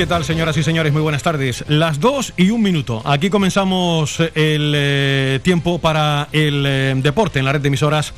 [0.00, 0.94] ¿Qué tal, señoras y señores?
[0.94, 1.62] Muy buenas tardes.
[1.68, 3.02] Las dos y un minuto.
[3.04, 8.14] Aquí comenzamos el eh, tiempo para el eh, deporte en la red de emisoras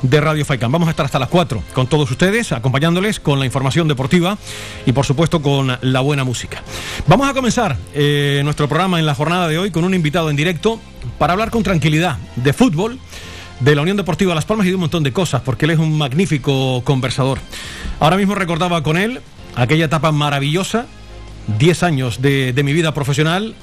[0.00, 0.72] de Radio Faicán.
[0.72, 4.38] Vamos a estar hasta las cuatro con todos ustedes, acompañándoles con la información deportiva
[4.86, 6.62] y, por supuesto, con la buena música.
[7.06, 10.36] Vamos a comenzar eh, nuestro programa en la jornada de hoy con un invitado en
[10.36, 10.80] directo
[11.18, 12.98] para hablar con tranquilidad de fútbol
[13.60, 15.78] de la Unión Deportiva Las Palmas y de un montón de cosas, porque él es
[15.78, 17.40] un magnífico conversador.
[18.00, 19.20] Ahora mismo recordaba con él
[19.54, 20.86] aquella etapa maravillosa
[21.58, 23.54] 10 años de, mi vida profesional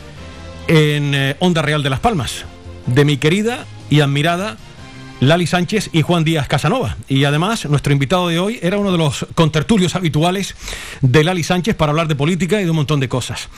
[0.68, 2.46] en eh, Onda Real de Las Palmas,
[2.86, 4.58] de mi querida y admirada
[5.20, 6.98] Lali Sánchez y Juan Díaz Casanova.
[7.08, 10.56] Y además, nuestro invitado de hoy era uno de los contertulios habituales
[11.02, 13.50] de Lali Sánchez para hablar de política y de un montón de cosas.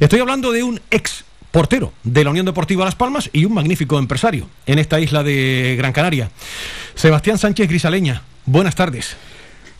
[0.00, 3.98] Estoy hablando de un ex portero de la Unión Deportiva Las Palmas y un magnífico
[3.98, 6.30] empresario en esta isla de Gran Canaria.
[6.94, 9.16] Sebastián Sánchez Grisaleña, buenas tardes.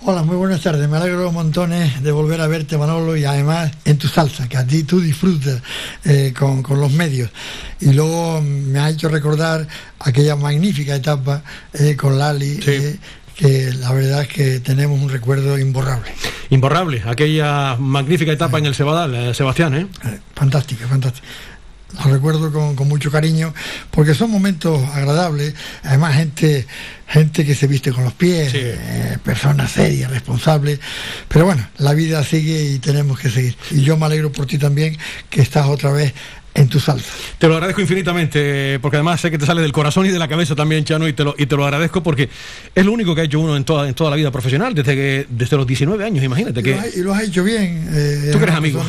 [0.06, 0.86] Hola, muy buenas tardes.
[0.86, 4.66] Me alegro montones de volver a verte, Manolo, y además en tu salsa, que a
[4.66, 5.62] ti tú disfrutas
[6.04, 7.30] eh, con, los medios.
[7.80, 9.66] Y luego me ha hecho recordar
[9.98, 12.60] aquella magnífica etapa eh, con Lali.
[12.66, 12.98] Eh,
[13.34, 16.12] que la verdad es que tenemos un recuerdo imborrable.
[16.50, 19.86] Imborrable, aquella magnífica etapa en el Cebadal, Sebastián, ¿eh?
[20.34, 21.26] Fantástica, fantástica
[21.94, 23.54] los recuerdo con, mucho cariño,
[23.90, 26.66] porque son momentos agradables, además gente,
[27.06, 30.80] gente que se viste con los pies, eh, personas serias, responsables,
[31.28, 33.56] pero bueno, la vida sigue y tenemos que seguir.
[33.70, 34.96] Y yo me alegro por ti también
[35.30, 36.14] que estás otra vez
[36.54, 37.10] en tu salsa.
[37.38, 40.28] Te lo agradezco infinitamente, porque además sé que te sale del corazón y de la
[40.28, 42.28] cabeza también, Chano, y te lo, y te lo agradezco porque
[42.74, 44.94] es lo único que ha hecho uno en toda, en toda la vida profesional, desde
[44.94, 46.62] que desde los 19 años, imagínate.
[46.62, 46.78] que...
[46.96, 47.88] y lo has hecho bien.
[47.92, 48.84] Eh, Tú que eres amigo.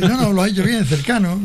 [0.00, 1.40] no, no, lo has hecho bien, cercano,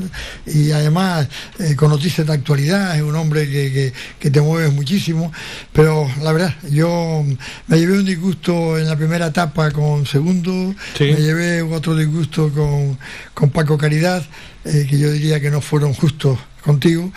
[0.48, 1.28] y además
[1.60, 5.32] eh, con noticias de actualidad, es un hombre que, te mueve muchísimo,
[5.74, 7.24] pero la verdad, yo
[7.68, 12.98] me llevé un disgusto en la primera etapa con Segundo, me llevé otro disgusto con,
[13.36, 14.24] con Paco Caridad,
[14.66, 17.12] eh, que yo diría que no fueron justos contigo,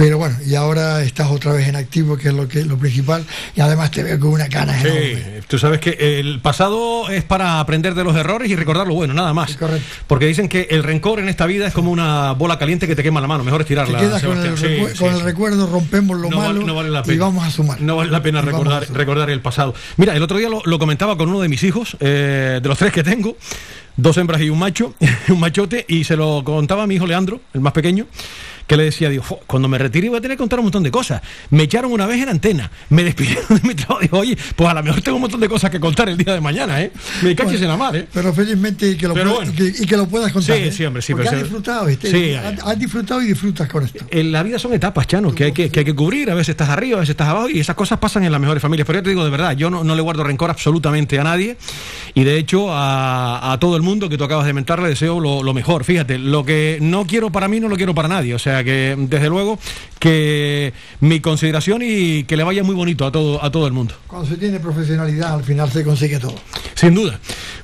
[0.00, 3.22] pero bueno, y ahora estás otra vez en activo, que es lo que lo principal,
[3.54, 4.88] y además te veo con una cara sí,
[5.46, 9.12] Tú sabes que el pasado es para aprender de los errores y recordar lo bueno,
[9.12, 9.58] nada más.
[9.58, 9.84] correcto.
[10.06, 13.02] Porque dicen que el rencor en esta vida es como una bola caliente que te
[13.02, 13.98] quema la mano, mejor es tirarla.
[14.22, 16.62] con, el, recuerdo, rompemos lo malo
[17.06, 17.78] y vamos a sumar.
[17.82, 19.74] No vale la pena recordar, recordar el pasado.
[19.98, 22.90] Mira, el otro día lo, comentaba con uno de mis hijos, eh, de los tres
[22.90, 23.36] que tengo
[23.96, 24.94] dos hembras y un macho,
[25.28, 28.06] un machote, y se lo contaba a mi hijo Leandro, el más pequeño,
[28.70, 30.92] que le decía, digo, cuando me retire voy a tener que contar un montón de
[30.92, 31.20] cosas.
[31.50, 34.74] Me echaron una vez en antena, me despidieron de mi trabajo, digo, oye, pues a
[34.74, 36.92] lo mejor tengo un montón de cosas que contar el día de mañana, ¿eh?
[37.20, 38.06] Me caches en la mar, ¿eh?
[38.14, 40.56] Pero felizmente que lo, y que, lo puedas contar.
[40.56, 40.70] Sí, ¿eh?
[40.70, 41.14] siempre, sí.
[41.14, 42.38] Porque has disfrutado, ¿viste?
[42.38, 44.04] has, disfrutado y disfrutas con esto.
[44.08, 46.50] En la vida son etapas, Chano, que hay que, que hay que cubrir, a veces
[46.50, 48.86] estás arriba, a veces estás abajo, y esas cosas pasan en las mejores familias.
[48.86, 51.56] Pero yo te digo de verdad, yo no, le guardo rencor absolutamente a nadie,
[52.14, 55.42] y de hecho a, todo el mundo que tú acabas de mentar le deseo lo,
[55.42, 55.82] lo mejor.
[55.82, 58.96] Fíjate, lo que no quiero para mí no lo quiero para nadie, o sea que
[58.98, 59.58] desde luego
[59.98, 63.94] que mi consideración y que le vaya muy bonito a todo, a todo el mundo.
[64.06, 66.34] Cuando se tiene profesionalidad, al final se consigue todo.
[66.74, 67.20] Sin duda.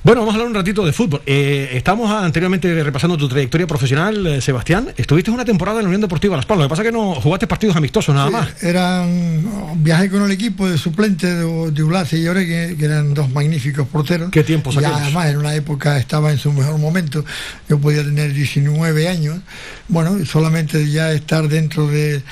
[0.07, 1.23] Bueno, vamos a hablar un ratito de fútbol.
[1.27, 4.93] Eh, estamos anteriormente repasando tu trayectoria profesional, eh, Sebastián.
[4.97, 6.65] Estuviste una temporada en la Unión Deportiva Las Palmas.
[6.65, 8.63] Lo que pasa es que no jugaste partidos amistosos nada más.
[8.63, 13.89] Eran, viajé con el equipo de suplente de, de y Oregue, que eran dos magníficos
[13.89, 14.31] porteros.
[14.31, 17.25] ¿Qué tiempo Y además, en una época estaba en su mejor momento.
[17.69, 19.41] Yo podía tener 19 años.
[19.89, 22.23] Bueno, solamente ya estar dentro de,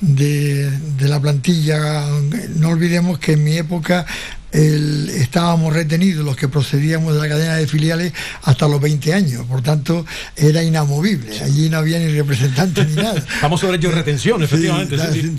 [0.00, 2.04] de, la plantilla.
[2.56, 4.06] No olvidemos que en mi época
[4.52, 8.12] estábamos retenidos los que procedíamos de la cadena de filiales
[8.42, 13.24] hasta los 20 años, por tanto era inamovible, allí no había ni representantes ni nada.
[13.42, 14.96] Vamos sobre ello retención, efectivamente.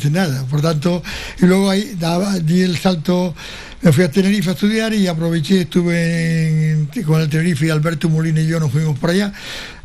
[0.09, 1.03] nada, por tanto,
[1.41, 3.35] y luego ahí daba, di el salto,
[3.81, 8.39] me fui a Tenerife a estudiar y aproveché, estuve con el Tenerife y Alberto Molina
[8.39, 9.33] y yo nos fuimos por allá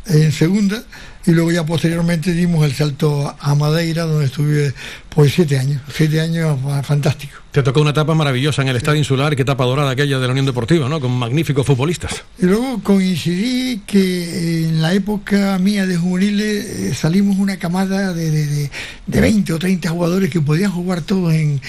[0.05, 0.83] en segunda
[1.27, 4.73] y luego ya posteriormente dimos el salto a Madeira donde estuve
[5.09, 7.37] pues siete años, siete años fantástico.
[7.51, 10.31] Te tocó una etapa maravillosa en el Estadio Insular, qué etapa dorada aquella de la
[10.31, 10.99] Unión Deportiva, ¿no?
[10.99, 12.23] Con magníficos futbolistas.
[12.37, 18.29] Y luego coincidí que en la época mía de juveniles eh, salimos una camada de,
[18.29, 18.69] de,
[19.07, 21.59] de, 20 o 30 jugadores que podían jugar todos en,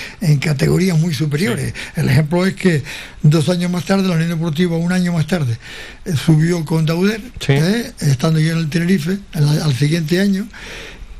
[0.40, 1.72] categorías muy superiores.
[1.96, 2.82] El ejemplo es que
[3.22, 5.56] dos años más tarde, la Unión Deportiva, un año más tarde,
[6.04, 7.92] eh, subió con Dauder, ¿eh?
[8.00, 10.46] estando yo en el Tenerife, al siguiente año,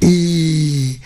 [0.01, 0.99] y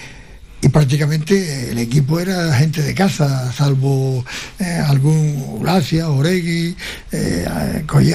[0.63, 4.25] y prácticamente el equipo era gente de casa, salvo
[4.61, 6.77] eh, algún Ulacia, Oregui,
[7.11, 7.47] eh,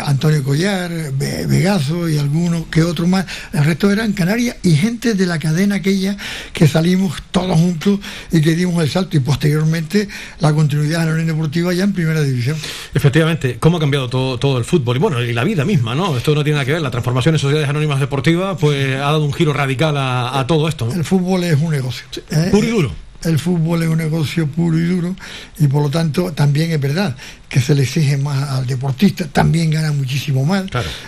[0.06, 3.26] Antonio Collar, Vegazo y alguno que otro más.
[3.52, 6.16] El resto eran Canarias y gente de la cadena aquella
[6.54, 8.00] que salimos todos juntos
[8.32, 10.08] y que dimos el salto y posteriormente
[10.40, 12.56] la continuidad de la Unión Deportiva ya en primera división.
[12.94, 14.96] Efectivamente, ¿cómo ha cambiado todo, todo el fútbol?
[14.96, 16.16] Y bueno, y la vida misma, ¿no?
[16.16, 16.82] Esto no tiene nada que ver.
[16.82, 20.90] La transformación en sociedades anónimas deportivas pues ha dado un giro radical a, todo esto.
[20.94, 22.06] El fútbol es un negocio.
[22.38, 22.50] ¿Eh?
[22.52, 22.92] Puro y duro.
[23.24, 25.16] El fútbol es un negocio puro y duro
[25.58, 27.16] y por lo tanto también es verdad
[27.50, 30.66] que se le exige más al deportista, también gana muchísimo más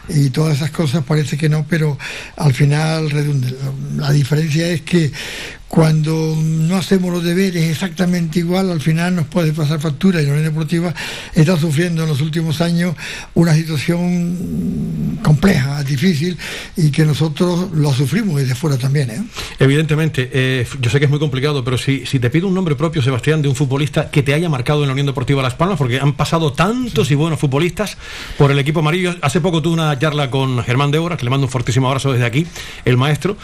[0.08, 2.00] y todas esas cosas parece que no, pero
[2.36, 3.54] al final redundan.
[3.98, 5.12] La diferencia es que
[5.70, 10.32] cuando no hacemos los deberes exactamente igual, al final nos puede pasar factura y la
[10.32, 10.96] Unión Deportiva
[11.36, 12.96] está sufriendo en los últimos años
[13.36, 16.36] una situación compleja, difícil
[16.76, 19.12] y que nosotros lo sufrimos desde fuera también.
[19.12, 19.24] ¿eh?
[19.60, 23.04] Evidentemente, eh, yo sé que es muy complicado, pero si, te pido un nombre propio,
[23.04, 26.00] Sebastián, de un futbolista que te haya marcado en la Unión Deportiva Las Palmas, porque
[26.00, 27.96] han pasado tantos y buenos futbolistas
[28.40, 29.16] por el equipo amarillo.
[29.22, 32.26] Hace poco tuve una charla con Germán Débora, que le mando un fortísimo abrazo desde
[32.26, 32.48] aquí,
[32.86, 33.38] el maestro.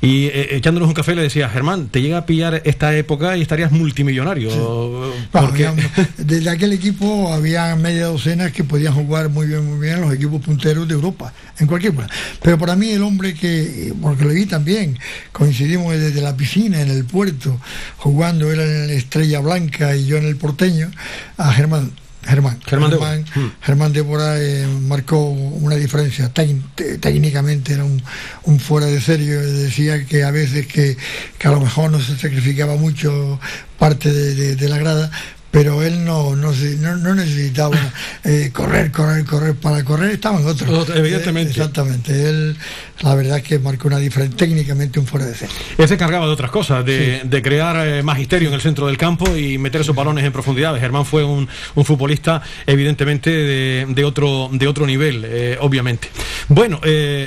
[0.00, 3.42] Y eh, echándonos un café le decía, Germán, te llega a pillar esta época y
[3.42, 4.50] estarías multimillonario.
[5.32, 5.68] Porque...
[6.18, 10.40] desde aquel equipo había media docena que podían jugar muy bien, muy bien los equipos
[10.40, 12.10] punteros de Europa, en cualquier lugar.
[12.42, 14.98] Pero para mí el hombre que, porque lo vi también,
[15.32, 17.58] coincidimos desde la piscina, en el puerto,
[17.96, 20.90] jugando, él en la Estrella Blanca y yo en el Porteño,
[21.36, 21.90] a Germán
[22.28, 22.60] Germán.
[22.66, 23.24] Germán,
[23.62, 24.40] Germán, Débora mm.
[24.40, 26.30] eh, marcó una diferencia.
[26.30, 29.40] técnicamente era un, fuera de serio.
[29.40, 30.96] Decía que a veces que,
[31.42, 33.40] a lo mejor no se sacrificaba mucho
[33.78, 35.10] parte de la grada,
[35.58, 37.76] pero él no, no, no, necesitaba
[38.24, 39.56] eh, correr, correr, correr.
[39.56, 40.88] Para correr estaban otros.
[40.90, 41.50] Evidentemente.
[41.50, 42.28] exactamente.
[42.28, 42.56] Él,
[43.00, 45.56] la verdad es que marcó una diferencia, técnicamente un fuera de serie.
[45.76, 49.36] Él se encargaba de otras cosas, de, crear eh, magisterio en el centro del campo
[49.36, 50.78] y meter esos balones en profundidad.
[50.78, 51.48] Germán fue un,
[51.84, 56.08] futbolista, evidentemente, de, otro, de otro nivel, eh, obviamente.
[56.46, 56.80] Bueno,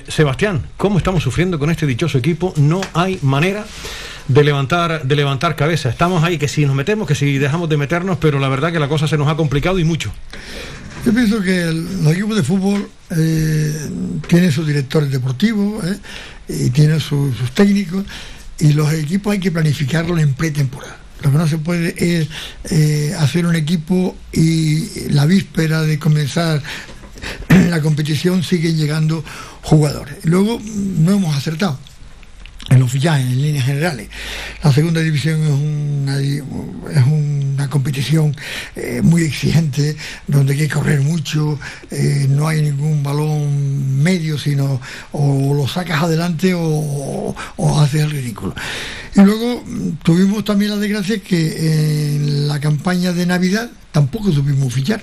[0.08, 2.54] Sebastián, ¿cómo estamos sufriendo con este dichoso equipo?
[2.56, 3.66] No hay manera
[4.28, 5.90] de levantar, de levantar cabeza.
[5.90, 8.80] Estamos ahí que si nos metemos, que si dejamos de meternos, pero la verdad que
[8.80, 10.12] la cosa se nos ha complicado y mucho.
[11.06, 13.90] Yo pienso que los equipos de fútbol eh,
[14.28, 15.98] tienen sus directores deportivos eh,
[16.48, 18.06] y tienen sus técnicos
[18.60, 20.98] y los equipos hay que planificarlos en pretemporada.
[21.24, 22.28] Lo que no se puede es
[22.70, 26.62] eh, hacer un equipo y la víspera de comenzar
[27.70, 29.24] la competición siguen llegando
[29.64, 30.18] jugadores.
[30.24, 31.80] Luego no hemos acertado
[32.70, 34.10] en los fichajes, en líneas generales.
[34.64, 38.36] La segunda división es una, es una competición
[38.76, 39.96] eh, muy exigente,
[40.28, 41.60] donde hay que correr mucho,
[41.90, 44.80] eh, no hay ningún balón medio, sino
[45.12, 47.36] o lo sacas adelante o,
[47.82, 48.54] haces el ridículo.
[49.16, 54.74] Y luego mm, tuvimos también la desgracia que en la campaña de Navidad tampoco supimos
[54.74, 55.02] fichar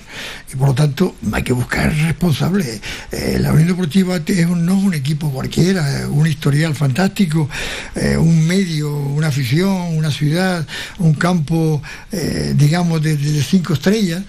[0.51, 2.81] y por lo tanto hay que buscar responsables.
[3.11, 7.49] Eh, la Unión Deportiva es no es un equipo cualquiera, un historial fantástico,
[7.95, 10.65] eh, un medio, una afición, una ciudad,
[10.97, 11.81] un campo,
[12.11, 14.23] eh, digamos, de, cinco estrellas.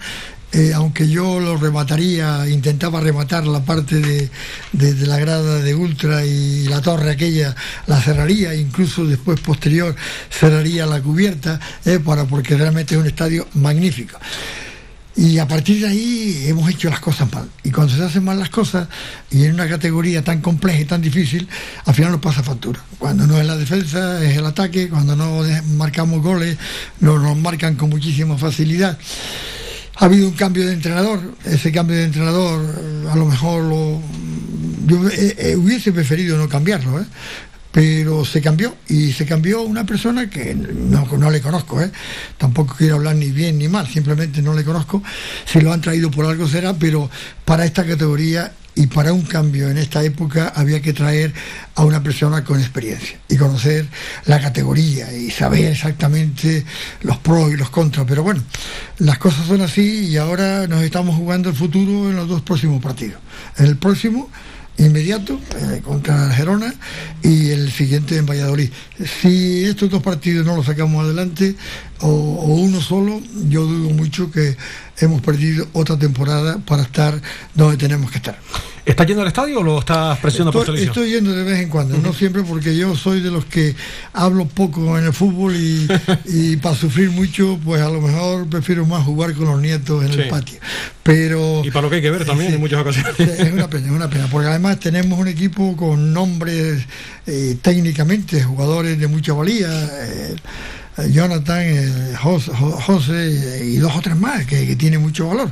[0.75, 4.29] Aunque yo lo remataría, intentaba rematar la parte de,
[4.73, 7.55] de, la grada de Ultra y la torre aquella,
[7.87, 9.95] la cerraría, incluso después posterior
[10.29, 11.59] cerraría la cubierta,
[12.03, 14.19] para, porque realmente es un estadio magnífico.
[15.15, 17.49] Y a partir de ahí hemos hecho las cosas mal.
[17.63, 18.87] Y cuando se hacen mal las cosas,
[19.29, 21.47] y en una categoría tan compleja y tan difícil,
[21.85, 22.79] al final nos pasa factura.
[22.97, 24.87] Cuando no es la defensa, es el ataque.
[24.89, 25.41] Cuando no
[25.75, 26.57] marcamos goles,
[27.01, 28.97] nos, nos marcan con muchísima facilidad.
[29.95, 31.19] Ha habido un cambio de entrenador.
[31.45, 32.61] Ese cambio de entrenador,
[33.09, 34.01] a lo mejor lo,
[34.85, 37.05] yo eh, eh, hubiese preferido no cambiarlo, ¿eh?
[37.71, 41.91] pero se cambió y se cambió una persona que no, no le conozco, ¿eh?
[42.37, 45.01] tampoco quiero hablar ni bien ni mal, simplemente no le conozco,
[45.45, 47.09] si lo han traído por algo será, pero
[47.45, 51.33] para esta categoría y para un cambio en esta época había que traer
[51.75, 53.85] a una persona con experiencia y conocer
[54.25, 56.65] la categoría y saber exactamente
[57.01, 58.05] los pros y los contras.
[58.07, 58.41] Pero bueno,
[58.99, 62.81] las cosas son así y ahora nos estamos jugando el futuro en los dos próximos
[62.81, 63.19] partidos.
[63.57, 64.29] En el próximo
[64.77, 66.73] inmediato eh, contra Gerona
[67.21, 68.69] y el siguiente en Valladolid.
[69.21, 71.55] Si estos dos partidos no los sacamos adelante
[71.99, 74.55] o, uno solo, yo dudo mucho que
[75.05, 77.21] hemos perdido otra temporada para estar
[77.53, 78.37] donde tenemos que estar.
[78.83, 80.89] ¿Estás yendo al estadio o lo estás presionando por televisión?
[80.89, 83.75] Estoy yendo de vez en cuando, no siempre porque yo soy de los que
[84.11, 85.55] hablo poco en el fútbol
[86.25, 90.19] y, para sufrir mucho, pues a lo mejor prefiero más jugar con los nietos en
[90.19, 90.59] el patio.
[91.03, 93.19] Pero, y para lo que hay que ver también en muchas ocasiones.
[93.19, 96.83] Es una pena, es una pena, porque además tenemos un equipo con nombres
[97.27, 99.69] eh, técnicamente, jugadores de mucha valía.
[99.69, 100.35] Eh,
[101.07, 105.51] Jonathan, eh, José, y dos o tres más que, que tienen mucho valor.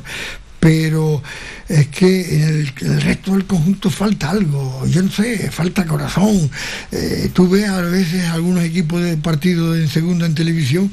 [0.60, 1.22] Pero
[1.68, 6.50] es que en el, resto del conjunto falta algo, yo no sé, falta corazón.
[6.92, 10.92] Eh, tú ves a veces algunos equipos de partido en segundo en televisión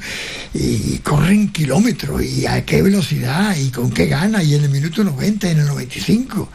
[0.54, 4.42] y corren kilómetros y a qué velocidad y con qué gana.
[4.42, 6.48] Y en el minuto 90 y en el 95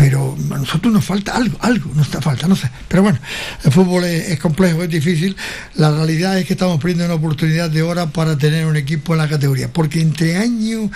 [0.00, 2.70] pero a nosotros nos falta algo, algo nos está falta, no sé.
[2.88, 3.18] Pero bueno,
[3.62, 5.36] el fútbol es, complejo, es difícil.
[5.74, 9.18] La realidad es que estamos perdiendo una oportunidad de hora para tener un equipo en
[9.18, 10.90] la categoría, porque entre años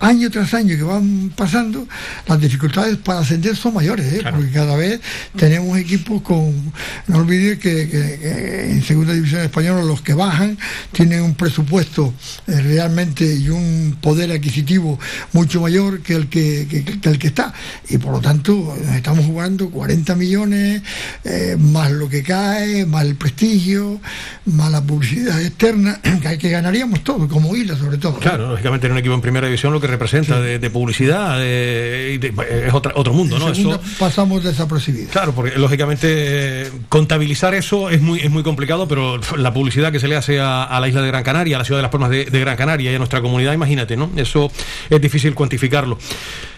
[0.00, 1.86] año tras año que van pasando,
[2.26, 4.20] las dificultades para ascender son mayores, ¿eh?
[4.30, 5.00] porque cada vez
[5.36, 6.72] tenemos equipos con,
[7.08, 10.58] no olvides que, en segunda división española los que bajan
[10.92, 12.14] tienen un presupuesto
[12.46, 14.98] eh, realmente y un poder adquisitivo
[15.32, 16.62] mucho mayor que el que,
[17.02, 17.52] el que está.
[17.88, 20.82] Y por lo tanto estamos jugando 40 millones,
[21.24, 24.00] eh, más lo que cae, más el prestigio,
[24.46, 28.18] más la publicidad externa, que, que ganaríamos todo, como Isla sobre todo.
[28.18, 33.12] Claro, lógicamente en un equipo en primera división lo que representa de, publicidad es otro
[33.12, 33.50] mundo, ¿no?
[33.50, 35.10] Eso, pasamos desapercibidos.
[35.10, 40.08] Claro, porque lógicamente contabilizar eso es muy, es muy complicado, pero la publicidad que se
[40.08, 42.24] le hace a, la isla de Gran Canaria, a la ciudad de las Palmas de,
[42.24, 44.10] Gran Canaria y a nuestra comunidad, imagínate, ¿no?
[44.16, 44.50] Eso
[44.88, 45.98] es difícil cuantificarlo.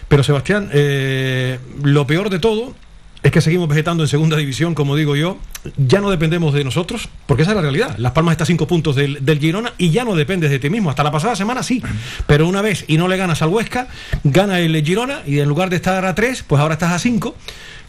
[0.07, 2.75] Pero Sebastián, eh, lo peor de todo
[3.25, 5.39] es que seguimos vegetando en segunda división, como digo yo,
[5.77, 7.95] ya no dependemos de nosotros, porque esa es la realidad.
[7.97, 10.91] Las Palmas está a cinco puntos del, Girona y ya no dependes de ti mismo.
[10.91, 11.81] Hasta la pasada semana sí,
[12.27, 13.87] pero una vez y no le ganas al Huesca,
[14.23, 17.35] gana el Girona y en lugar de estar a tres, pues ahora estás a cinco,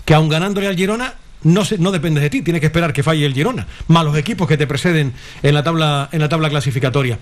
[0.06, 1.12] que aun ganándole al Girona
[1.42, 4.16] no, se, no dependes de ti, tienes que esperar que falle el Girona, más los
[4.16, 5.12] equipos que te preceden
[5.42, 7.18] en la tabla, en la tabla clasificatoria.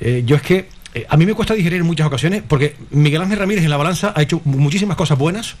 [0.00, 3.20] Eh, yo es que eh, a mí me cuesta digerir en muchas ocasiones, porque Miguel
[3.20, 5.56] Ángel Ramírez en la balanza ha hecho muchísimas cosas buenas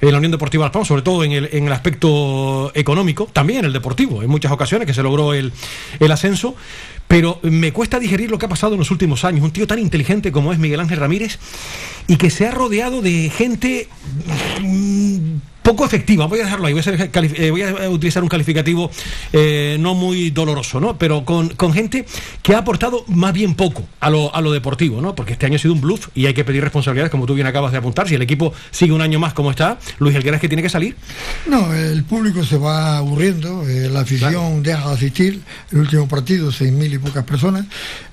[0.00, 3.64] en la Unión Deportiva Palmas, sobre todo en el, en el aspecto económico, también en
[3.66, 5.52] el deportivo, en muchas ocasiones que se logró el,
[6.00, 6.56] el ascenso.
[7.06, 9.44] Pero me cuesta digerir lo que ha pasado en los últimos años.
[9.44, 11.38] Un tío tan inteligente como es Miguel Ángel Ramírez
[12.08, 13.88] y que se ha rodeado de gente
[14.60, 18.90] mm, poco efectiva, voy a dejarlo ahí, voy a, eh, voy a utilizar un calificativo
[19.32, 20.98] eh, no muy doloroso, ¿no?
[20.98, 22.04] Pero con, gente
[22.42, 25.14] que ha aportado más bien poco a lo, a lo deportivo, ¿no?
[25.14, 27.46] Porque este año ha sido un bluff y hay que pedir responsabilidades, como tú bien
[27.46, 28.06] acabas de apuntar.
[28.06, 30.68] Si el equipo sigue un año más como está, Luis Elguera es que tiene que
[30.68, 30.96] salir.
[31.46, 35.40] No, el público se va aburriendo, eh, la afición deja de asistir.
[35.72, 37.64] El último partido, seis mil y pocas personas,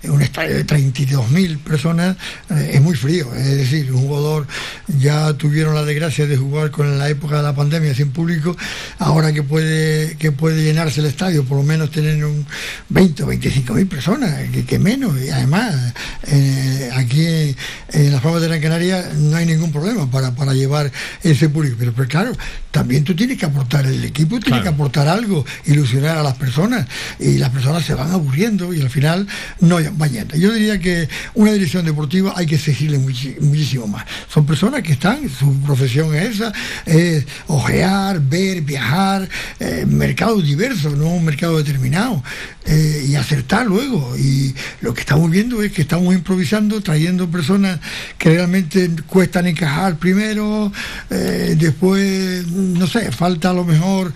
[0.03, 2.15] un estadio de 32 mil personas,
[2.50, 3.36] es muy frío.
[3.36, 4.48] Es decir, un jugador
[4.88, 8.55] ya tuvieron la desgracia de jugar con la época la pandemia sin público,
[9.00, 12.45] ahora que puede, que puede llenarse el estadio, por lo menos tener un
[12.89, 14.33] 20 o 25 mil personas,
[14.67, 15.93] que, menos, y además
[16.27, 17.55] eh, aquí
[17.93, 20.91] en, las Palmas de Gran Canaria no hay ningún problema para, para llevar
[21.24, 22.31] ese público, pero, pero claro,
[22.71, 26.88] también tú tienes que aportar, el equipo tiene que aportar algo, ilusionar a las personas,
[27.19, 29.27] y las personas se van aburriendo y al final
[29.60, 34.05] no van Yo diría que una dirección deportiva hay que exigirle muchísimo más.
[34.29, 36.53] Son personas que están, su profesión es esa,
[36.86, 39.27] es ojear, ver, viajar,
[39.59, 42.23] eh, mercados diversos, no un mercado determinado,
[42.65, 44.15] eh, y acertar luego.
[44.17, 47.79] Y lo que estamos viendo es que estamos improvisando, trayendo personas
[48.17, 50.71] que realmente cuestan encajar primero,
[51.09, 54.13] eh, después, no sé, falta a lo mejor,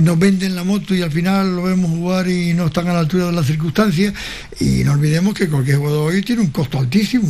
[0.00, 3.00] nos venden la moto y al final lo vemos jugar y no están a la
[3.00, 4.12] altura de las circunstancias.
[4.60, 7.28] Y no olvidemos que cualquier jugador hoy tiene un costo altísimo,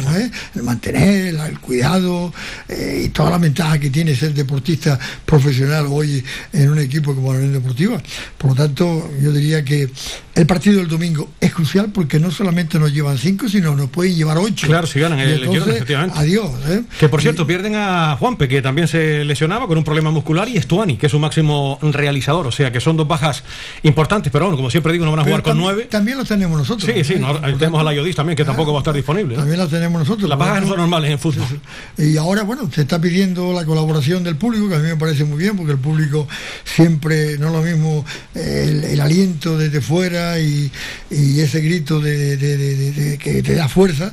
[0.55, 2.33] el mantener, el cuidado
[2.69, 4.92] y toda la ventaja que tiene ser deportista
[5.25, 8.01] profesional hoy en un equipo como la Unión Deportiva.
[8.39, 9.91] Por lo tanto, yo diría que
[10.35, 14.15] el partido del domingo es crucial porque no solamente nos llevan cinco, sino nos pueden
[14.15, 14.67] llevar ocho.
[14.67, 16.19] Claro, si ganan el efectivamente.
[16.19, 16.51] Adiós.
[16.69, 16.83] ¿eh?
[16.99, 20.57] Que por cierto, pierden a Juanpe, que también se lesionaba con un problema muscular, y
[20.57, 22.47] Estuani, que es su máximo realizador.
[22.47, 23.45] O sea que son dos bajas
[23.83, 25.89] importantes, pero bueno, como siempre digo, no van a jugar con nueve.
[25.91, 26.91] También lo tenemos nosotros.
[26.93, 27.15] Sí, sí,
[27.59, 29.37] tenemos a la Yodis también, que tampoco va a estar disponible.
[29.37, 30.29] También la tenemos nosotros.
[30.29, 31.47] Las bajas no son normales en fútbol.
[31.99, 35.25] Y ahora, bueno, se está pidiendo la colaboración del público, que a mí me parece
[35.25, 36.29] muy bien, porque el público
[36.65, 40.71] siempre, no es lo mismo el, aliento desde fuera y,
[41.11, 44.13] ese grito de, que te da fuerza,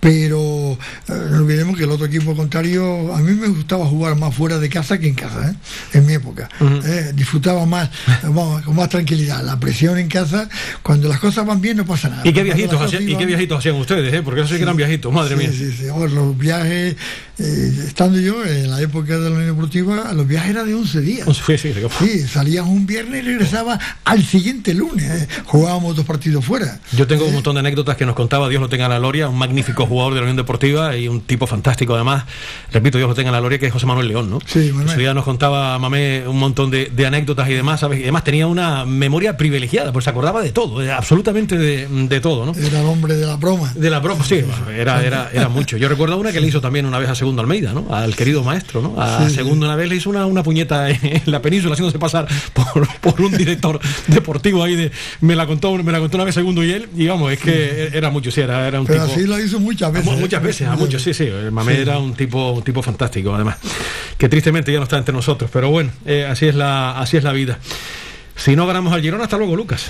[0.00, 0.72] pero
[1.08, 4.58] eh, no olvidemos que el otro equipo contrario, a mí me gustaba jugar más fuera
[4.58, 5.98] de casa que en casa, ¿eh?
[5.98, 6.48] en mi época.
[6.60, 7.12] ¿eh?
[7.14, 7.90] disfrutaba más,
[8.64, 9.42] con más tranquilidad.
[9.44, 10.48] La presión en casa,
[10.82, 12.22] cuando las cosas van bien no pasa nada.
[12.24, 14.22] ¿Y qué viajitos, hacían, ¿y qué viajitos hacían ustedes?
[14.22, 15.50] Porque eso sí que eran viajitos, madre mía.
[15.52, 16.96] Sí, sí, los viajes
[17.38, 21.00] eh, estando yo en la época de la Unión Deportiva, los viajes eran de 11
[21.02, 21.28] días.
[21.36, 25.10] Sí, sí, sí, salías un viernes y regresabas al siguiente lunes.
[25.10, 26.80] eh, Jugábamos dos partidos fuera.
[26.96, 28.98] Yo tengo un Eh, montón de anécdotas que nos contaba, Dios lo tenga en la
[28.98, 32.24] gloria, un magnífico jugador de la Unión Deportiva y un tipo fantástico además,
[32.72, 34.38] repito, Dios lo tenga en la gloria, que es José Manuel León, ¿no?
[34.46, 34.98] Sí, Manuel.
[34.98, 37.98] Día nos contaba Mamé un montón de, de anécdotas y demás, ¿sabes?
[38.00, 42.20] Y además tenía una memoria privilegiada, pues se acordaba de todo, de- absolutamente de, de
[42.20, 42.52] todo, ¿no?
[42.54, 43.72] Era el hombre de la broma.
[43.74, 44.42] De la broma, sí,
[44.76, 45.76] era, era, era mucho.
[45.76, 47.94] Yo recuerdo una que le hizo también una vez a Segundo Almeida, ¿no?
[47.94, 49.00] Al querido maestro, ¿no?
[49.00, 49.34] A Sí.
[49.34, 53.20] Segundo una vez le hizo una, una puñeta en la península haciéndose pasar por, por
[53.20, 56.70] un director deportivo ahí de me la contó me la contó una vez Segundo y
[56.72, 59.14] él, y vamos, es que era mucho, sí, era, era un Pero tipo.
[59.14, 60.06] así lo hizo muchas veces.
[60.06, 60.20] Mu- ¿eh?
[60.20, 61.24] Muchas veces, a muchos, sí, sí.
[61.24, 63.56] El Mamé era un tipo, un tipo fantástico, además.
[64.18, 65.50] Que tristemente ya no está entre nosotros.
[65.52, 67.58] Pero bueno, eh, así es la, así es la vida.
[68.36, 69.86] Si no ganamos al Girona, hasta luego, Lucas.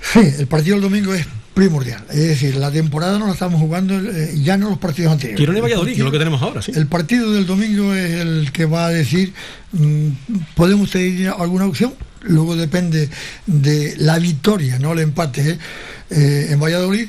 [0.00, 2.04] Sí, el partido del domingo es primordial.
[2.10, 5.40] Es decir, la temporada no la estamos jugando eh, ya no los partidos anteriores.
[5.40, 6.70] Girona y Valladolid, que es lo que tenemos ahora, sí.
[6.74, 9.32] El partido del domingo es el que va a decir,
[9.72, 10.08] mm,
[10.54, 11.94] ¿podemos tener alguna opción?
[12.22, 13.08] Luego depende
[13.46, 15.58] de la victoria, no el empate ¿eh?
[16.10, 17.08] Eh, en Valladolid.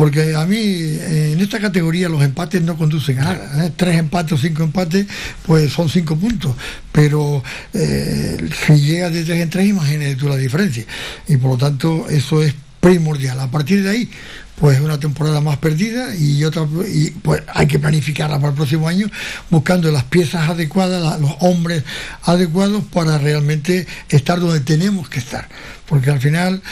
[0.00, 3.66] Porque a mí, en esta categoría, los empates no conducen a nada.
[3.66, 3.72] ¿eh?
[3.76, 5.06] Tres empates o cinco empates,
[5.44, 6.56] pues son cinco puntos.
[6.90, 10.86] Pero eh, si llegas de tres en tres, imagínate tú la diferencia.
[11.28, 13.40] Y por lo tanto, eso es primordial.
[13.40, 14.10] A partir de ahí,
[14.58, 18.88] pues una temporada más perdida y otra y pues hay que planificarla para el próximo
[18.88, 19.06] año
[19.50, 21.84] buscando las piezas adecuadas, los hombres
[22.22, 25.46] adecuados para realmente estar donde tenemos que estar.
[25.86, 26.62] Porque al final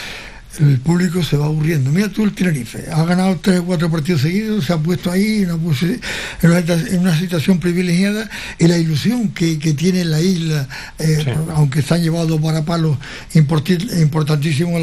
[0.59, 1.89] el público se va aburriendo.
[1.91, 5.43] Mira tú el Tenerife, ha ganado tres o cuatro partidos seguidos, se ha puesto ahí
[5.43, 11.21] en una, en una, situación privilegiada y la ilusión que, que tiene la isla, eh,
[11.23, 11.29] Sí.
[11.55, 12.97] aunque se han llevado varapalos
[13.33, 14.81] importi- importantísimos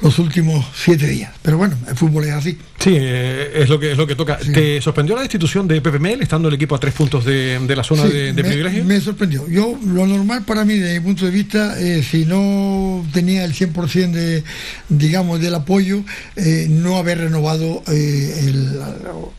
[0.00, 1.32] los últimos siete días.
[1.42, 2.58] Pero bueno, el fútbol es así.
[2.78, 4.38] Sí, eh, es lo que es lo que toca.
[4.42, 4.52] Sí.
[4.52, 7.76] ¿Te sorprendió la destitución de Pepe Mel, estando el equipo a tres puntos de, de
[7.76, 8.84] la zona Sí, de, de me, privilegio?
[8.84, 9.48] me sorprendió.
[9.48, 13.54] Yo, lo normal para mí, desde mi punto de vista, eh, si no tenía el
[13.54, 14.44] 100% de,
[15.06, 16.02] digamos, del apoyo,
[16.36, 18.80] eh, no haber renovado eh, el,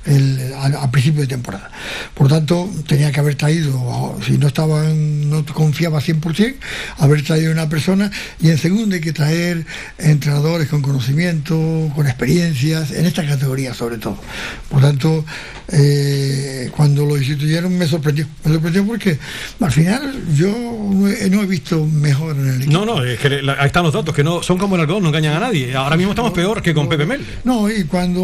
[0.05, 1.69] el- al, al principio de temporada.
[2.13, 6.55] Por tanto, tenía que haber traído, si no estaba, no confiaba 100%,
[6.97, 8.09] haber traído una persona
[8.41, 9.65] y en segundo hay que traer
[9.97, 11.55] entrenadores con conocimiento,
[11.95, 14.17] con experiencias, en esta categoría sobre todo.
[14.69, 15.25] Por tanto,
[15.69, 18.25] eh, cuando lo instituyeron me sorprendió.
[18.45, 19.17] Me sorprendió porque
[19.59, 20.47] al final yo
[20.91, 22.71] no he, no he visto mejor en el equipo.
[22.71, 25.09] No, no, es que ahí están los datos, que no son como el algodón, no
[25.09, 25.56] engañan a nadie.
[25.75, 27.25] Ahora mismo estamos peor que con Pepe Mel.
[27.43, 28.21] No, y cuando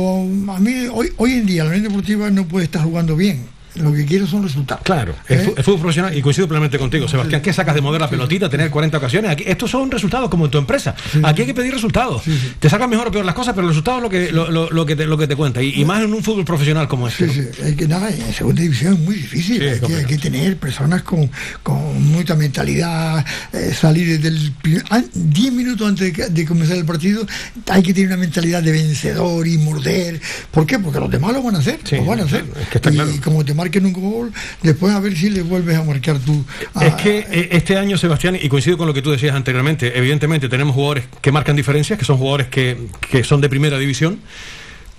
[0.52, 3.53] a mí hoy, hoy en día la Unión Deportiva no puede estar jugando bien.
[3.76, 4.84] Lo que quiero son resultados.
[4.84, 5.54] Claro, ¿Eh?
[5.58, 8.70] el fútbol profesional, y coincido plenamente contigo, Sebastián, ¿qué sacas de mover la pelotita, tener
[8.70, 9.32] 40 ocasiones?
[9.32, 10.96] Aquí, estos son resultados como en tu empresa.
[11.24, 12.24] Aquí hay que pedir resultados.
[12.60, 14.70] Te sacan mejor o peor las cosas, pero el resultado es lo que, lo, lo-
[14.70, 15.62] lo que, te, lo que te cuenta.
[15.62, 17.28] Y, y más en un fútbol profesional como este.
[17.30, 19.58] Sí, sí, hay que, nada, en segunda división es muy difícil.
[19.60, 21.30] Sí, hay, que, hay que tener personas con,
[21.64, 26.78] con mucha mentalidad, eh, salir desde el pri- an- 10 minutos antes de, de comenzar
[26.78, 27.26] el partido,
[27.70, 30.22] hay que tener una mentalidad de vencedor y morder.
[30.52, 30.80] ¿Por qué?
[30.80, 31.80] Porque los demás lo van a hacer.
[31.84, 32.46] Sí, lo van a hacer.
[32.62, 33.12] es que está y claro.
[33.24, 36.43] como te marquen un gol, después a ver si le vuelves a marcar tú.
[36.82, 40.49] Es que eh, este año, Sebastián, y coincido con lo que tú decías anteriormente, evidentemente
[40.49, 42.78] tenemos jugadores que marcan diferencias, que son jugadores que,
[43.10, 44.19] que son de primera división,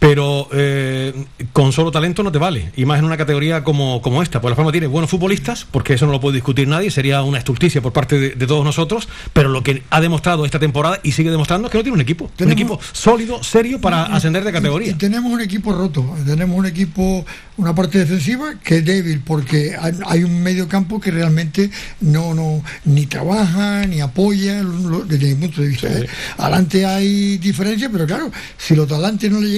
[0.05, 1.15] pero eh,
[1.55, 4.39] con solo talento no te vale, y más en una categoría como, como esta.
[4.43, 7.39] Pues la forma tiene buenos futbolistas, porque eso no lo puede discutir nadie, sería una
[7.39, 11.13] estulticia por parte de, de todos nosotros, pero lo que ha demostrado esta temporada y
[11.13, 14.53] sigue demostrando es que no tiene un equipo, un equipo sólido, serio para ascender de
[14.53, 14.91] categoría.
[14.91, 17.25] y tenemos un equipo roto, tenemos un equipo,
[17.57, 21.71] una parte defensiva que es débil porque hay, hay un medio campo que realmente
[22.03, 25.89] no, no ni trabaja ni apoya lo- desde mi punto de vista.
[25.89, 26.07] Sí, ¿eh?
[26.37, 29.49] Adelante hay diferencias, pero claro, si los de adelante no le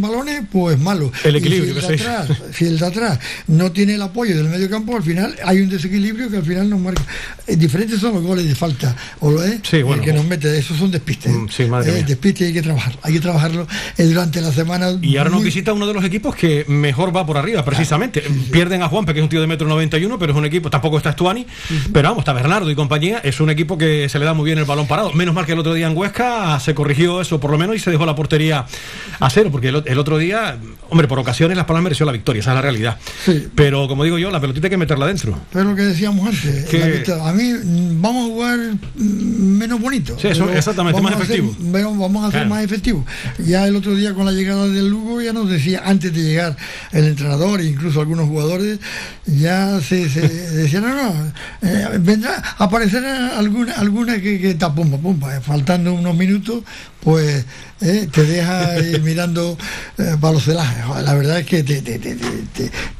[0.00, 1.10] balones, pues malo.
[1.24, 4.48] El equilibrio, si el, que atrás, si el de atrás no tiene el apoyo del
[4.48, 7.02] medio campo, al final hay un desequilibrio que al final nos marca.
[7.46, 10.56] Eh, diferentes son los goles de falta, o lo es Sí, bueno, que nos mete,
[10.56, 11.32] esos son despistes.
[11.32, 12.04] Mm, sí, madre Eh, mía.
[12.06, 13.66] despiste hay que trabajar, hay que trabajarlo
[13.98, 14.90] eh, durante la semana.
[15.02, 18.22] Y ahora nos visita uno de los equipos que mejor va por arriba, precisamente.
[18.50, 20.96] Pierden a Juanpe, que es un tío de metro 91, pero es un equipo, tampoco
[20.98, 21.46] está Estuani,
[21.92, 24.58] pero vamos, está Bernardo y compañía, es un equipo que se le da muy bien
[24.58, 25.12] el balón parado.
[25.12, 27.78] Menos mal que el otro día en Huesca se corrigió eso por lo menos y
[27.78, 28.66] se dejó la portería
[29.20, 30.56] a cero, porque el, otro día,
[30.90, 32.98] hombre, por ocasiones Las Palmas mereció la victoria, esa es la realidad.
[33.24, 33.48] Sí.
[33.54, 35.38] Pero como digo yo, la pelotita hay que meterla dentro.
[35.52, 38.58] Pero lo que decíamos antes, Que- a mí mm, vamos a jugar
[38.94, 39.02] mm,
[39.58, 40.16] menos bonito.
[40.18, 41.56] Sí, eso, exactamente, más ser- efectivo.
[41.98, 42.48] vamos a ser Claro.
[42.50, 43.04] más efectivos.
[43.38, 46.56] Ya el otro día con la llegada del Lugo ya nos decía, antes de llegar
[46.92, 48.78] el entrenador e incluso algunos jugadores,
[49.26, 51.32] ya se, se decían, no, no,
[51.62, 56.62] eh, vendrá, aparecerá alguna, alguna que, que está pumba, pumba, eh, faltando unos minutos,
[57.02, 57.44] pues
[57.80, 59.58] eh, te deja ir mirando
[59.98, 61.04] eh, celajes.
[61.04, 62.16] La verdad es que te, te, te,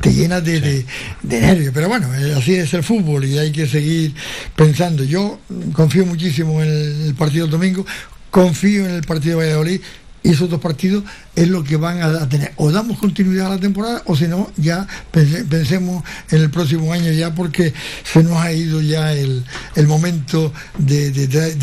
[0.00, 0.84] te llenas de,
[1.22, 1.72] nervios.
[1.74, 4.14] Pero bueno, eh, así es el fútbol y hay que seguir
[4.56, 5.04] pensando.
[5.04, 5.40] Yo
[5.72, 6.68] confío muchísimo en
[7.06, 7.86] el partido del domingo,
[8.30, 9.80] confío en el partido de Valladolid
[10.22, 12.52] y esos dos partidos es lo que van a tener.
[12.56, 17.10] O damos continuidad a la temporada o si no, ya pensemos en el próximo año
[17.12, 17.72] ya porque
[18.04, 19.44] se nos ha ido ya el,
[19.86, 21.10] momento de,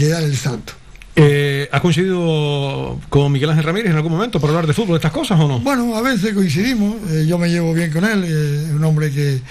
[0.09, 0.73] dar el salto.
[1.21, 4.95] Eh, ¿Ha coincidido con Miguel Ángel Ramírez en algún momento para hablar de fútbol, de
[4.97, 5.59] estas cosas o no?
[5.59, 9.41] Bueno, a veces coincidimos, eh, yo me llevo bien con él, eh, un hombre que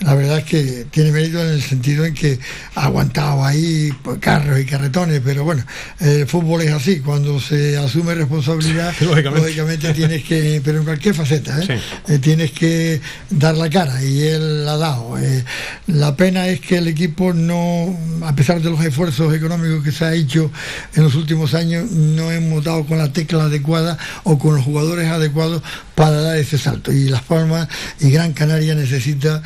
[0.00, 2.38] la verdad es que tiene mérito en el sentido en que
[2.74, 5.62] ha aguantado ahí carros y carretones, pero bueno,
[5.98, 9.92] el fútbol es así, cuando se asume responsabilidad, lógicamente.
[9.92, 11.78] tienes que, pero en cualquier faceta, ¿eh?
[12.08, 15.18] Eh, tienes que dar la cara y él la ha dado.
[15.18, 15.44] Eh,
[15.88, 20.04] la pena es que el equipo no, a pesar de los esfuerzos económicos que se
[20.06, 20.50] ha hecho
[20.94, 25.08] en los últimos años, no hemos dado con la tecla adecuada o con los jugadores
[25.10, 25.62] adecuados
[25.94, 26.90] para dar ese salto.
[26.90, 27.68] Y Las Palmas
[28.00, 29.42] y Gran Canaria necesita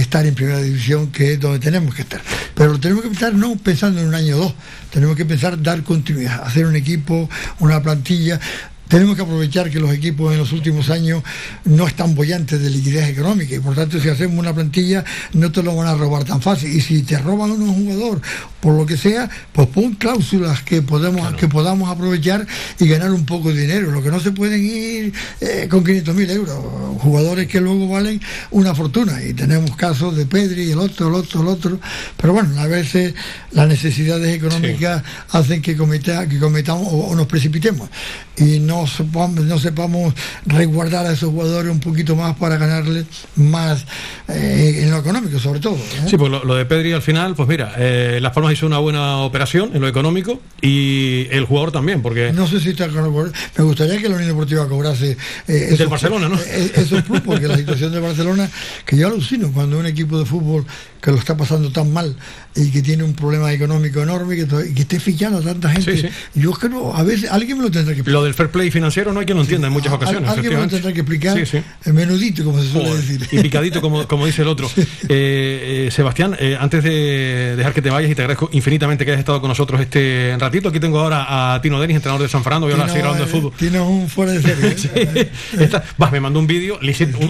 [0.00, 2.20] estar en primera división, que es donde tenemos que estar.
[2.54, 4.54] Pero lo tenemos que pensar no pensando en un año o dos,
[4.92, 7.28] tenemos que pensar dar continuidad, hacer un equipo,
[7.60, 8.40] una plantilla,
[8.88, 11.22] tenemos que aprovechar que los equipos en los últimos años
[11.64, 15.62] no están bollantes de liquidez económica y por tanto si hacemos una plantilla no te
[15.62, 16.72] lo van a robar tan fácil.
[16.72, 18.20] Y si te roban a un jugador
[18.60, 22.46] por lo que sea, pues pon cláusulas que podemos, que podamos aprovechar
[22.78, 23.90] y ganar un poco de dinero.
[23.90, 26.56] Lo que no se pueden ir eh, con 500 mil euros.
[27.00, 28.20] Jugadores que luego valen
[28.50, 29.22] una fortuna.
[29.22, 31.80] Y tenemos casos de Pedri, el otro, el otro, el otro.
[32.16, 33.14] Pero bueno, a veces
[33.52, 37.88] las necesidades económicas hacen que, que cometamos o nos precipitemos.
[38.36, 43.06] Y no no sepamos, no sepamos resguardar a esos jugadores un poquito más para ganarles
[43.36, 43.86] más
[44.28, 45.76] eh, en lo económico, sobre todo.
[45.76, 46.06] ¿eh?
[46.08, 49.18] Sí, pues lo, de Pedri al final, pues mira, eh, Las Palmas hizo una buena
[49.18, 52.32] operación en lo económico y el jugador también, porque.
[52.32, 55.16] No sé si está Me gustaría que la Unión Deportiva cobrase.
[55.46, 56.38] Esos, del Barcelona, ¿no?
[56.40, 58.50] Esos plus, porque la situación de Barcelona,
[58.84, 60.66] que yo alucino cuando un equipo de fútbol
[61.06, 62.16] que lo está pasando tan mal
[62.56, 66.10] y que tiene un problema económico enorme que, que esté fichando a tanta gente.
[66.34, 68.20] Yo creo, a veces alguien me lo tendrá que explicar.
[68.20, 70.28] Lo del fair play financiero no hay quien lo entienda en muchas ocasiones.
[70.28, 71.38] Alguien me lo tendrá que explicar.
[71.84, 73.24] El menudito, como se suele decir.
[73.30, 74.68] Y picadito, como, como dice el otro.
[75.08, 79.12] Eh, eh, Sebastián, eh, antes de dejar que te vayas y te agradezco infinitamente que
[79.12, 82.42] hayas estado con nosotros este ratito, aquí tengo ahora a Tino Denis, entrenador de San
[82.42, 83.52] Fernando, voy a seguir hablando de fútbol.
[83.56, 84.42] Tino un fuera de
[84.76, 85.30] serie.
[86.10, 86.78] me mandó un vídeo,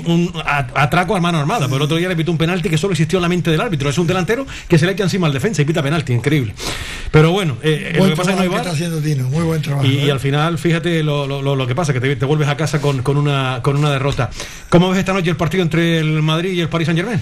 [0.07, 2.93] un, atraco a mano armada, pero el otro día le pitó un penalti que solo
[2.93, 3.91] existió en la mente del árbitro.
[3.91, 6.55] Es un delantero que se le echa encima al defensa y pita penalti, increíble.
[7.11, 9.63] Pero bueno, eh, lo que pasa es que no hay Está haciendo Tino, muy buen
[9.63, 9.87] trabajo.
[9.87, 13.03] Y, al final, fíjate lo, lo, lo que pasa, que te, vuelves a casa con,
[13.03, 14.31] con, una, con una derrota.
[14.69, 17.21] ¿Cómo ves esta noche el partido entre el Madrid y el Paris Saint Germain?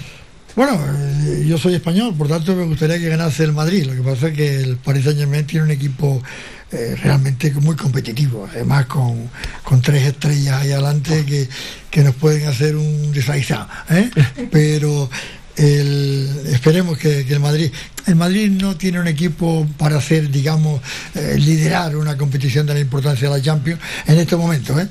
[0.57, 0.79] Bueno,
[1.27, 3.87] eh, yo soy español, por tanto me gustaría que ganase el Madrid.
[3.87, 6.23] Lo que pasa es que el Paris Saint Germain tiene un equipo
[6.71, 9.31] eh, realmente muy competitivo, además con,
[9.63, 11.49] con, tres estrellas ahí adelante que,
[11.91, 13.69] que nos pueden hacer un desaguisado.
[13.91, 14.11] ¿eh?
[14.51, 15.11] Pero
[15.57, 17.71] el, esperemos que, el Madrid.
[18.07, 20.81] El Madrid no tiene un equipo para hacer, digamos,
[21.15, 24.89] eh, liderar una competición de la importancia de la Champions en este momento, ¿eh?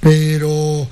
[0.00, 0.88] pero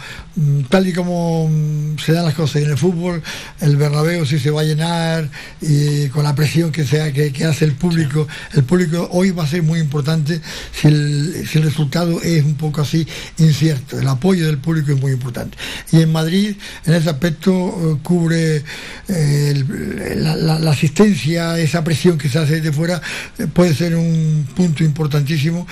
[0.69, 3.23] tal y como mm, se dan las cosas en el fútbol,
[3.61, 5.29] el Bernabéu sí se va a llenar
[5.61, 9.47] y con la presión que, sea, que, hace el público, el público hoy va a
[9.47, 10.41] ser muy importante
[10.73, 13.07] si el, si el, resultado es un poco así
[13.39, 13.99] incierto.
[13.99, 15.57] El apoyo del público es muy importante.
[15.93, 18.63] Y en Madrid, en ese aspecto, eh, cubre
[19.09, 19.65] eh,
[20.17, 23.01] la, asistencia, esa presión que se hace de fuera,
[23.39, 25.67] eh, puede ser un punto importantísimo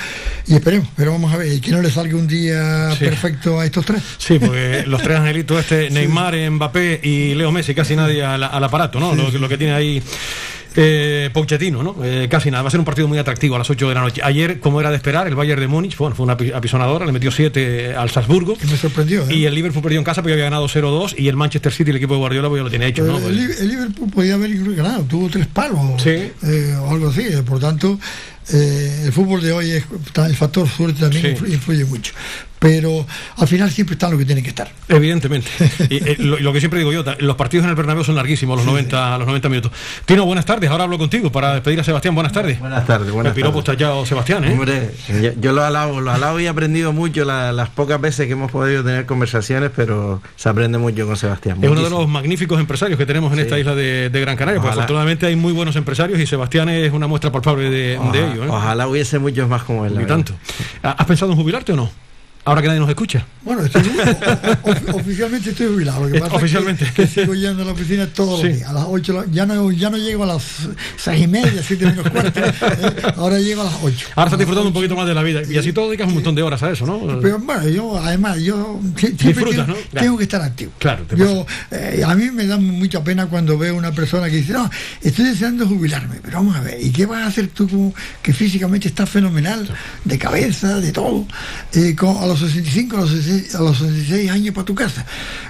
[0.47, 3.85] y esperemos, pero vamos a ver, que no le salga un día perfecto a estos
[3.85, 4.03] tres.
[4.19, 8.99] Sí, pues los tres angelitos, este Neymar, Mbappé y Leo Messi, casi nadie al, aparato,
[8.99, 9.15] ¿no?
[9.15, 10.03] Lo, que tiene ahí.
[10.79, 11.97] Eh, Pochettino, ¿no?
[12.05, 12.63] Eh, casi nada.
[12.63, 14.21] Va a ser un partido muy atractivo a las 8 de la noche.
[14.23, 17.31] Ayer, como era de esperar, el Bayern de Múnich bueno, fue una apisonadora, le metió
[17.31, 18.59] 7 al Salzburgo.
[18.59, 19.23] Que me sorprendió.
[19.23, 19.35] ¿eh?
[19.35, 21.97] Y el Liverpool perdió en casa porque había ganado 0-2 y el Manchester City, el
[21.97, 23.05] equipo de Guardiola, pues ya lo tiene hecho.
[23.05, 23.17] ¿no?
[23.17, 26.11] El, el, Liverpool podía haber ganado, tuvo tres palos sí.
[26.11, 27.25] Eh, o algo así.
[27.47, 27.99] Por tanto,
[28.53, 32.13] eh, el fútbol de hoy es, el factor suerte también influye, mucho
[32.67, 34.69] pero al final siempre están lo que tienen que estar.
[34.89, 35.49] Evidentemente.
[35.89, 38.67] y, eh, lo, que siempre digo yo, los partidos en el Bernabéu son larguísimos, los,
[38.67, 39.73] 90, los 90 minutos.
[40.05, 40.69] Tino, buenas tardes.
[40.69, 42.17] Ahora hablo contigo para despedir a Sebastián.
[42.17, 42.59] Buenas tardes.
[42.59, 43.13] Buenas tardes.
[43.13, 44.53] Buenas el piropo está ya Sebastián, ¿eh?
[44.53, 44.91] Hombre,
[45.41, 48.83] yo, lo alabo, lo alabo y he aprendido mucho las pocas veces que hemos podido
[48.83, 51.59] tener conversaciones, pero se aprende mucho con Sebastián.
[51.63, 54.61] Es uno de los magníficos empresarios que tenemos en esta isla de, Gran Canaria.
[54.61, 58.45] Pues afortunadamente hay muy buenos empresarios y Sebastián es una muestra palpable de, de ello.
[58.45, 58.49] ¿eh?
[58.49, 59.97] Ojalá hubiese muchos más como él.
[60.01, 60.35] Y tanto.
[60.83, 62.07] ¿Has pensado en jubilarte o no?
[62.47, 63.27] Ahora que nadie nos escucha.
[63.43, 63.83] Bueno, estoy,
[64.63, 66.05] o- oficialmente estoy jubilado.
[66.07, 66.85] Lo que Eh, es oficialmente.
[66.87, 68.47] que, que sigo yendo a la oficina todos Sí.
[68.49, 68.71] los días.
[68.71, 70.43] A las 8, ya no, ya no llego a las
[70.97, 72.41] seis y media, siete menos cuarto.
[72.41, 72.53] ¿eh?
[73.17, 74.07] Ahora llego a las 8.
[74.15, 75.43] Ahora estás disfrutando un poquito más de la vida.
[75.49, 77.01] Y así todo dedicas un montón de horas a eso, ¿no?
[77.21, 79.75] Pero bueno, yo además, yo Disfrutas, tengo, ¿no?
[79.75, 80.05] Claro.
[80.05, 80.73] tengo que estar activo.
[80.79, 84.37] Claro, te yo, eh, a mí me da mucha pena cuando veo una persona que
[84.37, 84.71] dice, no,
[85.03, 88.33] estoy deseando jubilarme, pero vamos a ver, ¿y qué vas a hacer tú como que
[88.33, 89.69] físicamente estás fenomenal,
[90.05, 91.27] de cabeza, de todo,
[91.75, 95.05] eh, con- a los 65, a los 66, a los 66 años para tu casa?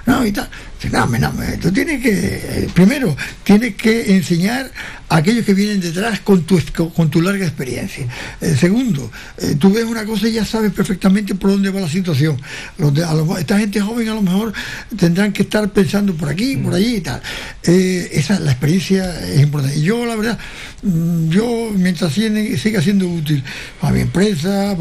[0.05, 0.49] No, y tal.
[0.91, 4.71] No, no, tú tienes que, eh, primero, tienes que enseñar
[5.09, 6.59] a aquellos que vienen detrás con tu,
[6.93, 8.05] con, tu larga experiencia.
[8.41, 9.09] Eh, segundo,
[9.39, 12.39] eh, tú ves una cosa y ya sabes perfectamente por dónde va la situación.
[12.77, 14.53] Los a lo- esta gente joven a lo mejor
[14.97, 17.21] tendrán que estar pensando por aquí, por allí y tal.
[17.63, 19.77] Eh, esa, la experiencia es importante.
[19.79, 20.37] Y yo, la verdad,
[20.83, 23.43] mm, yo mientras siga siendo útil
[23.81, 24.75] a mi empresa,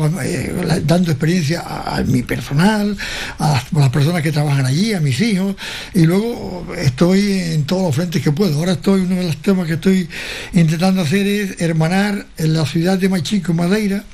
[0.84, 2.96] dando experiencia a, mi personal,
[3.38, 5.56] a las personas que trabajan allí, a mis hijos,
[5.96, 8.58] y luego estoy en todos los frentes que puedo.
[8.58, 10.06] Ahora estoy, uno de los temas que estoy
[10.52, 14.04] intentando hacer es hermanar en la ciudad de Machico, Madeira,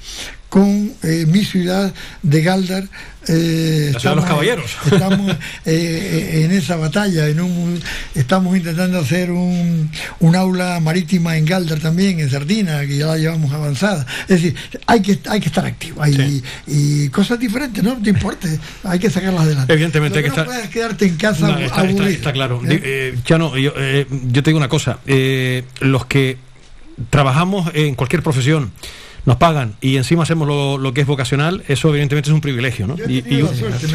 [0.53, 2.85] con eh, mi ciudad de Galdar.
[3.27, 4.77] eh, La ciudad de los caballeros.
[4.93, 7.81] Estamos eh, eh, en esa batalla, en un,
[8.15, 13.17] estamos intentando hacer un, un aula marítima en Galdar también, en Sardina, que ya la
[13.17, 14.05] llevamos avanzada.
[14.25, 14.55] Es decir,
[14.87, 16.43] hay que, hay que estar activo hay, Sí.
[16.67, 19.73] y cosas diferentes, no te importe, hay que sacarlas adelante.
[19.73, 22.05] Evidentemente hay que no estar- puedes quedarte en casa No, está, está- aburrido.
[22.11, 22.61] está claro.
[22.69, 22.79] ¿eh?
[22.85, 24.99] Eh, Chano, yo, eh, yo te digo una cosa.
[25.07, 26.37] eh, los que
[27.09, 28.71] trabajamos en cualquier profesión
[29.25, 32.87] nos pagan y encima hacemos lo, lo que es vocacional, eso evidentemente es un privilegio,
[32.89, 32.97] ¿no?
[33.09, 33.87] Y, y- suerte,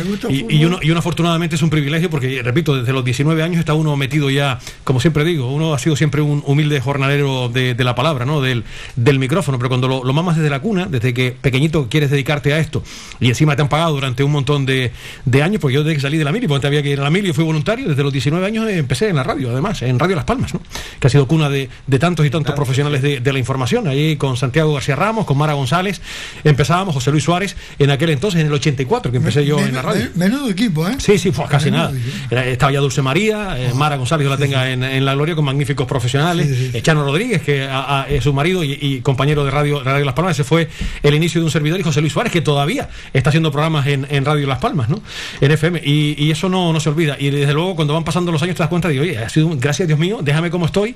[0.49, 3.73] y- uno, y uno afortunadamente es un privilegio porque, repito, desde los 19 años está
[3.73, 7.83] uno metido ya, como siempre digo, uno ha sido siempre un humilde jornalero de, de
[7.83, 8.39] la palabra, ¿no?
[8.41, 8.63] Del,
[8.95, 12.53] del micrófono, pero cuando lo, lo mamas desde la cuna, desde que pequeñito quieres dedicarte
[12.53, 12.81] a esto
[13.19, 14.91] y encima te han pagado durante un montón de,
[15.25, 16.99] de años, porque yo desde que salí de la mili, porque antes había que ir
[16.99, 19.99] a la mili, fui voluntario, desde los 19 años empecé en la radio, además, en
[19.99, 20.61] Radio Las Palmas, ¿no?
[20.99, 24.15] Que ha sido cuna de, de tantos y tantos profesionales de, de la información, ahí
[24.15, 26.01] con Santiago García Ramos, con Mara González,
[26.43, 29.75] empezábamos, José Luis Suárez, en aquel entonces, en el 84, que empecé yo Men- en
[29.75, 30.01] la radio.
[30.15, 30.95] men- Menudo equipo, ¿eh?
[30.99, 31.97] Sí, sí, pues casi Menudo nada.
[31.99, 32.35] equipo.
[32.37, 35.45] Estaba ya Dulce María, eh, Mara González, Dios la tenga en, en la gloria, con
[35.45, 36.47] magníficos profesionales.
[36.47, 36.71] Sí.
[36.73, 40.05] Eh, Chano Rodríguez, que a- a- es su marido y, y compañero de radio, Radio
[40.05, 40.33] Las Palmas.
[40.33, 40.67] Ese fue
[41.03, 44.05] el inicio de un servidor y José Luis Suárez, que todavía está haciendo programas en,
[44.09, 45.01] en Radio Las Palmas, ¿no?
[45.41, 45.81] En FM.
[45.83, 47.15] Y, y eso no, no se olvida.
[47.19, 49.47] Y desde luego, cuando van pasando los años, te das cuenta de, oye, ha sido,
[49.47, 50.95] un- gracias Dios mío, déjame como estoy,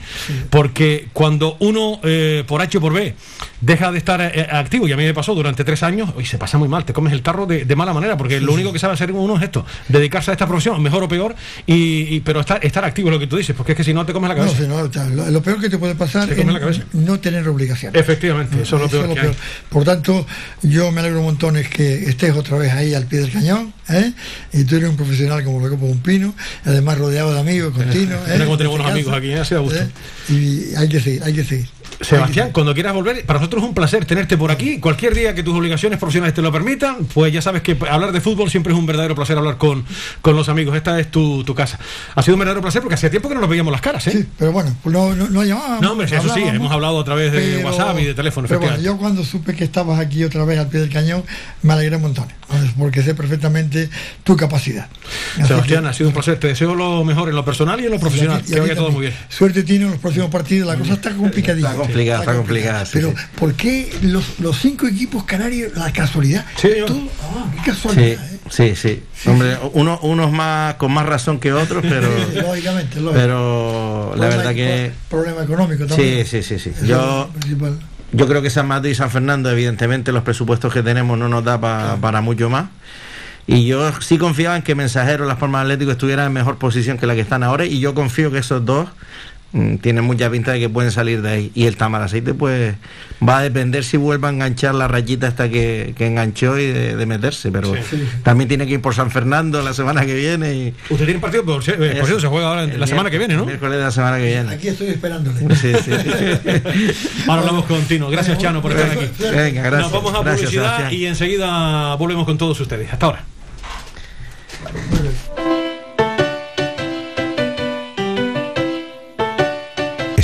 [0.49, 3.13] porque cuando uno, eh, por H o por B,
[3.61, 6.37] deja de estar eh, activo, y a mí me pasó durante tres años, y se
[6.37, 8.79] pasa muy mal, te comes el tarro de, de mala manera, porque lo único que
[8.79, 11.35] sabe hacer uno es esto, dedicarse a esta profesión, mejor o peor,
[11.67, 13.93] y, y- pero estar, estar activo es lo que tú dices, porque es que si
[13.93, 14.57] no te comes la cabeza.
[14.57, 17.99] sí, no, sea, lo, lo peor que te puede pasar es la no tener obligaciones.
[18.01, 19.31] Efectivamente, eso es lo peor que hay.
[19.69, 20.25] Por tanto,
[20.61, 24.11] yo me alegro montones que estés otra vez ahí al pie del cañón, ¿eh?
[24.53, 26.33] y tú eres un profesional como lo que un pino,
[26.65, 28.19] además rodeado de amigos continuos.
[28.45, 29.39] Cómo tenemos buenos amigos aquí, ¿eh?
[29.39, 29.79] Así da gusto.
[30.29, 31.67] Y hay que seguir, hay que seguir.
[31.99, 34.79] Sebastián, cuando quieras volver, para nosotros es un placer tenerte por aquí.
[34.79, 38.21] Cualquier día que tus obligaciones profesionales te lo permitan, pues ya sabes que hablar de
[38.21, 39.85] fútbol siempre es un verdadero placer hablar con,
[40.21, 40.75] con los amigos.
[40.75, 41.79] Esta es tu, tu casa.
[42.15, 44.11] Ha sido un verdadero placer porque hacía tiempo que no nos veíamos las caras, ¿eh?
[44.11, 45.81] Sí, pero bueno, pues no, no, no llamábamos.
[45.81, 48.79] No, hombre, eso sí, hemos hablado a través de WhatsApp y de teléfono, Pero bueno,
[48.81, 51.23] yo cuando supe que estabas aquí otra vez al pie del cañón,
[51.61, 52.71] me alegré un montón, ¿sabes?
[52.77, 53.89] porque sé perfectamente
[54.23, 54.87] tu capacidad.
[55.37, 56.39] Así Sebastián, que- ha sido un placer.
[56.39, 58.39] Te deseo lo mejor en lo personal y en lo profesional.
[58.39, 59.13] y a ti- y a Que vaya todo muy bien.
[59.29, 61.73] Suerte tiene en los próximos partidos, la cosa está complicadita.
[61.81, 63.15] Está complicada, está complicada, sí, Pero, sí.
[63.35, 66.45] ¿por qué los, los cinco equipos canarios, la casualidad?
[66.57, 67.01] Sí, yo- Todo-
[67.63, 68.17] qué Sí, ¿eh?
[68.49, 69.03] sí, sí.
[69.29, 73.11] Hombre, uno, unos más con más razón que otros, pero, Lógicamente, lógicamente.
[73.13, 76.25] pero la verdad que Problema económico sí, también.
[76.25, 76.69] sí, sí, sí.
[76.69, 77.29] Es Yo.
[78.13, 81.45] Yo creo que San Mateo y San Fernando, evidentemente, los presupuestos que tenemos no nos
[81.45, 82.65] da pa- para mucho más.
[83.47, 87.07] Y yo sí confiaba en que Mensajero, Las Palmas Atlético, estuvieran en mejor posición que
[87.07, 87.65] la que están ahora.
[87.65, 88.89] Y yo confío que esos dos
[89.53, 91.51] mm, tienen mucha pinta de que pueden salir de ahí.
[91.55, 92.75] Y el Tamaraceite, pues,
[93.27, 96.95] va a depender si vuelva a enganchar la rayita hasta que, que enganchó y de,
[96.95, 97.51] de meterse.
[97.51, 98.03] Pero Sí.
[98.23, 100.53] también tiene que ir por San Fernando la semana que viene.
[100.55, 103.35] Y, Usted tiene partido, por, eh, por cierto, se juega ahora la semana que viene,
[103.35, 103.41] ¿no?
[103.41, 104.49] el Miércoles de la semana que viene.
[104.53, 105.39] Aquí estoy esperándole.
[105.55, 105.91] Sí, sí.
[107.27, 108.09] Ahora hablamos contigo.
[108.09, 109.05] Gracias, Chano, por estar aquí.
[109.19, 109.81] Venga, gracias.
[109.81, 110.93] Nos vamos a Gracias, publicidad Sebastián.
[111.01, 112.91] y enseguida volvemos con todos ustedes.
[112.91, 113.23] Hasta ahora.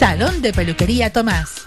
[0.00, 1.66] Salón de Peluquería Tomás.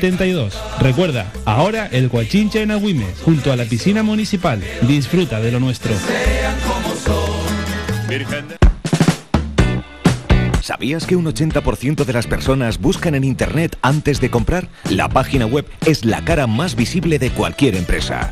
[0.79, 4.61] Recuerda, ahora el Coachincha en Agüimes, junto a la piscina municipal.
[4.81, 5.93] Disfruta de lo nuestro.
[10.61, 14.69] ¿Sabías que un 80% de las personas buscan en Internet antes de comprar?
[14.89, 18.31] La página web es la cara más visible de cualquier empresa.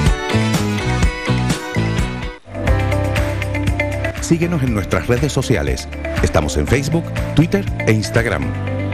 [4.31, 5.89] Síguenos en nuestras redes sociales.
[6.23, 7.03] Estamos en Facebook,
[7.35, 8.45] Twitter e Instagram.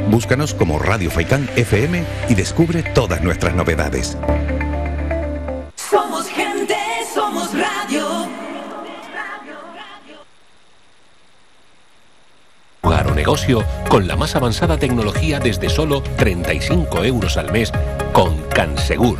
[0.10, 4.18] Búscanos como Radio Faikán FM y descubre todas nuestras novedades.
[5.76, 6.76] Somos gente,
[7.14, 8.28] somos radio.
[12.82, 17.72] Hogar o negocio con la más avanzada tecnología desde solo 35 euros al mes
[18.12, 19.20] con Cansegur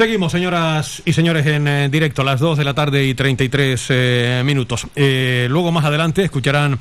[0.00, 3.86] Seguimos, señoras y señores, en eh, directo a las 2 de la tarde y 33
[3.90, 4.86] eh, minutos.
[4.96, 6.78] Eh, luego, más adelante, escucharán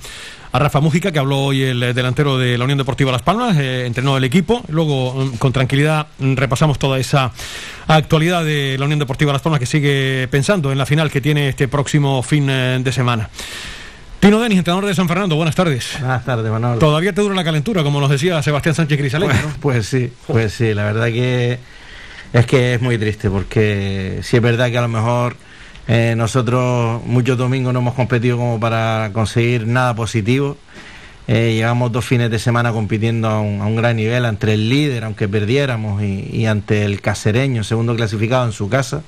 [0.53, 4.15] a Rafa Mújica, que habló hoy el delantero de la Unión Deportiva Las Palmas, entrenó
[4.15, 4.63] el equipo.
[4.69, 7.33] Luego, mm, con tranquilidad, mm, repasamos toda esa
[7.87, 11.49] actualidad de la Unión Deportiva Las Palmas, que sigue pensando en la final que tiene
[11.49, 13.29] este próximo fin de semana.
[14.21, 15.97] Tino Denis, entrenador de San Fernando, buenas tardes.
[15.99, 16.79] Buenas tardes, Manuel.
[16.79, 19.31] Todavía te dura la calentura, como nos decía Sebastián Sánchez Crisalén.
[19.59, 21.59] Pues sí, pues sí, la verdad que
[22.33, 25.35] es que es muy triste porque si es verdad que a lo mejor
[25.87, 30.55] eh, nosotros muchos domingos no hemos competido como para conseguir nada positivo.
[31.27, 35.27] Eh, llevamos dos fines de semana compitiendo a un, gran nivel entre el líder, aunque
[35.27, 39.03] perdiéramos, y, ante el casereño, segundo clasificado en su casa.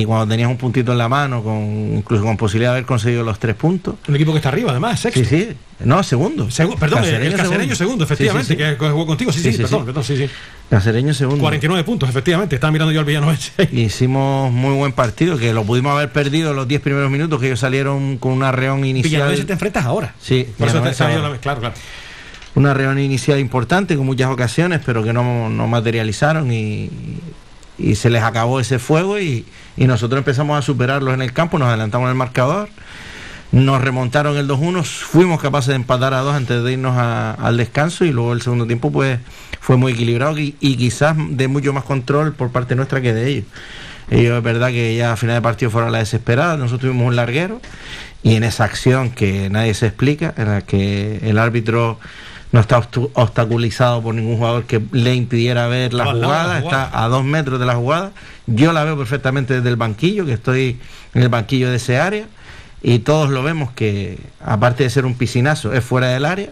[0.00, 1.58] Y cuando tenías un puntito en la mano, con
[1.96, 3.96] incluso con posibilidad de haber conseguido los tres puntos.
[4.08, 5.20] Un equipo que está arriba, además, sexto.
[5.20, 5.48] Sí, sí.
[5.84, 6.46] No, segundo.
[6.46, 8.76] Segu- perdón, el casereño segundo, efectivamente, Sí, sí, sí.
[8.78, 9.32] que jugó contigo.
[9.32, 9.86] Sí, sí, perdón, sí.
[9.86, 10.28] perdón, sí, sí.
[10.70, 11.40] Casereño segundo.
[11.42, 12.54] 49 puntos, efectivamente.
[12.54, 13.52] Estaba mirando yo al Villanovense.
[13.72, 17.60] Hicimos muy buen partido, que lo pudimos haber perdido los 10 primeros minutos, que ellos
[17.60, 19.10] salieron con una reón inicial.
[19.10, 20.14] Villanovense te enfrentas ahora.
[20.20, 21.18] Sí, Por eso te ahora.
[21.18, 21.74] la vez, claro, claro.
[22.54, 26.90] una reunión inicial importante con muchas ocasiones, pero que no, no materializaron y,
[27.78, 29.44] y se les acabó ese fuego y,
[29.76, 32.68] y nosotros empezamos a superarlos en el campo, nos adelantamos el marcador,
[33.52, 38.04] nos remontaron el 2-1, fuimos capaces de empatar a dos antes de irnos al descanso
[38.04, 39.18] y luego el segundo tiempo pues
[39.60, 43.28] fue muy equilibrado y, y quizás de mucho más control por parte nuestra que de
[43.28, 43.44] ellos.
[44.10, 47.06] Ellos es verdad que ya a final de partido fueron a la desesperada, nosotros tuvimos
[47.06, 47.60] un larguero
[48.22, 51.98] y en esa acción que nadie se explica, en la que el árbitro
[52.52, 56.86] no está obstaculizado por ningún jugador que le impidiera ver la jugada, jugada.
[56.86, 58.12] está a dos metros de la jugada,
[58.46, 60.78] yo la veo perfectamente desde el banquillo, que estoy
[61.14, 62.26] en el banquillo de ese área,
[62.82, 66.50] y todos lo vemos que, aparte de ser un piscinazo, es fuera del área,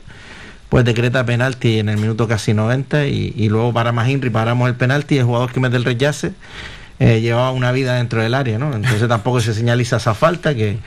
[0.71, 4.69] pues decreta penalti en el minuto casi 90 y, y luego para más Inri paramos
[4.69, 5.17] el penalti.
[5.17, 6.33] Y el jugador que mete el rechace
[7.01, 8.73] eh, llevaba una vida dentro del área, ¿no?
[8.73, 10.79] Entonces tampoco se señaliza esa falta que,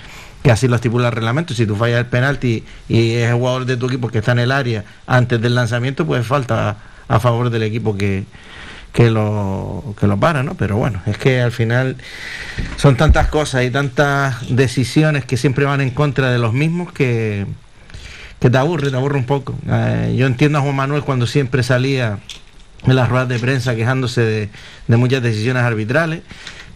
[0.43, 1.53] que así lo estipula el reglamento.
[1.53, 4.39] Si tú fallas el penalti y es el jugador de tu equipo que está en
[4.39, 6.77] el área antes del lanzamiento, pues falta
[7.07, 8.25] a, favor del equipo que,
[8.91, 10.55] que lo, que lo para, ¿no?
[10.55, 11.95] Pero bueno, es que al final
[12.75, 17.45] son tantas cosas y tantas decisiones que siempre van en contra de los mismos que,
[18.39, 19.55] que te aburre, te aburre un poco.
[19.69, 22.19] Eh, yo entiendo a Juan Manuel cuando siempre salía
[22.85, 24.49] en las ruedas de prensa quejándose de,
[24.89, 26.21] de muchas decisiones arbitrales.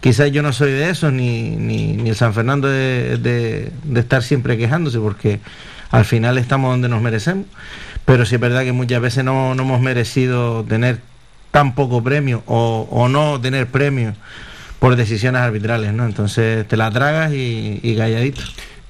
[0.00, 4.00] Quizás yo no soy de eso, ni, ni, ni el San Fernando de, de- de
[4.00, 5.40] estar siempre quejándose, porque
[5.90, 7.46] al final estamos donde nos merecemos.
[8.04, 11.00] Pero sí es verdad que muchas veces no, no hemos merecido tener
[11.50, 14.14] tan poco premio o, o no tener premio
[14.78, 16.04] por decisiones arbitrales, ¿no?
[16.06, 18.42] Entonces te la tragas y, y calladito.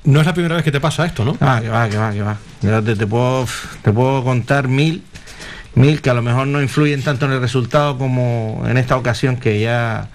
[0.04, 1.36] No es la primera vez que te pasa esto, ¿no?
[1.40, 2.36] Ah, que va, que va, que va.
[2.62, 3.46] Yo te, te puedo,
[3.82, 5.02] te puedo contar mil,
[5.74, 9.36] mil que a lo mejor no influyen tanto en el resultado como en esta ocasión
[9.36, 10.08] que ya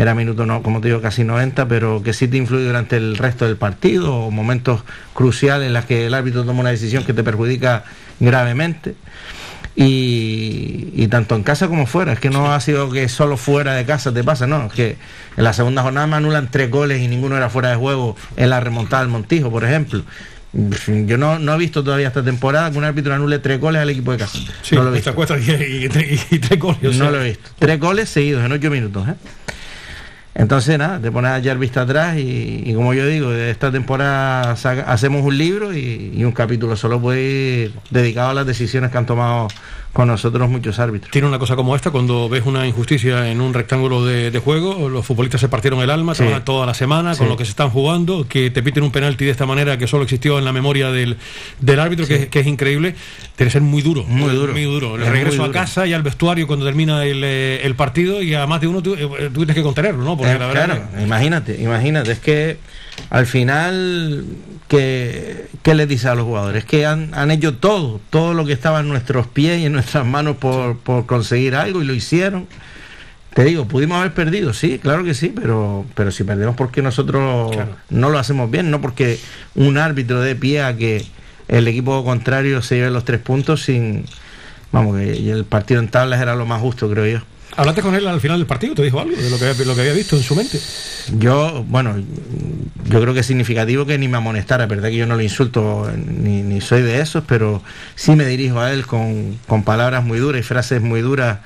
[0.00, 3.16] era minuto, no, como te digo, casi 90, pero que sí te influye durante el
[3.16, 4.82] resto del partido o momentos
[5.12, 7.84] cruciales en los que el árbitro toma una decisión que te perjudica
[8.20, 8.94] gravemente.
[9.80, 13.74] Y, y tanto en casa como fuera, es que no ha sido que solo fuera
[13.74, 14.96] de casa te pasa, no, es que
[15.36, 18.50] en la segunda jornada me anulan tres goles y ninguno era fuera de juego en
[18.50, 20.02] la remontada del Montijo, por ejemplo.
[20.52, 23.90] Yo no, no he visto todavía esta temporada que un árbitro anule tres goles al
[23.90, 24.38] equipo de casa.
[24.62, 25.14] Sí, no lo he visto.
[25.14, 26.80] cuesta 10 y, y- y tres goles.
[26.96, 27.04] sea.
[27.04, 27.50] No lo he visto.
[27.58, 29.06] Tres goles seguidos en ocho minutos.
[29.08, 29.14] ¿eh?
[30.38, 34.52] Entonces, nada, te pones a echar vista atrás y, como yo digo, de esta temporada
[34.52, 36.76] hacemos un libro y, un capítulo.
[36.76, 39.48] Solo puede dedicado a las decisiones que han tomado
[39.92, 41.10] con nosotros muchos árbitros.
[41.10, 44.88] Tiene una cosa como esta, cuando ves una injusticia en un rectángulo de, de juego,
[44.88, 46.24] los futbolistas se partieron el alma, Sí.
[46.44, 49.30] toda la semana con lo que se están jugando, que te piten un penalti de
[49.32, 51.16] esta manera que solo existió en la memoria del,
[51.60, 52.94] del árbitro, que, es- que es increíble,
[53.34, 54.04] tiene que ser muy duro.
[54.04, 54.52] Muy duro.
[54.52, 54.96] Muy duro.
[54.96, 58.34] El Es regreso a casa y al vestuario cuando termina el, eh, el partido y
[58.34, 60.16] a más de uno tú, eh, tú tienes que contenerlo, ¿no?
[60.16, 62.58] Porque Eh, la verdad claro, que- imagínate, imagínate, es que
[63.10, 64.24] al final,
[64.68, 66.64] ¿qué, qué les dice a los jugadores?
[66.64, 69.72] Es que han, han hecho todo, todo lo que estaba en nuestros pies y en
[69.72, 72.46] nuestras manos por, por conseguir algo y lo hicieron.
[73.34, 77.52] Te digo, pudimos haber perdido, sí, claro que sí, pero, pero si perdemos porque nosotros
[77.52, 77.76] Claro.
[77.90, 79.18] no lo hacemos bien, no porque
[79.54, 81.04] un árbitro dé pie a que
[81.46, 84.04] el equipo contrario se lleve los tres puntos sin...
[84.72, 87.24] Vamos, que y el partido en tablas era lo más justo, creo yo.
[87.58, 88.76] ¿Hablaste con él al final del partido?
[88.76, 90.60] ¿Te dijo algo de lo que, lo que había visto en su mente?
[91.18, 91.96] Yo, bueno,
[92.88, 95.22] yo creo que es significativo que ni me amonestara, es verdad que yo no lo
[95.22, 97.60] insulto ni, ni soy de esos, pero
[97.96, 101.40] sí me dirijo a él con, con palabras muy duras y frases muy duras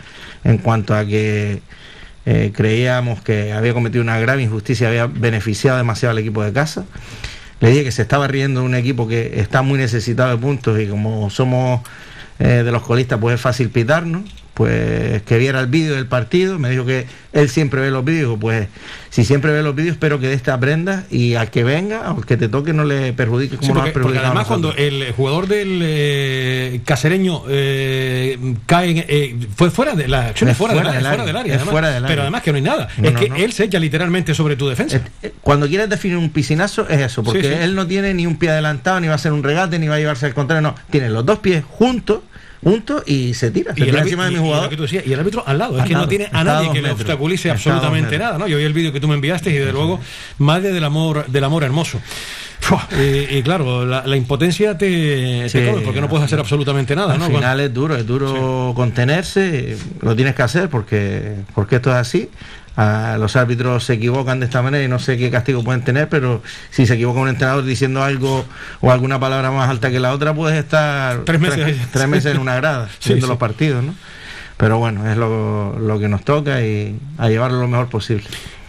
[0.44, 1.62] en cuanto a que
[2.26, 6.84] eh, creíamos que había cometido una grave injusticia, había beneficiado demasiado al equipo de casa.
[7.60, 10.78] Le dije que se estaba riendo de un equipo que está muy necesitado de puntos
[10.78, 11.80] y como somos
[12.38, 14.41] eh, de los colistas, pues es fácil pitarnos.
[14.54, 18.36] Pues que viera el vídeo del partido, me dijo que él siempre ve los vídeos,
[18.38, 18.68] pues
[19.08, 22.26] si siempre ve los vídeos, espero que de este aprenda y al que venga, al
[22.26, 25.80] que te toque, no le perjudique como Sí, porque, porque además cuando el jugador del
[25.82, 31.06] eh, casereño eh, cae, eh, fue fuera de la acción, es fuera, fuera del, del
[31.06, 31.72] fuera área, del área, es además.
[31.72, 32.08] fuera del área.
[32.08, 33.36] pero además que no hay nada, No, es no, que no.
[33.36, 35.00] él se echa literalmente sobre tu defensa.
[35.22, 37.54] Eh, Cuando quieres definir un piscinazo es eso, porque Sí, sí.
[37.58, 39.94] él no tiene ni un pie adelantado, ni va a hacer un regate, ni va
[39.94, 40.74] a llevarse al contrario, no.
[40.90, 42.20] Tiene los dos pies juntos,
[42.62, 43.74] juntos y se tira.
[43.74, 44.68] Se Y el, tira árbitro- encima de mi y- y jugador.
[44.70, 46.08] que tú decías, y el árbitro al lado, es Al que no lado.
[46.08, 48.46] tiene a nadie que le obstaculice absolutamente nada, ¿no?
[48.46, 50.00] Yo vi el vídeo que tú me enviaste y desde luego,
[50.38, 52.00] madre del amor, del amor hermoso.
[52.92, 54.86] Y, y claro, la, la impotencia te,
[55.42, 57.26] te Sí, come porque no puedes hacer absolutamente nada, Al ¿no?
[57.26, 62.30] final es duro, es duro contenerse, lo tienes que hacer porque, porque esto es así.
[62.76, 66.08] A los árbitros se equivocan de esta manera y no sé qué castigo pueden tener,
[66.08, 68.44] pero si se equivoca un entrenador diciendo algo
[68.80, 71.76] o alguna palabra más alta que la otra, puedes estar Tres meses.
[71.92, 73.30] tres meses en una grada Sí, viendo sí.
[73.30, 73.94] los partidos, ¿no?
[74.56, 78.24] Pero bueno, es lo, lo que nos toca y a llevarlo lo mejor posible.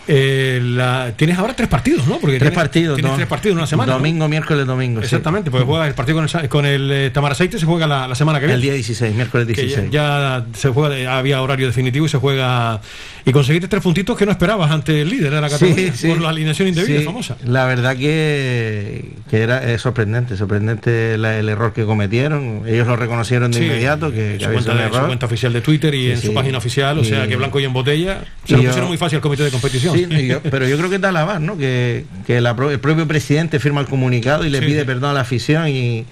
[0.08, 2.18] Eh, la- tienes ahora tres partidos, ¿no?
[2.20, 3.16] Porque Tres tienes- partidos, Tienes ¿no?
[3.16, 3.94] tres partidos en una semana.
[3.94, 3.98] ¿no?
[4.00, 5.00] Domingo, miércoles, domingo.
[5.02, 5.06] sí.
[5.06, 8.16] Exactamente, porque juega el partido con el, con el eh, Tamaraceite se juega la, la
[8.16, 8.56] semana que viene.
[8.56, 9.92] El día 16, miércoles que ya, 16.
[9.92, 12.82] ya se juega, eh, había horario definitivo y se juega.
[13.26, 16.30] Y conseguiste tres puntitos que no esperabas ante el líder de la categoría, por la
[16.30, 17.38] alineación indebida Sí, famosa.
[17.46, 22.64] La verdad que, que era es sorprendente, sorprendente la- el error que cometieron.
[22.68, 25.08] Ellos lo reconocieron de Sí, inmediato que, que su cuenta, un en su error.
[25.08, 26.34] cuenta oficial de Twitter y Sí, en su sí.
[26.34, 28.22] página oficial, o sea que blanco y en botella.
[28.46, 29.93] Se lo pusieron muy fácil al comité de competición.
[29.94, 31.58] Sí, yo- pero yo creo que es de alabar, ¿no?
[31.58, 34.66] Que, que la pro- el propio presidente firma el comunicado y le Sí.
[34.66, 36.06] pide perdón a la afición y,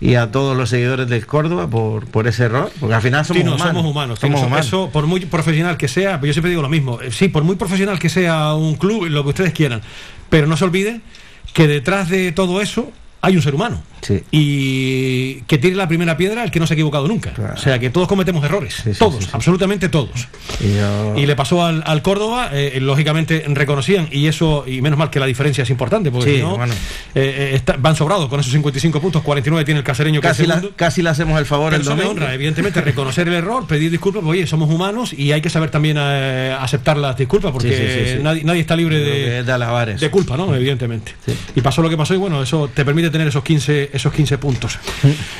[0.00, 2.70] y a todos los seguidores del Córdoba por, por ese error.
[2.80, 3.74] Porque al final somos Tino, humanos.
[3.74, 4.18] somos humanos.
[4.18, 4.66] Somos eso- humanos.
[4.66, 7.00] Eso, por muy profesional que sea, pero yo siempre digo lo mismo.
[7.00, 9.80] eh, Sí, por muy profesional que sea un club, lo que ustedes quieran,
[10.30, 11.00] pero no se olvide
[11.52, 13.82] que detrás de todo eso hay un ser humano.
[14.06, 14.22] Sí.
[14.30, 17.32] Y que tire la primera piedra el que no se ha equivocado nunca.
[17.32, 17.54] Claro.
[17.54, 18.74] O sea, que todos cometemos errores.
[18.84, 20.28] Sí, sí, todos, absolutamente todos.
[20.60, 24.98] Y yo- Y le pasó al, al Córdoba, eh, lógicamente reconocían, y eso, y menos
[24.98, 26.74] mal que la diferencia es importante, porque si no, bueno.
[26.74, 26.78] eh,
[27.14, 30.56] eh, está- van sobrados con esos 55 puntos, 49 tiene el casereño que casi, la-
[30.56, 30.76] segundo.
[30.76, 32.10] casi le hacemos el favor Pero el domingo.
[32.10, 35.70] honra, evidentemente, reconocer el error, pedir disculpas, porque, oye, somos humanos y hay que saber
[35.70, 38.20] también eh, aceptar las disculpas, porque.
[38.22, 40.54] Nadie, nadie está libre que de, de de culpa, ¿no?
[40.54, 41.12] Evidentemente.
[41.56, 44.38] Y pasó lo que pasó y bueno, eso te permite tener esos 15, esos 15
[44.38, 44.78] puntos.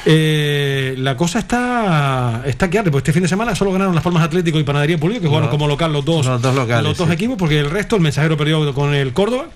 [0.07, 4.05] Eh, la cosa está, está que arde, porque este fin de semana solo ganaron Las
[4.05, 6.97] Palmas Atlético y Panadería Pulido, que jugaron como local los dos, los dos locales, los
[6.97, 7.15] dos sí.
[7.15, 9.47] equipos, porque el resto, el mensajero perdió con el Córdoba.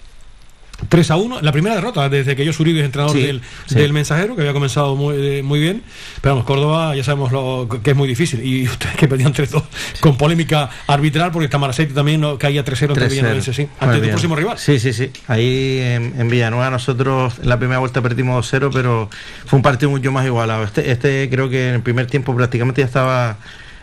[0.88, 3.74] 3 a 1, la primera derrota desde que yo Uribe es entrenador Sí, del, sí.
[3.74, 5.82] del mensajero, que había comenzado muy, eh, muy bien.
[6.20, 8.44] Pero vamos, Córdoba ya sabemos lo, que es muy difícil.
[8.44, 9.62] Y ustedes que perdían 3-2
[10.00, 13.10] con polémica arbitral, porque Tamaraceite también no, caía 3-0 ante 3-0.
[13.10, 14.10] Villanovense, sí, Muy ante tu bien.
[14.12, 14.58] próximo rival.
[14.58, 15.10] Sí, sí, sí.
[15.26, 19.10] Ahí en, en Villanueva nosotros en la primera vuelta perdimos 2-0, pero
[19.46, 20.62] fue un partido mucho más igualado.
[20.64, 23.38] Este, este creo que en el primer tiempo prácticamente ya estaba,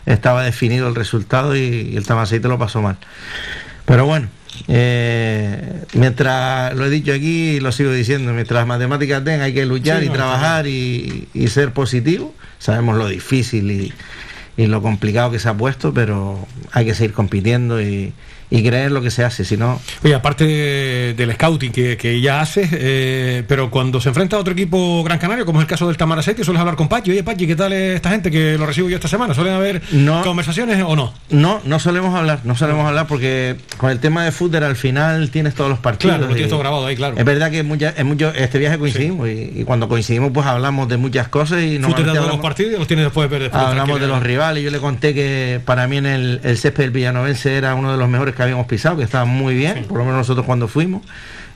[0.06, 2.96] estaba definido el resultado y, y el Tamaraceite lo pasó mal.
[3.84, 4.28] Pero bueno,
[4.68, 9.52] eh, mientras, lo he dicho aquí y lo sigo diciendo, mientras las matemáticas den hay
[9.54, 12.34] que luchar Sí, y no, trabajar y, y ser positivo.
[12.58, 13.92] Sabemos lo difícil y,
[14.56, 18.12] y lo complicado que se ha puesto, pero hay que seguir compitiendo y,
[18.50, 19.80] y creer lo que se hace, si no...
[20.04, 24.40] Oye, aparte de- del scouting que, que ya haces, eh, pero cuando se enfrenta a
[24.40, 27.10] otro equipo gran canario, como es el caso del Tamaraceite, sueles hablar con Pachi.
[27.10, 29.34] Oye, Pachi, ¿qué tal es esta gente que lo recibo yo esta semana?
[29.34, 30.22] ¿Suelen haber No.
[30.22, 31.12] conversaciones o no?
[31.30, 35.30] No, no solemos hablar, no solemos hablar porque con el tema de fútbol al final
[35.30, 36.16] tienes todos los partidos.
[36.16, 37.16] Claro, lo tienes todo grabado ahí, claro.
[37.18, 40.88] Es verdad que mucha- en mucho, este viaje coincidimos y, y cuando coincidimos pues hablamos
[40.88, 43.38] de muchas cosas y te normalmente das los hablamos, partidos y los tienes después de
[43.40, 43.62] después.
[43.62, 44.62] hablamos de los rivales.
[44.62, 47.98] Yo le conté que para mí en el, el césped del Villanovense era uno de
[47.98, 51.02] los mejores que habíamos pisado, que estaba muy bien, por lo menos nosotros cuando fuimos.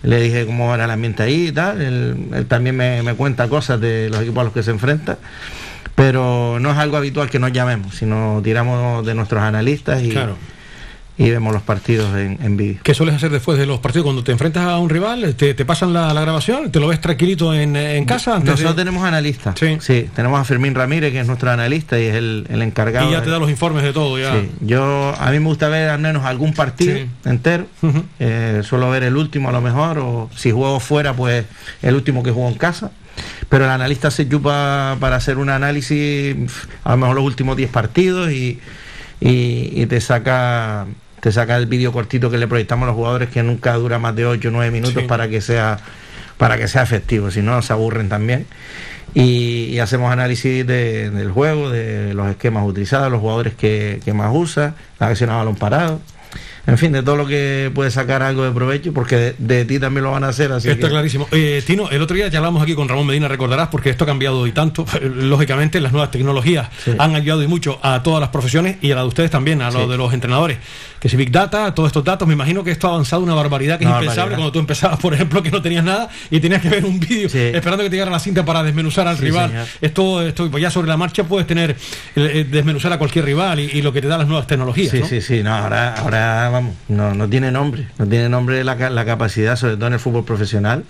[0.02, 1.80] Le dije cómo era el ambiente ahí y tal.
[1.80, 5.18] Él, él también me, me cuenta cosas de los equipos a los que se enfrenta.
[5.94, 10.36] Pero no es algo habitual que nos llamemos, sino tiramos de nuestros analistas y, Claro.
[11.22, 12.80] Y vemos los partidos en, en vídeo.
[12.82, 14.04] ¿Qué sueles hacer después de los partidos?
[14.04, 16.98] Cuando te enfrentas a un rival, te, te pasan la, la grabación, te lo ves
[17.00, 19.54] tranquilito en, en casa antes Nosotros de- tenemos analistas.
[19.60, 20.08] Sí.
[20.14, 23.06] tenemos a Fermín Ramírez, que es nuestro analista y es el, el encargado.
[23.06, 24.18] y ya de- te da los informes de todo.
[24.18, 24.32] Ya.
[24.40, 27.06] Sí, yo a mí me gusta ver al menos algún partido Sí.
[27.26, 27.66] entero.
[28.18, 31.44] Eh, suelo ver el último a lo mejor, o si juego fuera, pues
[31.82, 32.92] el último que juego en casa.
[33.50, 36.34] Pero el analista se chupa para hacer un análisis,
[36.82, 38.58] a lo mejor los últimos 10 partidos y,
[39.20, 40.86] y- y te saca
[41.20, 44.14] te saca el vídeo cortito que le proyectamos a los jugadores que nunca dura más
[44.16, 45.08] de 8 o 9 minutos Sí.
[45.08, 45.78] para que sea
[46.36, 48.46] para que sea efectivo, si no se aburren también.
[49.12, 54.14] Y, y hacemos análisis de- del juego, de los esquemas utilizados, los jugadores que, que
[54.14, 56.00] más usa, la acción a balón parado.
[56.66, 59.78] En fin, de todo lo que puede sacar algo de provecho, porque de, de ti
[59.78, 60.52] también lo van a hacer.
[60.52, 61.26] Así Está que- clarísimo.
[61.32, 64.06] Eh, Tino, el otro día ya hablamos aquí con Ramón Medina, recordarás, porque esto ha
[64.06, 64.84] cambiado y tanto.
[65.14, 66.92] Lógicamente, las nuevas tecnologías Sí.
[66.98, 69.70] han ayudado y mucho a todas las profesiones y a la de ustedes también, a
[69.70, 69.90] lo Sí.
[69.90, 70.58] de los entrenadores.
[71.00, 73.78] Que si Big Data, todos estos datos, me imagino que esto ha avanzado una barbaridad
[73.78, 74.36] que es impensable barbaridad.
[74.36, 77.28] cuando tú empezabas, por ejemplo, que no tenías nada y tenías que ver un vídeo
[77.30, 77.38] Sí.
[77.38, 79.48] esperando que te llegara la cinta para desmenuzar al rival.
[79.50, 79.66] señor.
[79.80, 81.76] Esto, esto, pues ya sobre la marcha puedes tener, eh,
[82.16, 84.90] eh, desmenuzar a cualquier rival y, y lo que te dan las nuevas tecnologías.
[84.90, 85.06] Sí, ¿no?
[85.06, 88.90] sí, sí, no, ahora, ahora vamos, no, no tiene nombre, no tiene nombre la, ca-
[88.90, 90.84] la capacidad, sobre todo en el fútbol profesional.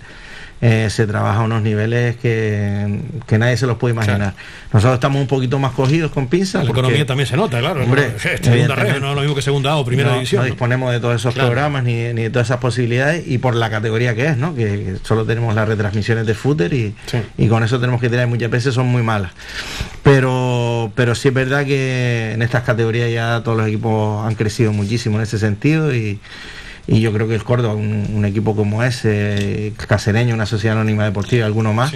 [0.61, 4.33] Eh, se trabaja a unos niveles que, que nadie se los puede imaginar.
[4.71, 6.63] Nosotros estamos un poquito más cogidos con pinzas.
[6.63, 7.83] La porque economía también se nota, claro.
[7.83, 10.41] Hombre, segunda red, no es lo mismo que segunda A o primera no, división.
[10.41, 10.51] no ¿no?
[10.51, 11.49] disponemos de todos esos Claro.
[11.49, 14.53] programas ni, ni de todas esas posibilidades y por la categoría que es, ¿no?
[14.55, 17.17] Que, que solo tenemos las retransmisiones de fútbol y, Sí.
[17.37, 19.31] y con eso tenemos que tirar muchas veces son muy malas.
[20.03, 24.35] Pero, pero, pero sí es verdad que en estas categorías ya todos los equipos han
[24.35, 26.19] crecido muchísimo en ese sentido y,
[26.87, 31.03] y yo creo que el Córdoba, un, un equipo como ese, Casereño, una sociedad anónima
[31.05, 31.91] deportiva, alguno más,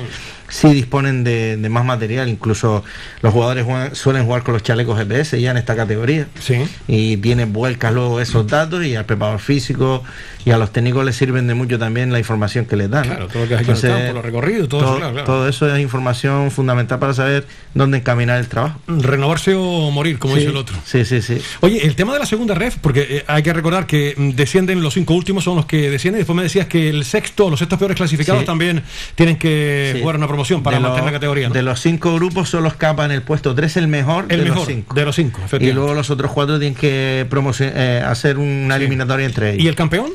[0.47, 2.83] sí, disponen de, de más material, incluso
[3.21, 6.55] los jugadores juegan- suelen jugar con los chalecos GPS ya en esta categoría Sí.
[6.88, 10.03] y tienen vuelcas luego esos datos y al preparador físico
[10.45, 13.05] y a los técnicos les sirven de mucho también la información que les dan.
[13.05, 15.11] Claro, todo lo que has hecho en el Entonces, campo, los recorridos, todo eso, claro,
[15.13, 15.25] claro.
[15.25, 18.79] todo eso es información fundamental para saber dónde encaminar el trabajo.
[18.88, 20.77] Renovarse o morir, como Sí, dice el otro.
[20.86, 21.41] Sí, sí, sí.
[21.61, 24.29] Oye, el tema de la segunda ref, porque eh, hay que recordar que mm,
[24.76, 26.19] descienden los cinco últimos, son los que descienden.
[26.19, 28.45] Después me decías que el sexto, los sextos peores clasificados Sí.
[28.45, 28.84] también
[29.15, 30.01] tienen que Sí.
[30.01, 31.47] jugar una promoción para De mantener la categoría.
[31.47, 31.53] ¿no?
[31.53, 34.57] De los cinco grupos solo escapa en el puesto 3 el mejor el de mejor
[34.59, 34.93] los cinco.
[34.95, 37.26] de los cinco, Y luego los otros cuatro tienen que
[37.61, 39.63] eh, hacer una eliminatoria entre ellos.
[39.63, 40.11] ¿Y el campeón?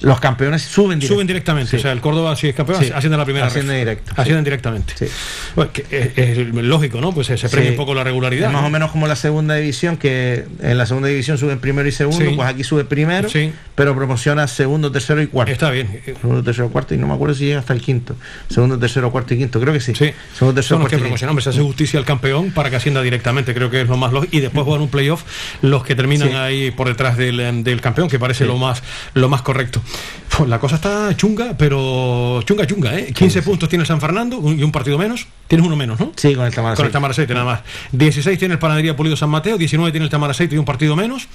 [0.00, 1.14] Los campeones suben directo.
[1.14, 1.70] Suben directamente.
[1.70, 1.76] Sí.
[1.76, 2.90] O sea, el Córdoba, si es campeón, Sí.
[2.94, 3.80] asciende a la primera Asciende ref.
[3.80, 4.20] directo, sí.
[4.20, 4.94] Ascienden directamente.
[5.54, 7.12] Bueno, que es, es lógico, ¿no?
[7.12, 8.48] Pues se, se premia un poco la regularidad.
[8.48, 8.68] Es más ¿no?
[8.68, 12.24] o menos como la segunda división, que en la segunda división suben primero y segundo,
[12.36, 13.28] pues aquí sube primero,
[13.74, 15.52] pero promociona segundo, tercero y cuarto.
[15.52, 16.00] Está bien.
[16.20, 18.16] Segundo, tercero, cuarto, y no me acuerdo si llega hasta el quinto.
[18.48, 19.94] Segundo, tercero, cuarto y quinto, creo que sí.
[19.94, 20.98] Sí, Segundo, tercero, son los que cuarto quinto.
[21.04, 21.30] promocionan.
[21.30, 24.12] Hombre, se hace justicia al campeón para que ascienda directamente, creo que es lo más
[24.12, 24.36] lógico.
[24.36, 25.22] Y después juegan un playoff
[25.62, 28.82] los que terminan ahí por detrás del, em, del campeón, que parece lo más
[29.14, 29.80] lo más correcto.
[30.36, 33.12] Pues la cosa está chunga, pero chunga, chunga, ¿eh?
[33.12, 35.26] 15 puntos tiene el San Fernando y un partido menos.
[35.48, 36.12] Tienes uno menos, ¿no?
[36.14, 37.60] Sí, con el Tamar Con el Tamaraceite nada más.
[37.92, 41.26] 16 tiene el Panadería Pulido San Mateo, 19 tiene el Tamaraceite y un partido menos.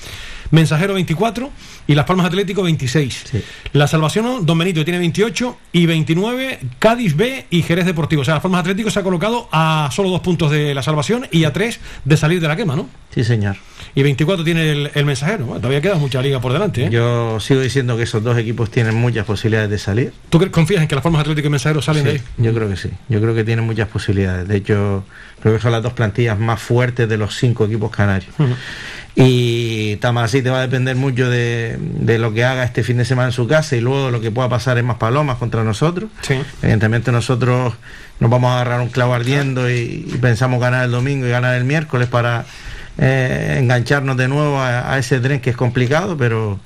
[0.51, 1.49] Mensajero 24
[1.87, 3.23] y Las Palmas Atlético 26.
[3.31, 3.41] Sí.
[3.73, 8.21] La Salvación Don Benito tiene 28 y 29 Cádiz B y Jerez Deportivo.
[8.21, 11.27] O sea, Las Palmas Atlético se ha colocado a solo dos puntos de la Salvación
[11.31, 12.89] y a tres de salir de la quema, ¿no?
[13.13, 13.55] Sí, señor.
[13.93, 15.45] Y 24 tiene el, el Mensajero.
[15.45, 16.89] Bueno, todavía queda mucha liga por delante, ¿eh?
[16.89, 20.13] Yo sigo diciendo que esos dos equipos tienen muchas posibilidades de salir.
[20.29, 22.21] ¿Tú confías en que Las Palmas Atlético y Mensajero salen de ahí?
[22.37, 22.89] yo creo que sí.
[23.09, 24.47] Yo creo que tienen muchas posibilidades.
[24.47, 25.03] De hecho,
[25.41, 28.33] creo que son las dos plantillas más fuertes de los cinco equipos canarios.
[29.15, 33.05] Y Tamasí te va a depender mucho de, de lo que haga este fin de
[33.05, 35.63] semana en su casa y luego de lo que pueda pasar en Más Palomas contra
[35.63, 36.09] nosotros.
[36.21, 36.35] Sí.
[36.61, 37.73] Evidentemente nosotros
[38.19, 41.55] nos vamos a agarrar un clavo ardiendo y, y pensamos ganar el domingo y ganar
[41.55, 42.45] el miércoles para
[42.97, 46.59] eh, engancharnos de nuevo a, a ese tren que es complicado, pero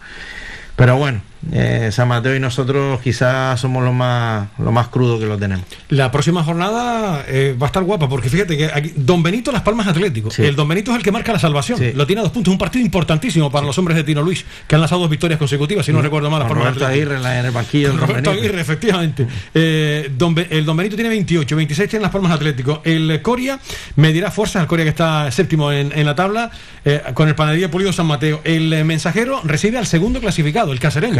[0.76, 1.22] pero bueno,
[1.52, 5.66] eh, San Mateo y nosotros quizás somos los más los más crudos que lo tenemos.
[5.90, 9.62] La próxima jornada eh, va a estar guapa, porque fíjate que aquí, Don Benito Las
[9.62, 10.32] Palmas Atlético.
[10.32, 10.44] Sí.
[10.44, 11.78] El Don Benito es el que marca la salvación.
[11.80, 11.92] Sí.
[11.94, 12.52] Lo tiene a dos puntos.
[12.52, 15.86] Un partido importantísimo para los hombres de Tino Luis, que han lanzado dos victorias consecutivas,
[15.86, 16.88] si no recuerdo mal, Las Palmas Roberto.
[16.88, 18.32] Aguirre en, la- en el banquillo Don Roberto Benito.
[18.32, 19.28] Aguirre, efectivamente.
[19.54, 22.82] Eh, don el Don Benito tiene 28, 26 tiene Las Palmas Atlético.
[22.84, 23.60] El Coria
[23.96, 26.52] medirá fuerzas, el Coria que está séptimo en, en la tabla,
[26.84, 28.42] eh, con el Panadería Pulido San Mateo.
[28.44, 31.16] El eh, Mensajero recibe al segundo clasificado, el Casereño.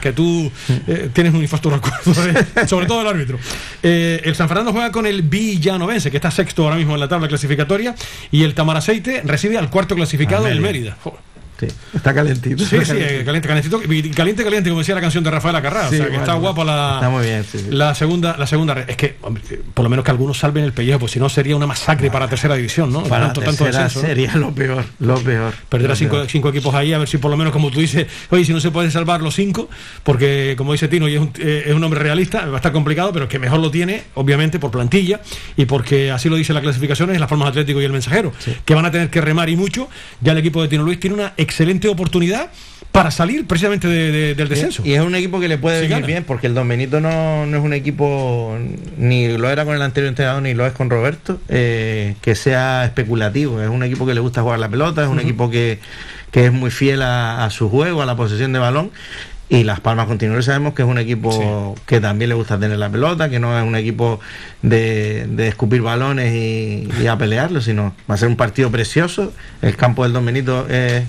[0.00, 0.50] Que tú
[0.86, 3.38] eh, tienes un infarto recuerdo, de- sobre todo el árbitro.
[3.82, 7.08] Eh, el San Fernando juega con el Villanovense, que está sexto ahora mismo en la
[7.08, 7.94] tabla clasificatoria,
[8.30, 10.96] y el Tamaraceite recibe al cuarto clasificado, Al el Mérida.
[11.04, 11.20] Mérida.
[11.58, 12.64] Sí, está calentito.
[12.64, 15.88] Sí, sí, eh, caliente, calientito, y caliente, caliente, como decía la canción de Rafael Acarrá.
[15.88, 18.46] Sí, o sea, que bueno, está guapa la, está muy bien, sí, la segunda, la
[18.46, 18.84] segunda.
[18.86, 21.28] Es que, hombre, que por lo menos que algunos salven el pellejo, pues si no
[21.28, 23.04] sería una masacre para tercera división, ¿no?
[23.04, 25.54] Para tanto, tanto sería lo peor, lo peor.
[25.68, 28.06] Perder a cinco, cinco equipos ahí, a ver si por lo menos, como tú dices,
[28.30, 29.70] oye, si no se pueden salvar los cinco,
[30.02, 32.72] porque como dice Tino, y es un, eh, es un hombre realista, va a estar
[32.72, 35.20] complicado, pero que mejor lo tiene, obviamente, por plantilla
[35.56, 38.32] y porque así lo dice la clasificación, es las formas Atlético y el Mensajero,
[38.64, 39.88] que van a tener que remar y mucho.
[40.20, 42.50] Ya el equipo de Tino Luis tiene una excelente oportunidad
[42.92, 44.82] para salir precisamente de- de- del descenso.
[44.84, 47.56] Y es un equipo que le puede venir bien, porque el Don Benito no, no
[47.58, 48.56] es un equipo,
[48.96, 52.84] ni lo era con el anterior entrenador, ni lo es con Roberto, eh, que sea
[52.86, 53.60] especulativo.
[53.62, 55.78] Es un equipo que le gusta jugar la pelota, es un equipo que,
[56.30, 58.90] que es muy fiel a, a su juego, a la posesión de balón.
[59.48, 62.88] Y Las Palmas Continuos sabemos que es un equipo que también le gusta tener la
[62.90, 64.18] pelota, que no es un equipo
[64.62, 69.32] de, de escupir balones y, y a pelearlo, sino va a ser un partido precioso.
[69.62, 71.04] El campo del Don Benito, eh,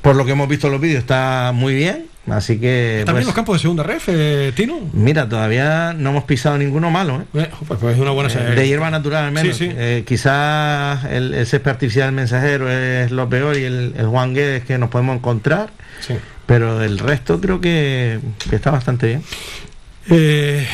[0.00, 2.06] por lo que hemos visto en los vídeos, está muy bien.
[2.30, 3.02] Así que.
[3.06, 4.80] También pues, los campos de segunda ref, eh, Tino.
[4.92, 7.40] Mira, todavía no hemos pisado ninguno malo, ¿eh?
[7.40, 8.54] Eh, pues, pues es una buena Eh, señal.
[8.54, 9.56] de hierba natural al menos.
[9.56, 9.74] Sí, sí.
[9.76, 14.34] Eh, quizás el, el césped artificial del mensajero es lo peor y el, el Juan
[14.34, 15.68] Guedes que nos podemos encontrar,
[16.00, 16.14] Sí.
[16.48, 18.18] Pero el resto creo que,
[18.50, 19.22] que está bastante bien.
[20.10, 20.66] Eh,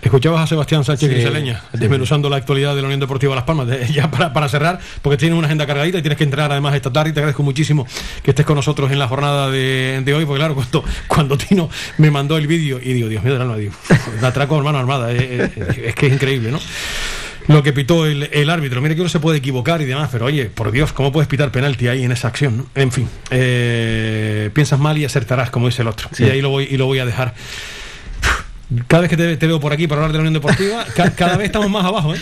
[0.00, 1.78] escuchabas a Sebastián Sánchez Sí, Griseleña sí.
[1.80, 3.66] desmenuzando la actualidad de la Unión Deportiva Las Palmas.
[3.66, 6.74] De- ya para, para cerrar, porque tienes una agenda cargadita y tienes que entrar además
[6.76, 7.10] esta tarde.
[7.10, 7.84] Y te agradezco muchísimo
[8.22, 11.68] que estés con nosotros en la jornada de, de hoy, porque claro, cuando, cuando Tino
[11.98, 13.72] me mandó el vídeo y digo, Dios mío, del alma, digo,
[14.20, 15.12] me atraco hermano armada.
[15.12, 15.18] eh,
[15.56, 16.60] eh, es que es increíble, ¿no?
[17.48, 18.80] Lo que pitó el, el árbitro.
[18.80, 21.50] Mira que uno se puede equivocar y demás, pero oye, por Dios, ¿cómo puedes pitar
[21.50, 22.58] penalti ahí en esa acción?
[22.58, 22.66] no?
[22.74, 26.08] En fin, eh, piensas mal y acertarás, como dice el otro.
[26.12, 26.24] Sí.
[26.24, 27.34] Y ahí lo voy, y lo voy a dejar.
[28.86, 31.10] Cada vez que te, te veo por aquí para hablar de la Unión Deportiva, ca-
[31.12, 32.18] cada vez estamos más abajo, ¿eh?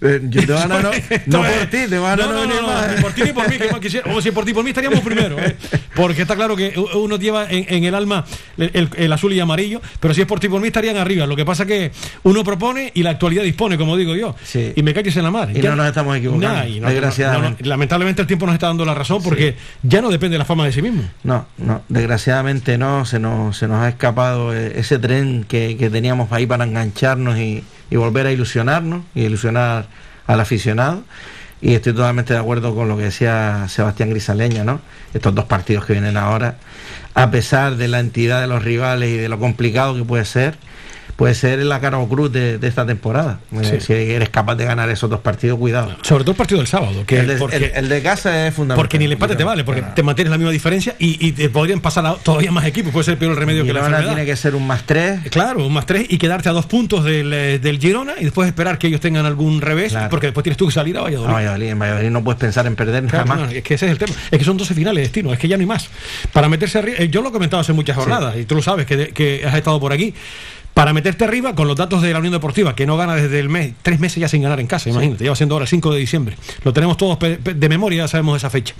[0.00, 0.90] Eh, Yo te van a no,
[1.26, 2.94] no por ti, te van a no, no, no, no, más.
[2.94, 4.14] ni por ti ni por mí, que más quisiera.
[4.14, 5.56] O si por ti por mí estaríamos primero, ¿eh?
[5.96, 8.24] Porque está claro que uno lleva en, en el alma
[8.56, 11.26] el, el- el azul y amarillo, pero si es por ti por mí estarían arriba.
[11.26, 11.90] Lo que pasa que
[12.22, 14.36] uno propone y la actualidad dispone, como digo yo.
[14.44, 14.72] Sí.
[14.76, 15.50] Y me calles en la mar.
[15.52, 17.64] Y no nos estamos equivocando, Nah, y desgraciadamente.
[17.64, 20.64] lamentablemente el tiempo nos está dando la razón porque ya no depende de la fama
[20.64, 21.02] de sí mismo.
[21.24, 25.87] No, no, desgraciadamente no, se nos, se nos ha escapado eh, ese tren que, que
[25.90, 29.86] teníamos ahí para engancharnos y, y volver a ilusionarnos y ilusionar
[30.26, 31.02] al aficionado.
[31.60, 34.80] Y estoy totalmente de acuerdo con lo que decía Sebastián Grisaleña, ¿no?
[35.12, 36.56] Estos dos partidos que vienen ahora,
[37.14, 40.56] a pesar de la entidad de los rivales y de lo complicado que puede ser,
[41.18, 43.40] puede ser la cara o cruz de, de esta temporada.
[43.52, 43.80] Eh, Sí.
[43.80, 45.96] Si eres capaz de ganar esos dos partidos, cuidado.
[46.02, 48.54] Sobre todo el partido del sábado, que el, de, porque- el- el de casa es
[48.54, 48.76] fundamental.
[48.84, 51.48] Porque ni el empate te vale, porque te mantienes la misma diferencia y, y te
[51.50, 52.92] podrían pasar a todavía más equipos.
[52.92, 54.14] Puede ser peor el remedio que la Girona enfermedad.
[54.14, 55.20] tiene que ser un más tres.
[55.30, 58.46] Claro, un más tres y quedarte a dos puntos del, eh, del Girona y después
[58.46, 60.10] esperar que ellos tengan algún revés, Claro.
[60.10, 61.30] porque después tienes tú que salir a Valladolid.
[61.30, 63.46] A Valladolid, en Valladolid no puedes pensar en perder Claro, jamás.
[63.50, 64.14] no, es que ese es el tema.
[64.30, 65.88] Es que son 12 finales de destino, es que ya no hay más.
[66.32, 68.86] Para meterse arriba, eh, yo lo he comentado hace muchas jornadas, y tú lo sabes
[68.86, 70.14] que, que has estado por aquí.
[70.78, 73.48] Para meterte arriba con los datos de la Unión Deportiva, que no gana desde el
[73.48, 75.98] mes, tres meses ya sin ganar en casa, imagínate, lleva siendo ahora el 5 de
[75.98, 76.36] diciembre.
[76.62, 78.76] Lo tenemos todos de memoria, ya sabemos esa fecha.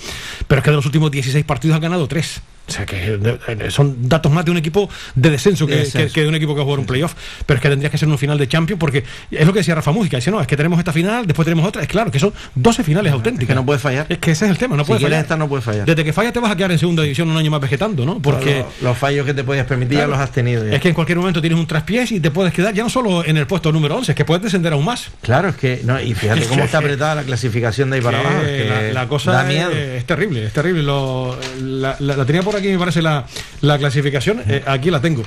[0.47, 2.41] Pero es que de los últimos 16 partidos ha ganado tres.
[2.69, 6.07] O sea que de- son datos más de un equipo de descenso, De que, descenso.
[6.09, 7.15] que- que de un equipo que va a jugar un playoff.
[7.47, 9.75] Pero es que tendría que ser un final de Champions, porque es lo que decía
[9.75, 10.17] Rafa Mújica.
[10.19, 11.83] Dice, no, es que tenemos esta final, después tenemos otra.
[11.83, 13.49] Es claro que son 12 finales auténticas.
[13.49, 14.07] que no puede fallar.
[14.09, 15.21] Es que ese es el tema, no Si puede fallar.
[15.23, 15.87] esta, no puede fallar.
[15.87, 18.21] Desde que falla te vas a quedar en segunda división un año más vegetando, ¿no?
[18.21, 20.11] Porque Los, los fallos que te podías permitir Claro.
[20.13, 20.67] ya los has tenido.
[20.67, 20.75] ya.
[20.75, 23.25] es que en cualquier momento tienes un traspiés y te puedes quedar ya no solo
[23.25, 25.11] en el puesto número 11, es que puedes descender aún más.
[25.23, 25.81] Claro, es que.
[25.85, 28.43] No, y fíjate cómo está apretada la clasificación de ahí para abajo.
[28.43, 29.71] es que la, la cosa da es, miedo.
[29.73, 30.83] es terrible, es terrible.
[30.83, 33.27] Lo- la, la- la tenía por aquí, me parece, la,
[33.63, 34.43] la clasificación.
[34.47, 35.23] Eh, aquí la tengo.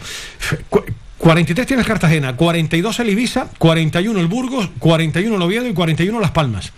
[0.69, 0.83] Cu-
[1.17, 6.19] 43 tiene el Cartagena, 42 el Ibiza, 41 el Burgos, 41 el Oviedo y 41
[6.19, 6.71] Las Palmas.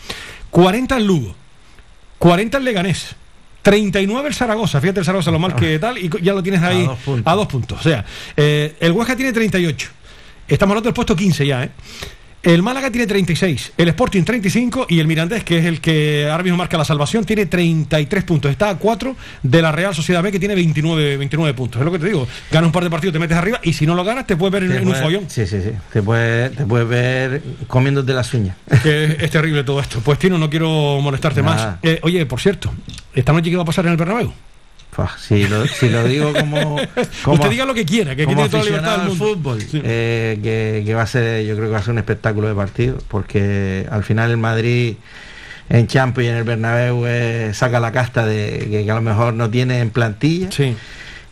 [0.50, 1.36] 40 el Lugo,
[2.20, 3.16] 40 el Leganés.
[3.62, 6.82] 39 el Zaragoza, fíjate el Zaragoza lo mal que tal, y ya lo tienes ahí
[6.84, 7.32] A dos puntos.
[7.32, 7.80] a dos puntos.
[7.80, 8.04] O sea,
[8.36, 9.90] eh, el Huesca tiene 38.
[10.50, 11.70] Estamos hablando del puesto 15 ya, ¿eh?
[12.44, 16.44] El Málaga tiene 36, el Sporting 35 y el Mirandés, que es el que ahora
[16.44, 18.52] mismo marca la salvación, tiene 33 puntos.
[18.52, 21.80] Está a 4 de la Real Sociedad B, que tiene 29, 29 puntos.
[21.80, 22.28] Es lo que te digo.
[22.52, 24.52] Gana un par de partidos, te metes arriba y si no lo ganas, te puedes
[24.52, 25.30] ver en, Te en un follón.
[25.30, 25.70] Sí, sí, sí.
[25.94, 28.58] Te puedes te puedes ver comiéndote las uñas.
[28.84, 30.02] Que es, es terrible todo esto.
[30.04, 31.56] Pues Tino, no quiero molestarte Nada.
[31.56, 31.76] más.
[31.82, 32.74] Eh, oye, por cierto,
[33.14, 34.34] ¿esta noche qué va a pasar en el Bernabéu?
[35.20, 36.78] Si, lo, si lo digo como.
[37.24, 39.26] como Usted diga lo que quiera, que tiene toda la libertad del aficionado mundo.
[39.26, 39.82] al fútbol, Sí.
[39.84, 42.56] eh, que, que va a ser, yo creo que va a ser un espectáculo de
[42.56, 44.96] partido, porque al final el Madrid
[45.70, 49.02] en Champions y en el Bernabéu eh, saca la casta de que, que a lo
[49.02, 50.52] mejor no tiene en plantilla.
[50.52, 50.76] Sí.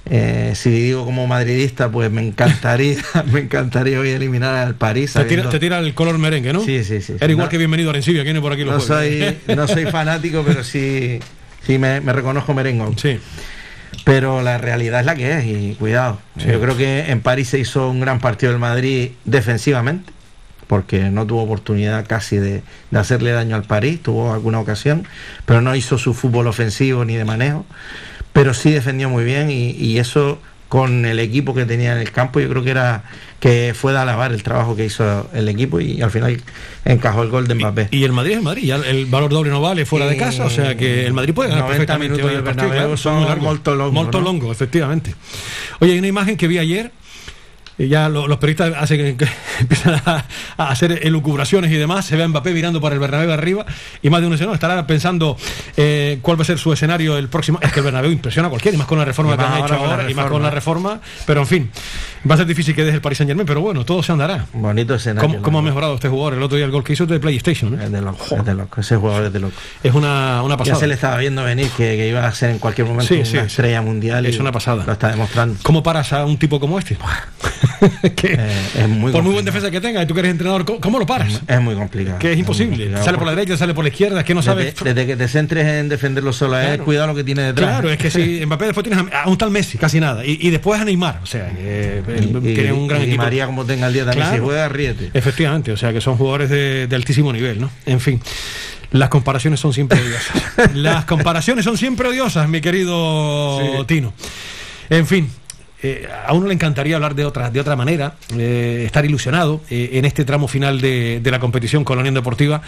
[0.10, 2.98] Eh, si digo como madridista, pues me encantaría,
[3.32, 5.14] me encantaría hoy eliminar al París.
[5.14, 6.62] Te tira, sabiendo- te tira el color merengue, ¿no?
[6.64, 7.14] Sí, sí, sí.
[7.20, 9.36] Era igual No- que bienvenido a Arencibia, que viene por aquí los no jueves.
[9.46, 11.20] soy, no soy fanático, pero sí,
[11.66, 12.98] sí me, me reconozco merengón.
[12.98, 13.20] Sí.
[14.06, 16.20] Pero la realidad es la que es y cuidado.
[16.38, 16.48] Sí.
[16.48, 20.12] Yo creo que en París se hizo un gran partido del Madrid defensivamente,
[20.68, 25.06] porque no tuvo oportunidad casi de, de hacerle daño al París, tuvo alguna ocasión,
[25.46, 27.66] pero no hizo su fútbol ofensivo ni de manejo,
[28.32, 30.42] pero sí defendió muy bien y, y eso
[30.72, 33.04] con el equipo que tenía en el campo, yo creo que era
[33.42, 36.42] que fue de alabar el trabajo que hizo el equipo y al final
[36.86, 37.88] encajó el gol de Mbappé.
[37.92, 40.46] Y el Madrid es el Madrid, ya el valor doble no vale fuera de casa,
[40.46, 42.96] o sea que el Madrid puede ganar 90 perfectamente minutos hoy el del partido, claro,
[42.96, 43.44] son muy largos.
[43.44, 44.24] molto longo, Molto ¿no?
[44.24, 45.14] longo, efectivamente.
[45.82, 46.94] Oye, hay una imagen que vi ayer,
[47.78, 49.28] y ya lo- los periodistas hacen que
[49.60, 50.26] empiezan a,
[50.58, 53.66] a hacer elucubraciones y demás, se ve a Mbappé mirando para el Bernabéu arriba,
[54.02, 55.38] y más de uno dice, no, estará pensando
[55.78, 57.60] eh, cuál va a ser su escenario el próximo.
[57.62, 59.76] Es que el Bernabéu impresiona a cualquiera, y más con la reforma que han hecho
[59.76, 61.72] ahora y más con la reforma, pero en fin,
[62.30, 64.46] va a ser difícil que deje el Paris Saint Germain, pero bueno, todo se andará.
[64.54, 65.28] Bonito escenario.
[65.30, 66.34] ¿Cómo, cómo ha mejorado este jugador?
[66.36, 67.86] El otro día el gol que hizo de PlayStation, ¿eh?
[67.86, 68.82] Es de loco, es de loco.
[68.82, 69.54] Ese jugador es de loco.
[69.84, 70.80] Es una, una Ya pasada.
[70.80, 73.26] se le estaba viendo venir que, que iba a ser en cualquier momento Sí, una
[73.26, 73.38] sí, sí.
[73.38, 74.26] estrella mundial.
[74.26, 74.84] y Es una pasada.
[74.86, 75.58] Lo está demostrando.
[75.64, 76.98] ¿Cómo paras a un tipo como este?
[78.16, 80.66] que, Eh, es muy por muy buen defensa que tenga, y tú que eres entrenador,
[80.66, 81.42] ¿cómo, cómo lo paras?
[81.48, 82.20] Es muy complicado.
[82.20, 82.92] Que es imposible.
[83.04, 84.66] Sale por la derecha, sale por la izquierda, es que no sabe.
[84.66, 86.86] Desde, desde que te centres en defenderlo solo él, Claro.
[86.86, 87.70] cuidado lo que tiene detrás.
[87.70, 90.26] Claro, es que si Mbappé después tienes a, a un tal Messi, casi nada.
[90.26, 92.02] Y, y después a Neymar, o sea, que
[92.42, 93.24] tiene un gran y equipo.
[93.24, 94.42] María, como tenga el día también, Claro.
[94.42, 95.12] si juega, ríete.
[95.14, 97.70] Efectivamente, o sea que son jugadores de, de altísimo nivel, ¿no?
[97.86, 98.22] En fin,
[98.92, 100.76] las comparaciones son siempre odiosas.
[100.76, 104.14] las comparaciones son siempre odiosas, mi querido Tino.
[104.90, 105.30] En fin.
[105.84, 109.92] Eh, a uno le encantaría hablar de otra, de otra manera, eh, estar ilusionado eh,
[109.94, 112.62] en este tramo final de, la competición con la Unión Deportiva,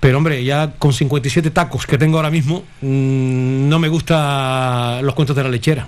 [0.00, 5.14] pero hombre, ya con 57 tacos que tengo ahora mismo, mm, no me gusta los
[5.14, 5.86] cuentos de la lechera.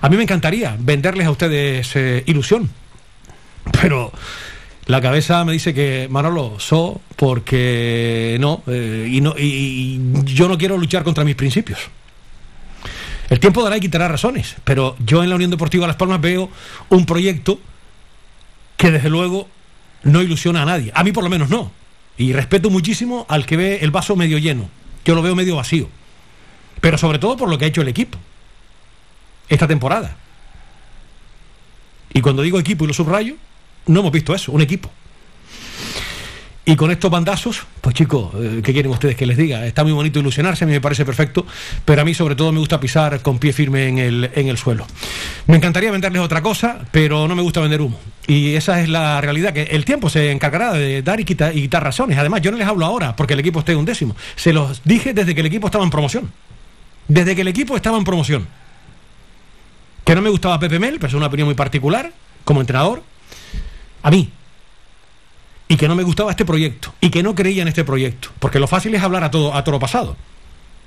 [0.00, 2.68] A mí me encantaría venderles a ustedes eh, ilusión,
[3.80, 4.10] Pero
[4.86, 10.76] la cabeza me dice que Manolo, so, porque no, y no, y yo no quiero
[10.76, 11.78] luchar contra mis principios.
[13.30, 16.50] El tiempo dará y quitará razones, pero yo en la Unión Deportiva Las Palmas veo
[16.88, 17.60] un proyecto
[18.76, 19.48] que desde luego
[20.02, 20.90] no ilusiona a nadie.
[20.94, 21.70] A mí por lo menos no.
[22.18, 24.68] Y respeto muchísimo al que ve el vaso medio lleno.
[25.04, 25.88] Yo lo veo medio vacío.
[26.80, 28.18] Pero sobre todo por lo que ha hecho el equipo
[29.48, 30.16] esta temporada.
[32.12, 33.36] Y cuando digo equipo y lo subrayo,
[33.86, 34.90] no hemos visto eso, un equipo.
[36.70, 39.66] Y con estos bandazos, pues chicos, eh, ¿qué quieren ustedes que les diga?
[39.66, 41.44] Está muy bonito ilusionarse, a mí me parece perfecto,
[41.84, 44.56] pero a mí sobre todo me gusta pisar con pie firme en el, en el
[44.56, 44.86] suelo.
[45.48, 47.98] Me encantaría venderles otra cosa, pero no me gusta vender humo.
[48.28, 51.62] Y esa es la realidad, que el tiempo se encargará de dar y quitar, y
[51.62, 52.16] quitar razones.
[52.18, 54.14] Además, yo no les hablo ahora porque el equipo esté un décimo.
[54.36, 56.30] Se los dije desde que el equipo estaba en promoción.
[57.08, 58.46] Desde que el equipo estaba en promoción.
[60.04, 62.12] Que no me gustaba Pepe Mel, pero es una opinión muy particular,
[62.44, 63.02] como entrenador.
[64.04, 64.30] A mí,
[65.70, 68.58] y que no me gustaba este proyecto y que no creía en este proyecto, porque
[68.58, 70.16] lo fácil es hablar a todo a todo lo pasado.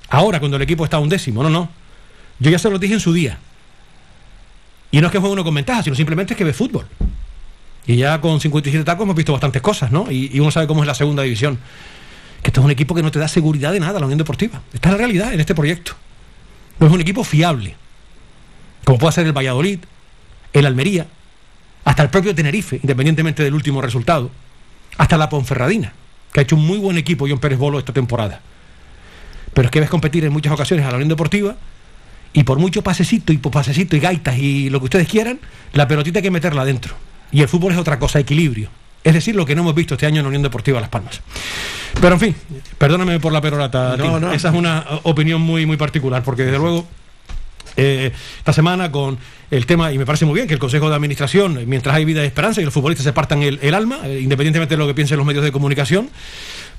[0.10, 1.70] Ahora cuando el equipo está a un décimo, no, no.
[2.40, 3.40] Yo ya se lo dije en su día.
[4.92, 6.86] Y no es que juegue uno con ventaja, sino simplemente es que ve fútbol.
[7.88, 10.12] Y ya con 57 tacos hemos visto bastantes cosas, ¿no?
[10.12, 11.58] Y, y uno sabe cómo es la segunda división.
[12.42, 14.62] Que esto es un equipo que no te da seguridad de nada, la Unión Deportiva.
[14.74, 15.94] Esta es la realidad en este proyecto.
[16.80, 17.78] No es un equipo fiable.
[18.84, 19.80] Como puede ser el Valladolid,
[20.52, 21.08] el Almería,
[21.86, 24.30] hasta el propio Tenerife, independientemente del último resultado
[24.98, 25.94] hasta la Ponferradina,
[26.32, 28.41] que ha hecho un muy buen equipo John Pérez Bolo esta temporada.
[29.54, 31.56] Pero es que ves competir en muchas ocasiones a la Unión Deportiva
[32.34, 35.39] y por mucho pasecito y por pasecito y gaitas y lo que ustedes quieran,
[35.74, 36.96] la pelotita hay que meterla adentro.
[37.32, 38.70] Y el fútbol es otra cosa, equilibrio.
[39.04, 41.22] Es decir, lo que no hemos visto este año en la Unión Deportiva Las Palmas.
[42.00, 42.36] Pero en fin,
[42.78, 43.98] perdóname por la perorata.
[43.98, 44.32] No, no.
[44.32, 46.88] Esa es una opinión muy, muy particular, porque desde luego
[47.76, 49.18] eh, esta semana con
[49.51, 52.24] el tema, y me parece muy bien que el Consejo de Administración, mientras hay vida
[52.24, 54.93] y esperanza, y los futbolistas se partan el, el alma, eh, independientemente de lo que
[54.93, 56.09] piensen los medios de comunicación,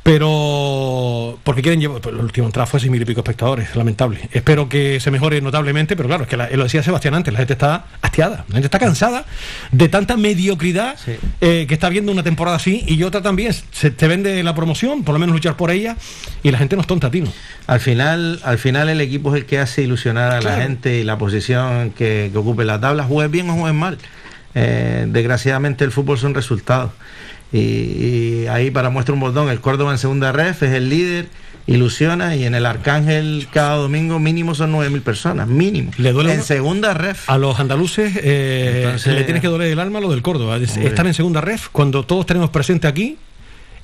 [0.05, 4.21] pero porque quieren llevar, pues, el último entrada fue seis mil y pico espectadores, lamentable.
[4.33, 7.39] Espero que se mejore notablemente, pero claro, es que la- lo decía Sebastián antes, la
[7.39, 9.25] gente está hastiada, la gente está cansada
[9.73, 11.13] de tanta mediocridad Sí.
[11.41, 13.53] eh, que está viendo una temporada así y otra también.
[13.73, 15.97] Se te vende la promoción, por lo menos luchar por ella,
[16.43, 17.33] y la gente no es tonta, Tino.
[17.67, 20.57] Al final, al final el equipo es el que hace ilusionar a Claro.
[20.59, 23.99] la gente y la posición que, que ocupe la tabla, juegues bien o juegues mal.
[24.55, 26.93] Eh, desgraciadamente el fútbol son resultados.
[27.53, 31.29] Y, y ahí para muestra un botón, el Córdoba en segunda ref es el líder,
[31.67, 35.93] ilusiona y en el Arcángel cada domingo mínimo son 9.000 personas, mínimo.
[35.97, 37.29] Le duele en segunda ref.
[37.31, 40.57] A los andaluces eh, Entonces- le tienes que doler el alma lo del Córdoba.
[40.57, 40.87] Hombre.
[40.87, 43.17] Están en segunda ref cuando todos tenemos presente aquí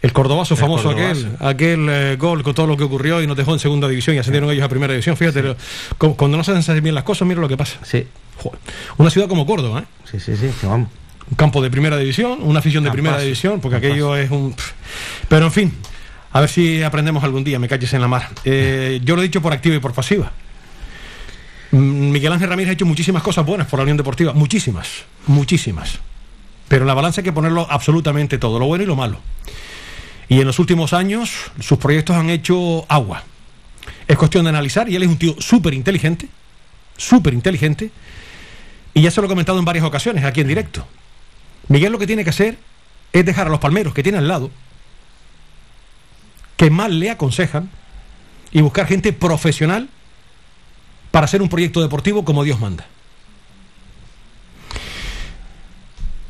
[0.02, 1.28] el cordobazo El famoso cordobazo.
[1.40, 4.16] aquel, aquel eh, gol con todo lo que ocurrió y nos dejó en segunda división
[4.16, 5.16] y ascendieron ellos a primera división.
[5.16, 5.56] Fíjate, lo-
[5.98, 7.78] cu- cuando no se hacen bien las cosas, mira lo que pasa.
[7.82, 8.06] Sí,
[8.36, 8.58] Joder.
[8.96, 9.84] Una ciudad como Córdoba, ¿eh?
[10.10, 10.88] sí, sí, sí, que vamos.
[11.30, 14.54] Un campo de primera división, una afición de primera división, porque aquello es un...
[15.28, 15.72] Pero en fin,
[16.32, 18.28] a ver si aprendemos algún día, me calles en la mar.
[18.44, 20.32] Eh, yo lo he dicho por activa y por pasiva.
[21.70, 26.00] Mm, Miguel Ángel Ramírez ha hecho muchísimas cosas buenas por la Unión Deportiva, muchísimas, muchísimas.
[26.68, 29.20] Pero en la balanza hay que ponerlo absolutamente todo, lo bueno y lo malo.
[30.28, 33.24] Y en los últimos años sus proyectos han hecho agua.
[34.06, 36.28] Es cuestión de analizar y él es un tío súper inteligente,
[36.96, 37.90] súper inteligente,
[38.94, 40.86] y ya se lo he comentado en varias ocasiones aquí en directo.
[41.70, 42.58] Miguel lo que tiene que hacer
[43.12, 44.50] es dejar a los palmeros que tiene al lado,
[46.56, 47.70] que más le aconsejan,
[48.50, 49.88] y buscar gente profesional
[51.12, 52.86] para hacer un proyecto deportivo como Dios manda.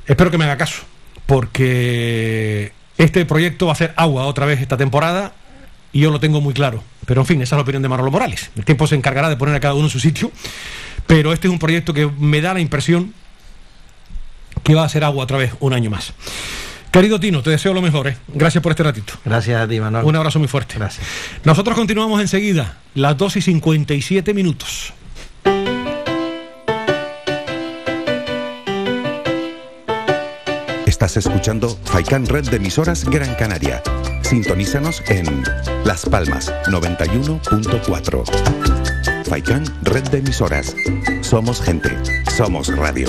[0.06, 0.82] Espero que me haga caso,
[1.24, 5.32] porque este proyecto va a ser agua otra vez esta temporada
[5.90, 6.84] y yo lo tengo muy claro.
[7.06, 8.50] Pero en fin, esa es la opinión de Manolo Morales.
[8.56, 10.30] El tiempo se encargará de poner a cada uno en su sitio,
[11.06, 13.14] pero este es un proyecto que me da la impresión
[14.62, 16.12] que va a ser agua otra vez un año más.
[16.90, 18.08] Querido Tino, te deseo lo mejor.
[18.08, 18.16] ¿eh?
[18.28, 19.14] Gracias por este ratito.
[19.24, 20.04] Gracias a ti, Manuel.
[20.04, 20.74] Un abrazo muy fuerte.
[20.76, 21.06] Gracias.
[21.44, 24.92] Nosotros continuamos enseguida, las 2 y 57 minutos.
[30.86, 33.82] Estás escuchando Faikan Red de emisoras Gran Canaria.
[34.22, 35.44] Sintonízanos en
[35.84, 39.24] Las Palmas 91.4.
[39.24, 40.74] Faikan Red de emisoras.
[41.22, 41.96] Somos gente.
[42.36, 43.08] Somos radio.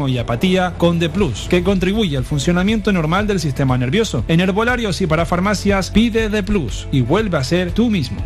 [0.07, 4.23] y apatía con D Plus, que contribuye al funcionamiento normal del sistema nervioso.
[4.27, 8.23] En herbolarios y para farmacias pide D Plus y vuelve a ser tú mismo.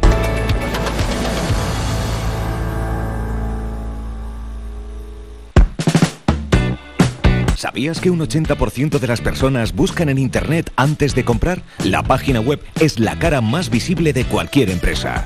[7.56, 11.64] ¿Sabías que un 80% de las personas buscan en Internet antes de comprar?
[11.84, 15.26] La página web es la cara más visible de cualquier empresa.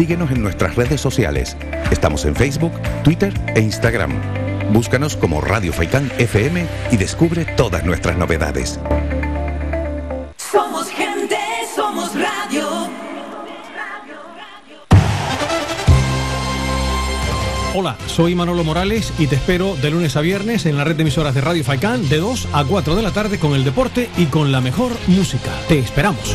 [0.00, 1.58] Síguenos en nuestras redes sociales.
[1.90, 2.72] Estamos en Facebook,
[3.04, 4.10] Twitter e Instagram.
[4.72, 8.80] Búscanos como Radio Faicán FM y descubre todas nuestras novedades.
[10.38, 11.36] Somos gente,
[11.76, 12.88] somos radio.
[17.74, 21.02] Hola, soy Manolo Morales y te espero de lunes a viernes en la red de
[21.02, 24.24] emisoras de Radio Faicán de 2 a 4 de la tarde con el deporte y
[24.26, 25.50] con la mejor música.
[25.68, 26.34] Te esperamos.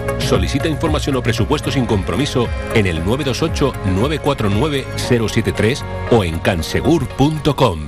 [0.27, 7.79] Solicita información o presupuesto sin compromiso en el 928-949-073 o en cansegur.com.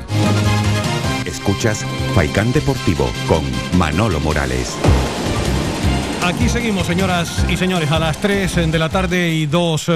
[1.25, 3.41] Escuchas Faicán Deportivo con
[3.77, 4.77] Manolo Morales.
[6.23, 9.91] Aquí seguimos, señoras y señores, a las 3 de la tarde y 2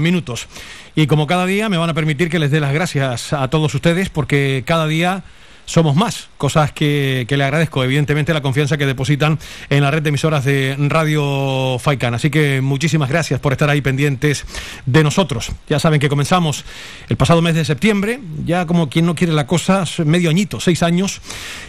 [0.00, 0.46] minutos.
[0.94, 3.74] Y como cada día me van a permitir que les dé las gracias a todos
[3.74, 5.24] ustedes porque cada día
[5.64, 9.38] somos más, cosas que, que, le agradezco, evidentemente, la confianza que depositan
[9.70, 12.14] en la red de emisoras de Radio Faikan.
[12.14, 14.44] Así que muchísimas gracias por estar ahí pendientes
[14.86, 15.52] de nosotros.
[15.68, 16.64] Ya saben que comenzamos
[17.08, 20.82] el pasado mes de septiembre, ya como quien no quiere la cosa, medio añito, seis
[20.82, 21.20] años,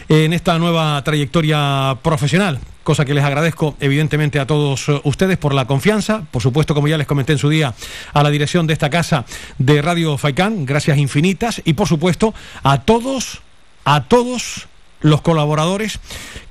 [0.08, 5.64] en esta nueva trayectoria profesional cosa que les agradezco evidentemente a todos ustedes por la
[5.64, 7.74] confianza, por supuesto como ya les comenté en su día
[8.12, 9.24] a la dirección de esta casa
[9.58, 13.40] de Radio Faicán, gracias infinitas y por supuesto a todos
[13.84, 14.66] a todos
[15.00, 16.00] los colaboradores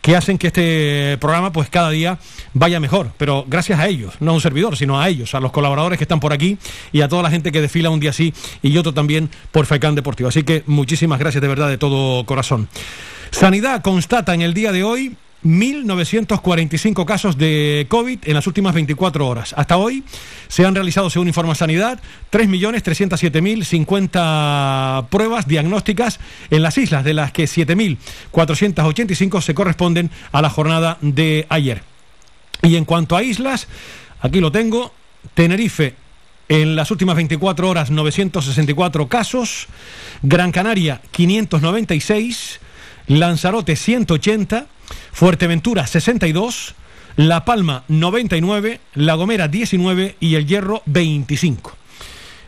[0.02, 2.20] que hacen que este programa pues cada día
[2.54, 5.52] vaya mejor, pero gracias a ellos, no a un servidor, sino a ellos, a los
[5.52, 6.58] colaboradores que están por aquí
[6.92, 8.32] y a toda la gente que desfila un día así
[8.62, 10.30] y otro también por Faicán Deportivo.
[10.30, 12.70] Así que muchísimas gracias de verdad de todo corazón.
[13.32, 19.28] Sanidad constata en el día de hoy 1.945 casos de COVID en las últimas 24
[19.28, 19.54] horas.
[19.58, 20.04] Hasta hoy
[20.48, 22.00] se han realizado, según informa Sanidad,
[22.32, 26.20] 3.307.050 pruebas diagnósticas
[26.50, 31.84] en las islas, de las que 7.485 se corresponden a la jornada de ayer.
[32.62, 33.68] Y en cuanto a islas,
[34.22, 34.94] aquí lo tengo,
[35.34, 35.96] Tenerife
[36.50, 39.68] en las últimas 24 horas 964 casos,
[40.22, 42.60] Gran Canaria 596,
[43.08, 44.68] Lanzarote 180,
[45.12, 46.76] Fuerteventura 62,
[47.16, 51.78] La Palma 99, La Gomera 19 y El Hierro 25.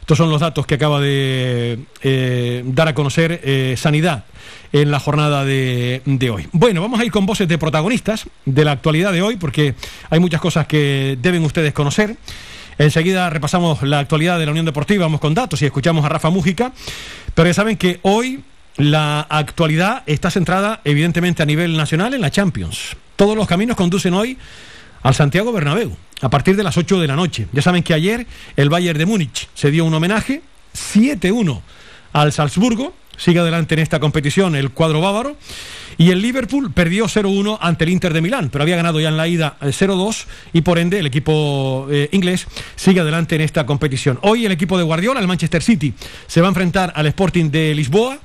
[0.01, 4.25] Estos son los datos que acaba de eh, dar a conocer eh, Sanidad
[4.71, 6.47] en la jornada de, de, hoy.
[6.51, 9.73] Bueno, vamos a ir con voces de protagonistas de la actualidad de hoy, porque
[10.11, 12.17] hay muchas cosas que deben ustedes conocer.
[12.77, 16.29] Enseguida repasamos la actualidad de la Unión Deportiva, vamos con datos y escuchamos a Rafa
[16.29, 16.71] Mújica.
[17.33, 18.43] Pero ya saben que hoy
[18.77, 22.95] la actualidad está centrada evidentemente a nivel nacional en la Champions.
[23.15, 24.37] Todos los caminos conducen hoy
[25.01, 27.47] al Santiago Bernabéu a partir de las 8 de la noche.
[27.53, 30.41] Ya saben que ayer el Bayern de Múnich se dio un homenaje
[30.73, 31.61] 7-1
[32.13, 32.93] al Salzburgo.
[33.17, 35.37] Sigue adelante en esta competición el cuadro bávaro.
[35.97, 39.15] Y el Liverpool perdió 0-1 ante el Inter de Milán, pero había ganado ya en
[39.15, 44.19] la ida 0-2 y por ende el equipo eh, inglés sigue adelante en esta competición.
[44.21, 45.93] Hoy el equipo de Guardiola, el Manchester City,
[46.27, 48.19] se va a enfrentar al Sporting de Lisboa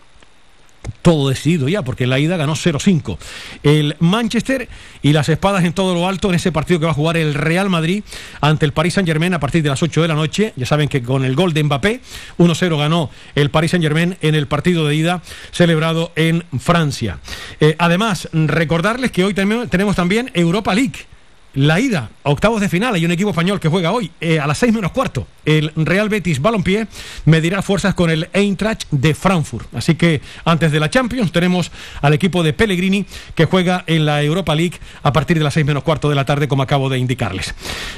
[1.03, 3.19] todo decidido ya, porque la ida ganó 0-5.
[3.63, 4.69] El Manchester
[5.03, 7.35] y las espadas en todo lo alto en ese partido que va a jugar el
[7.35, 8.03] Real Madrid
[8.41, 10.53] ante el Paris Saint-Germain a partir de las 8 de la noche.
[10.57, 12.01] Ya saben que con el gol de Mbappé,
[12.39, 15.23] 1-0 ganó el Paris Saint-Germain en el partido de ida
[15.53, 17.19] celebrado en Francia.
[17.61, 21.07] Eh, además, recordarles que hoy tenemos también Europa League
[21.55, 22.95] la ida octavos de final.
[22.95, 25.27] Hay un equipo español que juega hoy eh, a las seis menos cuarto.
[25.45, 26.87] El Real Betis Balompié
[27.25, 29.75] medirá fuerzas con el Eintracht de Frankfurt.
[29.75, 31.71] Así que antes de la Champions tenemos
[32.03, 35.67] al equipo de Pellegrini que juega en la Europa League a partir de las seis
[35.67, 37.55] menos cuarto de la tarde, como acabo de indicarles.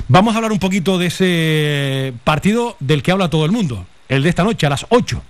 [0.09, 3.86] Vamos a hablar un poquito de ese partido del que habla todo el mundo.
[4.09, 5.22] El de esta noche a las 8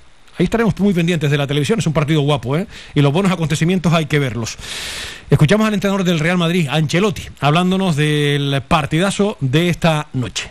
[0.42, 2.66] Ahí estaremos muy pendientes de la televisión, es un partido guapo, ¿eh?
[2.96, 4.58] Y los buenos acontecimientos hay que verlos.
[5.30, 10.50] Escuchamos al entrenador del Real Madrid, Ancelotti, hablándonos del partidazo de esta noche.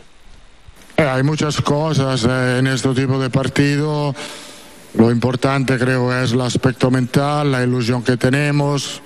[0.95, 4.15] Eh, hay muchas cosas eh, en este tipo de partido.
[4.93, 9.01] Lo importante creo es el aspecto mental, la ilusión que tenemos.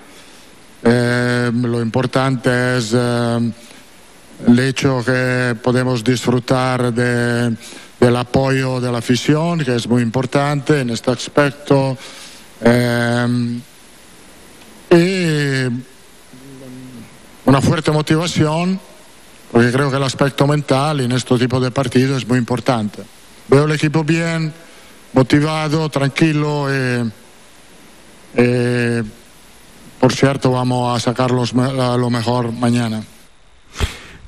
[0.83, 7.55] Eh, lo importante es el hecho que podemos disfrutar de
[8.05, 11.97] del apoyo de la afición, que es muy importante en este aspecto.
[12.61, 13.59] Eh,
[14.91, 15.65] y
[17.45, 18.79] una fuerte motivación,
[19.51, 23.01] porque creo que el aspecto mental en este tipo de partidos es muy importante.
[23.47, 24.53] Veo el equipo bien,
[25.13, 27.11] motivado, tranquilo y,
[29.99, 33.03] por cierto vamos a sacar lo mejor mañana.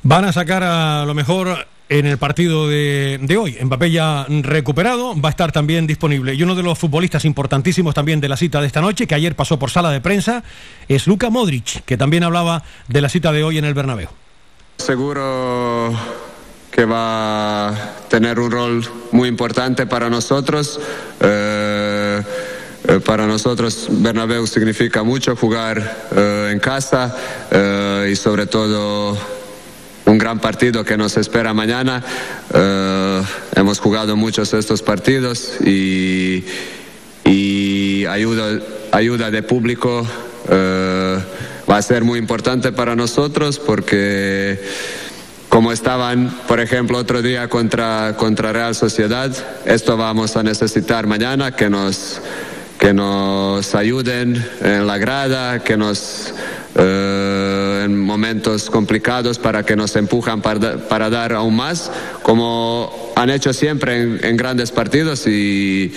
[0.01, 3.57] Van a sacar a lo mejor en el partido de, de, hoy.
[3.61, 6.33] Mbappé ya recuperado, va a estar también disponible.
[6.33, 9.35] Y uno de los futbolistas importantísimos también de la cita de esta noche, que ayer
[9.35, 10.43] pasó por sala de prensa,
[10.87, 14.09] es Luka Modric, que también hablaba de la cita de hoy en el Bernabéu.
[14.77, 15.93] Seguro
[16.77, 20.79] que va a tener un rol muy importante para nosotros.
[21.19, 22.21] Eh,
[22.87, 27.15] eh, para nosotros Bernabéu significa mucho jugar eh, en casa
[28.07, 29.17] y sobre todo
[30.07, 32.03] un gran partido que nos espera mañana.
[32.53, 33.21] Eh,
[33.55, 36.43] hemos jugado muchos de estos partidos y,
[38.07, 38.61] ayuda,
[38.93, 40.07] ayuda de público
[40.49, 41.19] eh,
[41.69, 44.59] va a ser muy importante para nosotros porque
[45.49, 49.31] como estaban, por ejemplo, otro día contra, contra Real Sociedad,
[49.65, 52.21] esto vamos a necesitar mañana, que nos,
[52.77, 56.33] que nos ayuden en la grada, que nos...
[56.75, 61.89] Eh, en momentos complicados para que nos empujan para, dar aún más,
[62.21, 65.93] como han hecho siempre en, grandes partidos y,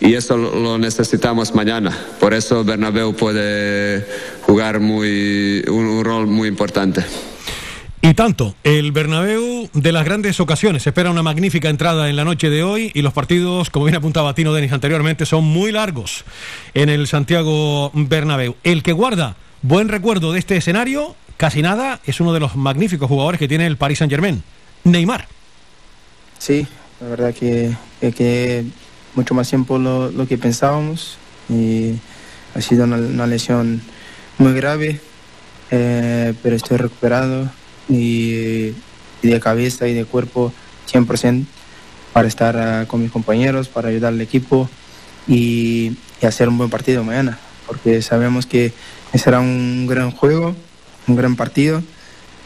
[0.00, 1.96] y eso lo necesitamos mañana.
[2.20, 4.06] Por eso Bernabéu puede
[4.42, 7.04] jugar muy, un, rol muy importante.
[8.04, 12.50] Y tanto, el Bernabéu de las grandes ocasiones espera una magnífica entrada en la noche
[12.50, 16.24] de hoy y los partidos, como bien apuntaba Tino Denis anteriormente, son muy largos
[16.74, 18.56] en el Santiago Bernabéu.
[18.64, 23.08] El que guarda buen recuerdo de este escenario casi nada, es uno de los magníficos
[23.08, 24.42] jugadores que tiene el Paris Saint Germain,
[24.82, 25.28] Neymar.
[26.38, 26.66] Sí,
[27.00, 28.64] la verdad que, que,
[29.14, 31.94] mucho más tiempo lo, lo, que pensábamos y
[32.56, 33.80] ha sido una, lesión
[34.38, 35.00] muy grave,
[35.70, 37.48] eh, pero estoy recuperado
[37.88, 38.72] y,
[39.22, 40.52] de cabeza y de cuerpo
[40.92, 41.44] 100%
[42.12, 44.68] para estar ah, con mis compañeros, para ayudar al equipo
[45.26, 48.72] y, hacer un buen partido mañana, porque sabemos que
[49.12, 50.54] será un gran juego
[51.06, 51.82] un gran partido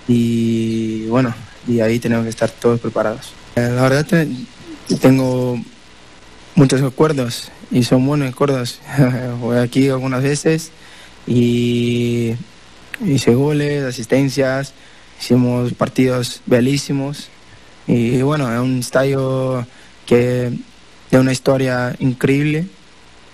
[0.09, 1.35] y bueno,
[1.67, 3.33] y ahí tenemos que estar todos preparados.
[3.57, 4.07] Eh, la verdad
[5.01, 5.61] tengo
[6.55, 8.81] muchos recuerdos y son buenos recuerdos.
[9.41, 10.71] Voy aquí algunas veces
[11.27, 12.35] y
[13.05, 14.73] hice goles, asistencias,
[15.21, 17.29] hicimos partidos bellísimos
[17.87, 19.67] y bueno, es un estadio
[20.07, 20.53] que
[21.11, 22.67] de una historia increíble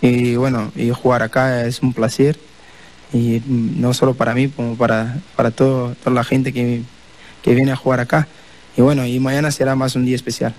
[0.00, 2.38] y bueno, y jugar acá es un placer
[3.12, 6.82] y no solo para mí, como para, para toda la gente que,
[7.42, 8.26] que viene a jugar acá.
[8.76, 10.54] Y bueno, y mañana será más un día especial.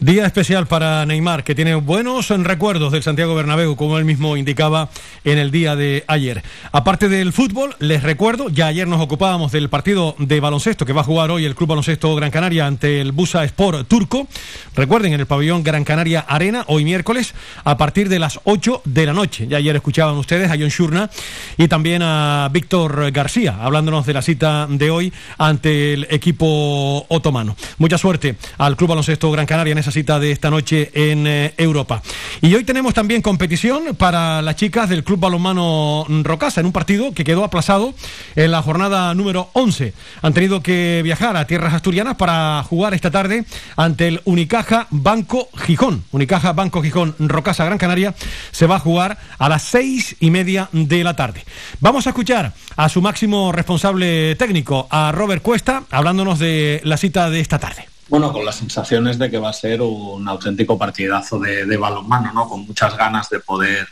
[0.00, 4.88] Día especial para Neymar, que tiene buenos recuerdos del Santiago Bernabéu, como él mismo indicaba
[5.24, 6.42] en el día de ayer.
[6.72, 11.02] Aparte del fútbol, les recuerdo, ya ayer nos ocupábamos del partido de baloncesto que va
[11.02, 14.26] a jugar hoy el Club Baloncesto Gran Canaria ante el Busa Sport turco.
[14.74, 17.34] Recuerden, en el pabellón Gran Canaria Arena, hoy miércoles,
[17.64, 19.48] a partir de las 8 de la noche.
[19.48, 21.10] Ya ayer escuchaban ustedes a John Shurna
[21.58, 27.54] y también a Víctor García, hablándonos de la cita de hoy ante el equipo otomano.
[27.76, 31.54] Mucha suerte al Club Baloncesto Gran Canaria en esa cita de esta noche en eh,
[31.56, 32.02] Europa.
[32.40, 37.12] Y hoy tenemos también competición para las chicas del Club Balonmano Rocasa en un partido
[37.12, 37.94] que quedó aplazado
[38.36, 39.92] en la jornada número 11.
[40.22, 43.44] Han tenido que viajar a tierras asturianas para jugar esta tarde
[43.76, 46.04] ante el Unicaja Banco Gijón.
[46.12, 48.14] Unicaja Banco Gijón Rocasa Gran Canaria
[48.50, 51.44] se va a jugar a las seis y media de la tarde.
[51.80, 57.30] Vamos a escuchar a su máximo responsable técnico, a Robert Cuesta, hablándonos de la cita
[57.30, 57.86] de esta tarde.
[58.10, 62.48] Bueno, con las sensaciones de que va a ser un auténtico partidazo de, balonmano, ¿no?
[62.48, 63.86] Con muchas ganas de poder,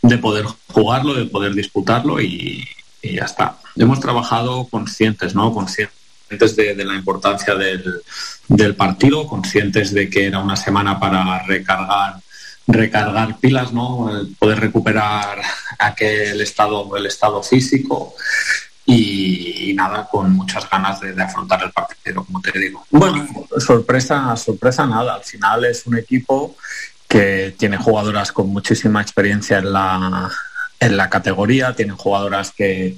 [0.00, 2.66] de poder jugarlo, de poder disputarlo y,
[3.02, 3.58] ya está.
[3.76, 5.52] Hemos trabajado conscientes, ¿no?
[5.52, 8.00] Conscientes de, la importancia del,
[8.48, 12.16] del, partido, conscientes de que era una semana para recargar
[12.66, 14.10] recargar pilas, ¿no?
[14.38, 15.42] poder recuperar
[15.78, 18.14] aquel estado, el estado físico
[18.90, 22.84] y, nada, con muchas ganas de, afrontar el partido, como te digo.
[22.90, 23.26] Bueno,
[23.58, 25.14] sorpresa, sorpresa nada.
[25.14, 26.56] Al final es un equipo
[27.08, 30.30] que tiene jugadoras con muchísima experiencia en la,
[30.80, 32.96] en la categoría, tienen jugadoras que,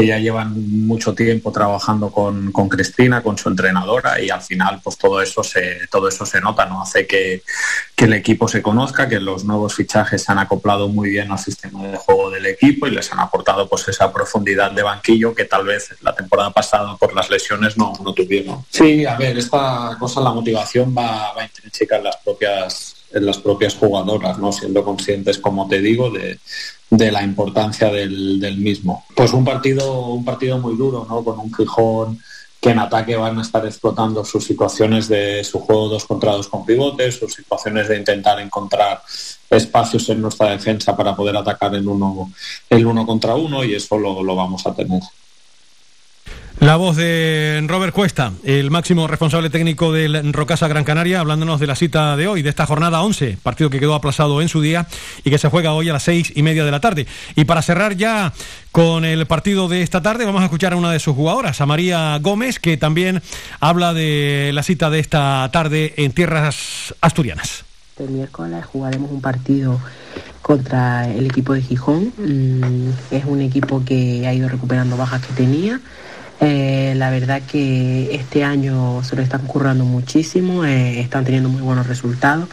[0.00, 4.80] que ya llevan mucho tiempo trabajando con, con, Cristina, con su entrenadora, y al final,
[4.82, 6.82] pues todo eso se, todo eso se nota, ¿no?
[6.82, 7.42] Hace que,
[7.94, 11.38] que, el equipo se conozca, que los nuevos fichajes se han acoplado muy bien al
[11.38, 15.44] sistema de juego del equipo y les han aportado pues esa profundidad de banquillo que
[15.44, 18.64] tal vez la temporada pasada por las lesiones no, no tuvieron.
[18.70, 23.38] Sí, a ver, esta cosa, la motivación va, va a intrinsecar las propias en las
[23.38, 24.52] propias jugadoras, ¿no?
[24.52, 26.38] siendo conscientes, como te digo, de,
[26.90, 29.04] de la importancia del, mismo.
[29.14, 31.24] Pues un partido, un partido muy duro, ¿no?
[31.24, 32.18] Con un Gijón
[32.60, 36.48] que en ataque van a estar explotando sus situaciones de su juego dos contra dos
[36.48, 39.02] con pivotes, sus situaciones de intentar encontrar
[39.50, 42.32] espacios en nuestra defensa para poder atacar en uno,
[42.70, 45.02] el uno contra uno y eso lo, lo vamos a tener.
[46.60, 51.66] La voz de Robert Cuesta, el máximo responsable técnico del Rocasa Gran Canaria, hablándonos de
[51.66, 54.86] la cita de hoy, de esta jornada 11, partido que quedó aplazado en su día
[55.22, 57.06] y que se juega hoy a las seis y media de la tarde.
[57.34, 58.32] Y para cerrar ya
[58.72, 61.66] con el partido de esta tarde, vamos a escuchar a una de sus jugadoras, a
[61.66, 63.22] María Gómez, que también
[63.60, 67.64] habla de la cita de esta tarde en tierras asturianas.
[67.98, 69.78] El miércoles jugaremos un partido
[70.40, 72.12] contra el equipo de Gijón.
[72.16, 75.80] Mm, es un equipo que ha ido recuperando bajas que tenía
[76.40, 81.62] eh, la verdad que este año se lo están currando muchísimo, eh, están teniendo muy
[81.62, 82.48] buenos resultados,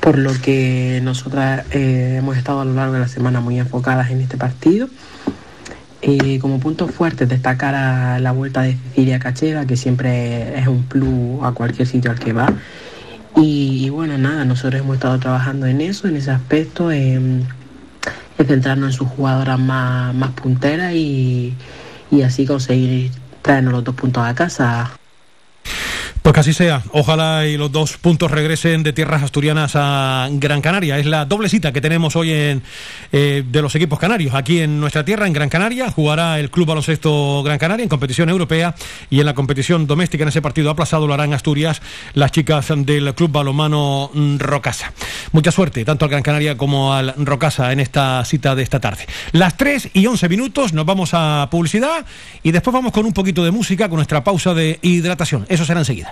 [0.00, 4.10] por lo que nosotras eh, hemos estado a lo largo de la semana muy enfocadas
[4.10, 4.88] en este partido.
[6.40, 11.44] como punto fuerte destacar a la vuelta de Cecilia Cachera, que siempre es un plus
[11.44, 12.52] a cualquier sitio al que va.
[13.36, 17.46] Y, bueno, nada, nosotros hemos estado trabajando en eso, en ese aspecto, en,
[18.36, 21.54] centrarnos en sus jugadoras más, más punteras y,
[22.12, 23.10] y así conseguir
[23.40, 24.92] traernos los dos puntos a casa.
[26.22, 26.82] Pues que así sea.
[26.92, 30.96] Ojalá y los dos puntos regresen de tierras asturianas a Gran Canaria.
[30.98, 32.62] Es la doble cita que tenemos hoy en,
[33.10, 34.32] eh, de los equipos canarios.
[34.32, 38.28] Aquí en nuestra tierra, en Gran Canaria, jugará el Club Baloncesto Gran Canaria en competición
[38.28, 38.76] europea
[39.10, 41.82] y en la competición doméstica en ese partido aplazado lo harán Asturias
[42.14, 44.92] las chicas del Club Balomano Rocasa.
[45.32, 49.06] Mucha suerte tanto al Gran Canaria como al Rocasa en esta cita de esta tarde.
[49.32, 52.06] Las 3 y 11 minutos nos vamos a publicidad
[52.44, 55.46] y después vamos con un poquito de música con nuestra pausa de hidratación.
[55.48, 56.11] Eso será enseguida.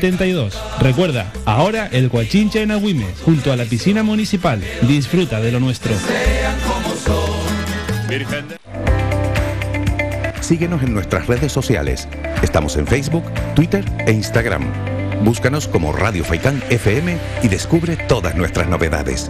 [0.01, 0.59] 72.
[0.79, 4.59] Recuerda, ahora el Guachinche en Agüimes, junto a la piscina municipal.
[4.81, 5.93] Disfruta de lo nuestro.
[10.39, 12.07] Síguenos en nuestras redes sociales.
[12.41, 13.23] Estamos en Facebook,
[13.53, 14.63] Twitter e Instagram.
[15.23, 19.29] Búscanos como Radio Faikán FM y descubre todas nuestras novedades.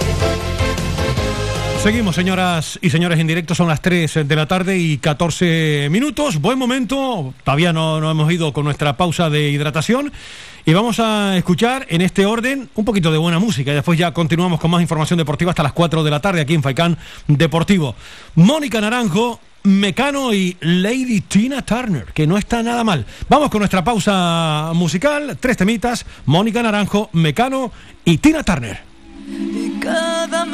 [1.83, 3.55] Seguimos, señoras y señores, en directo.
[3.55, 6.39] Son las 3 de la tarde y 14 minutos.
[6.39, 7.33] Buen momento.
[7.43, 10.11] Todavía no, no hemos ido con nuestra pausa de hidratación.
[10.63, 13.73] Y vamos a escuchar en este orden un poquito de buena música.
[13.73, 16.61] Después ya continuamos con más información deportiva hasta las 4 de la tarde aquí en
[16.61, 17.95] Faicán Deportivo.
[18.35, 23.07] Mónica Naranjo, Mecano y Lady Tina Turner, que no está nada mal.
[23.27, 25.35] Vamos con nuestra pausa musical.
[25.39, 26.05] Tres temitas.
[26.27, 27.71] Mónica Naranjo, Mecano
[28.05, 28.81] y Tina Turner.
[29.27, 30.45] Y cada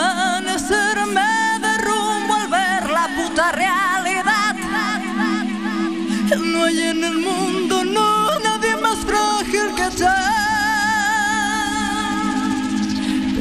[0.67, 4.55] amanecer me derrumbo al ver la puta realidad.
[6.39, 10.05] No hay en el mundo, no, nadie más frágil que tú.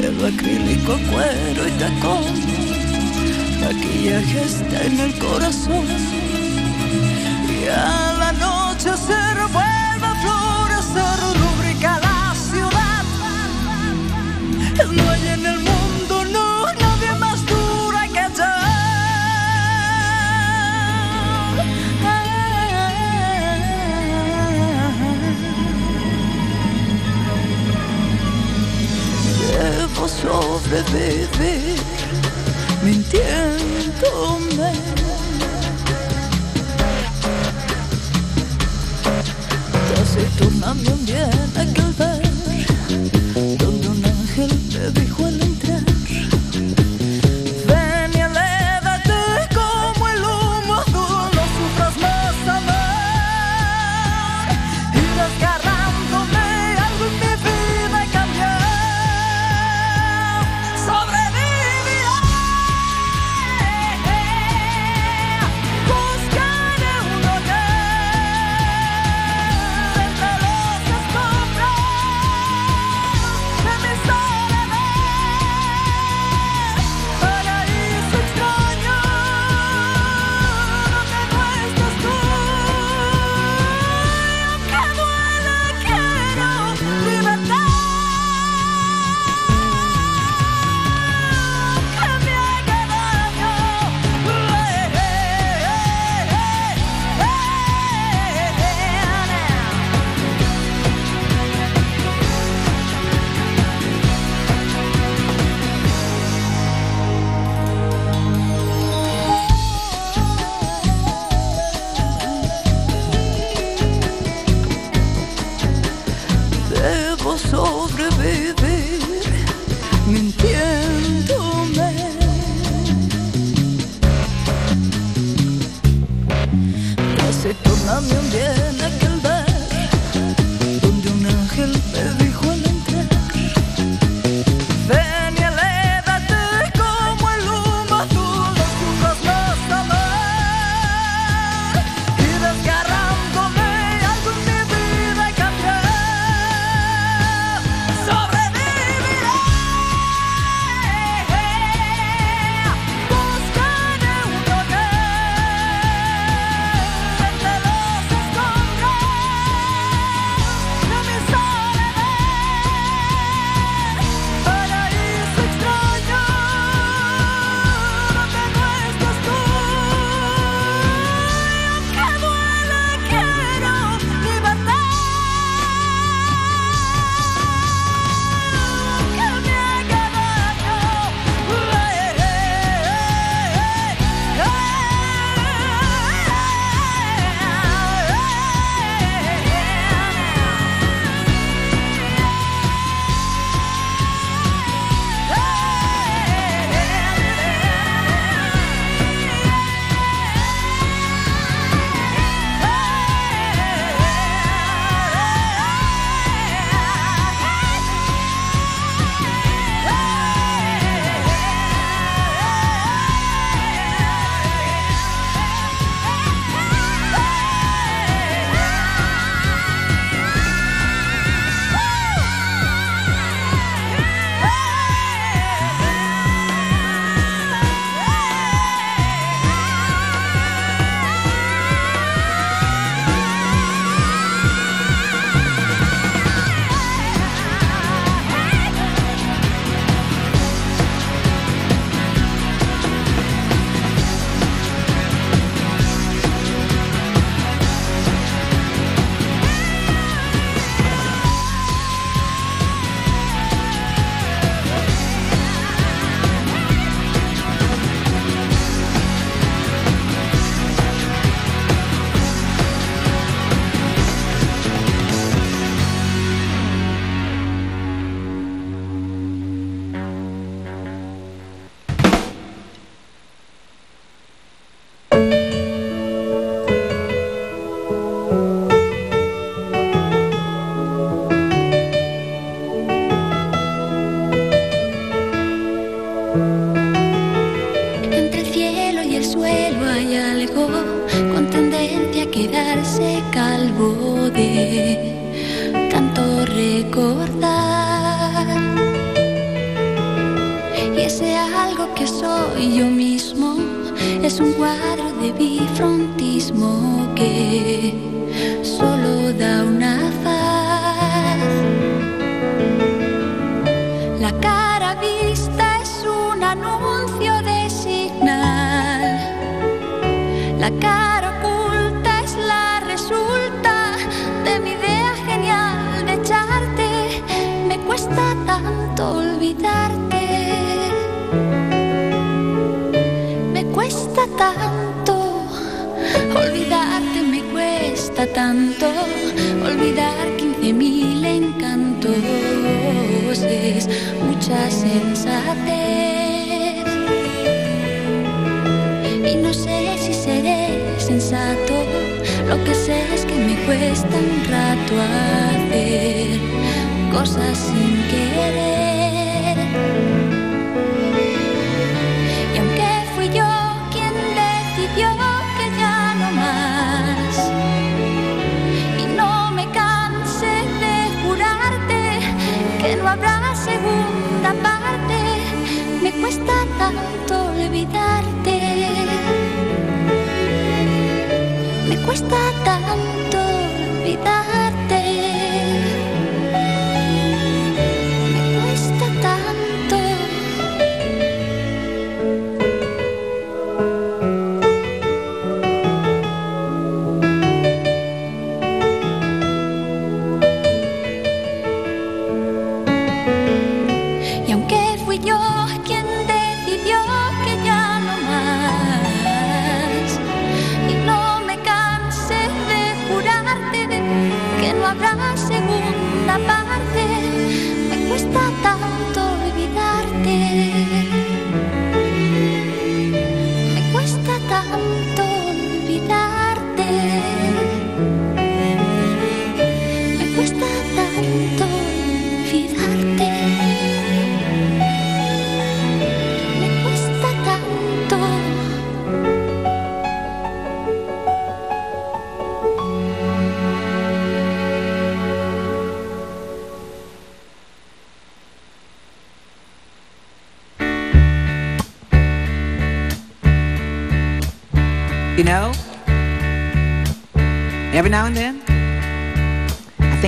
[0.00, 2.24] Pelo acrílico, cuero y tacón.
[3.60, 5.86] Maquillaje está en el corazón.
[7.48, 9.20] Y a la noche se
[9.52, 13.04] vuelve a florecer, rubrica la ciudad.
[14.92, 15.15] No
[30.26, 31.78] sobrevivir
[32.82, 34.72] mintiéndome.
[39.94, 41.45] Taciturna me bien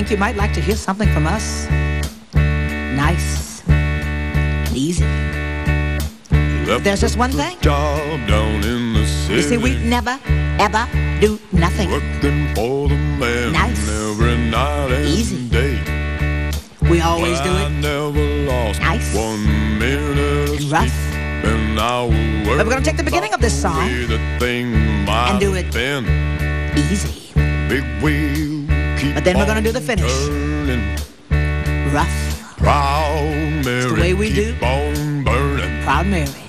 [0.08, 1.68] Think you might like to hear something from us?
[2.32, 5.04] Nice and easy.
[6.64, 7.60] Left There's just one thing.
[7.60, 9.34] Job down in the city.
[9.34, 10.18] You see, we never,
[10.58, 10.88] ever
[11.20, 11.90] do nothing.
[11.90, 13.86] Working for the man nice.
[13.86, 15.46] every night and easy.
[15.50, 15.76] day.
[16.88, 17.66] We always do it.
[17.66, 19.14] I never lost nice.
[19.14, 19.44] one
[19.78, 20.88] minute and rough.
[21.44, 21.76] And
[22.46, 26.06] but we're gonna take the beginning of this song and do it been.
[26.78, 27.30] easy.
[27.68, 28.47] Big way
[29.28, 30.10] then we're gonna do the finish.
[31.92, 32.56] Rough.
[32.56, 33.76] Proud Mary.
[33.76, 34.58] It's the way we do.
[34.58, 36.47] Bone burning, Proud Mary.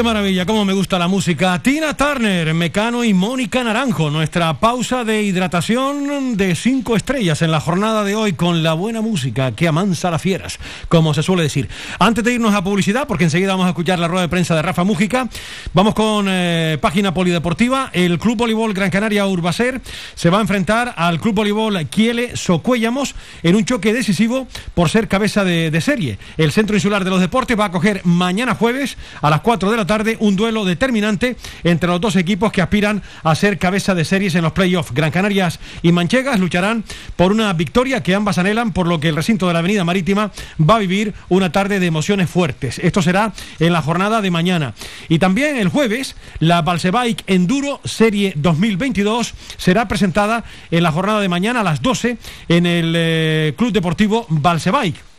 [0.00, 1.60] Qué maravilla, cómo me gusta la música.
[1.62, 4.08] Tina Turner, Mecano y Mónica Naranjo.
[4.08, 9.02] Nuestra pausa de hidratación de cinco estrellas en la jornada de hoy con la buena
[9.02, 10.58] música que amansa las fieras,
[10.88, 11.68] como se suele decir.
[11.98, 14.62] Antes de irnos a publicidad, porque enseguida vamos a escuchar la rueda de prensa de
[14.62, 15.28] Rafa Mújica,
[15.72, 17.90] vamos con eh, página polideportiva.
[17.92, 19.80] El Club Voleibol Gran Canaria Urbacer
[20.14, 25.08] se va a enfrentar al Club Voleibol Kiele Socuellamos en un choque decisivo por ser
[25.08, 26.18] cabeza de, de serie.
[26.36, 29.76] El Centro Insular de los Deportes va a coger mañana jueves a las 4 de
[29.76, 34.04] la tarde un duelo determinante entre los dos equipos que aspiran a ser cabeza de
[34.04, 34.92] series en los playoffs.
[34.92, 36.84] Gran Canarias y Manchegas lucharán
[37.16, 40.32] por una victoria que ambas anhelan, por lo que el recinto de la Avenida Marítima
[40.58, 42.78] va a vivir una tarde de emociones fuertes.
[42.78, 44.74] Esto será en la jornada de mañana.
[45.08, 51.28] Y también el jueves, la Balsebike Enduro Serie 2022 será presentada en la jornada de
[51.28, 52.18] mañana a las 12
[52.48, 55.09] en el eh, Club Deportivo Balsebike.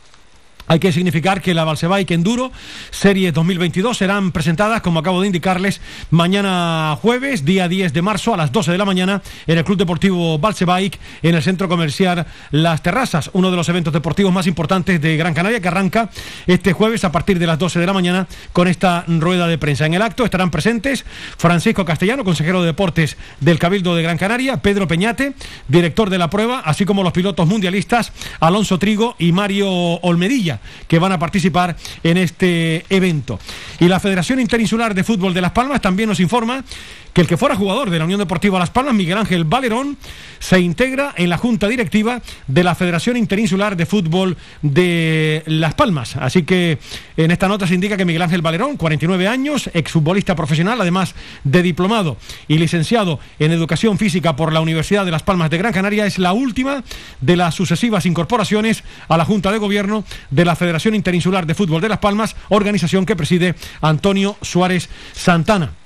[0.72, 2.50] Hay que significar que la Balsebike Enduro
[2.90, 8.38] Serie 2022 serán presentadas, como acabo de indicarles, mañana jueves, día 10 de marzo, a
[8.38, 12.82] las 12 de la mañana, en el Club Deportivo Balsebike, en el Centro Comercial Las
[12.82, 16.08] Terrazas, uno de los eventos deportivos más importantes de Gran Canaria, que arranca
[16.46, 19.84] este jueves a partir de las 12 de la mañana con esta rueda de prensa.
[19.84, 21.04] En el acto estarán presentes
[21.36, 25.34] Francisco Castellano, consejero de Deportes del Cabildo de Gran Canaria, Pedro Peñate,
[25.68, 30.98] director de la prueba, así como los pilotos mundialistas Alonso Trigo y Mario Olmedilla que
[30.98, 33.38] van a participar en este evento.
[33.80, 36.64] Y la Federación Interinsular de Fútbol de Las Palmas también nos informa
[37.12, 39.96] que el que fuera jugador de la Unión Deportiva Las Palmas, Miguel Ángel Valerón,
[40.38, 46.16] se integra en la Junta Directiva de la Federación Interinsular de Fútbol de Las Palmas.
[46.16, 46.78] Así que
[47.16, 51.14] en esta nota se indica que Miguel Ángel Valerón, 49 años, exfutbolista profesional, además
[51.44, 52.16] de diplomado
[52.48, 56.18] y licenciado en Educación Física por la Universidad de Las Palmas de Gran Canaria, es
[56.18, 56.82] la última
[57.20, 61.80] de las sucesivas incorporaciones a la Junta de Gobierno de la Federación Interinsular de Fútbol
[61.80, 65.81] de Las Palmas, organización que preside Antonio Suárez Santana.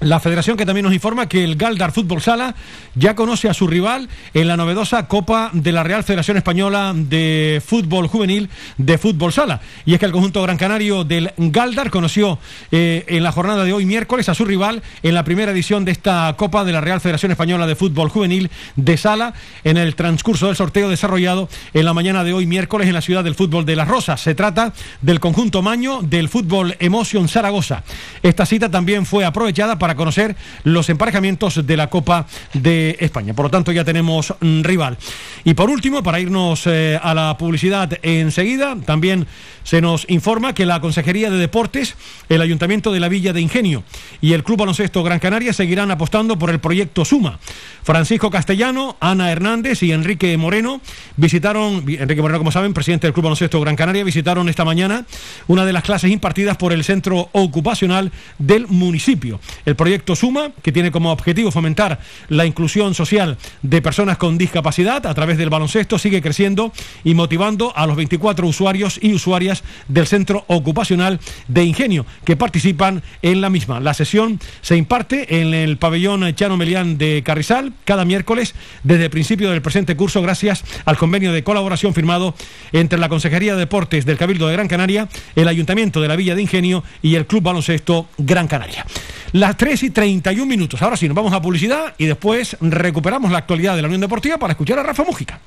[0.00, 2.54] La federación que también nos informa que el Galdar Fútbol Sala
[2.94, 7.62] ya conoce a su rival en la novedosa Copa de la Real Federación Española de
[7.64, 8.48] Fútbol Juvenil
[8.78, 9.60] de Fútbol Sala.
[9.84, 12.38] Y es que el conjunto gran canario del Galdar conoció
[12.72, 15.92] eh, en la jornada de hoy miércoles a su rival en la primera edición de
[15.92, 20.46] esta Copa de la Real Federación Española de Fútbol Juvenil de Sala en el transcurso
[20.46, 23.76] del sorteo desarrollado en la mañana de hoy miércoles en la ciudad del fútbol de
[23.76, 24.22] Las Rosas.
[24.22, 24.72] Se trata
[25.02, 27.82] del conjunto Maño del Fútbol Emotion Zaragoza.
[28.22, 33.34] Esta cita también fue aprovechada para conocer los emparejamientos de la Copa de España.
[33.34, 34.96] Por lo tanto, ya tenemos rival.
[35.44, 39.26] Y por último, para irnos eh, a la publicidad enseguida, también
[39.62, 41.94] se nos informa que la Consejería de Deportes,
[42.28, 43.84] el Ayuntamiento de la Villa de Ingenio
[44.20, 47.38] y el Club Baloncesto Gran Canaria seguirán apostando por el proyecto Suma.
[47.82, 50.80] Francisco Castellano, Ana Hernández y Enrique Moreno
[51.16, 55.06] visitaron, Enrique Moreno, como saben, presidente del Club Baloncesto Gran Canaria, visitaron esta mañana
[55.46, 59.40] una de las clases impartidas por el Centro Ocupacional del municipio.
[59.64, 65.06] El proyecto Suma, que tiene como objetivo fomentar la inclusión social de personas con discapacidad
[65.06, 66.70] a través del baloncesto, sigue creciendo
[67.02, 73.02] y motivando a los 24 usuarios y usuarias del Centro Ocupacional de Ingenio que participan
[73.22, 73.80] en la misma.
[73.80, 79.10] La sesión se imparte en el pabellón Chano Melián de Carrizal cada miércoles desde el
[79.10, 82.34] principio del presente curso gracias al convenio de colaboración firmado
[82.72, 86.34] entre la Consejería de Deportes del Cabildo de Gran Canaria, el Ayuntamiento de la Villa
[86.34, 88.84] de Ingenio y el Club Baloncesto Gran Canaria.
[89.32, 90.82] Las 3 y 31 minutos.
[90.82, 94.36] Ahora sí, nos vamos a publicidad y después recuperamos la actualidad de la Unión Deportiva
[94.36, 95.38] para escuchar a Rafa Mújica.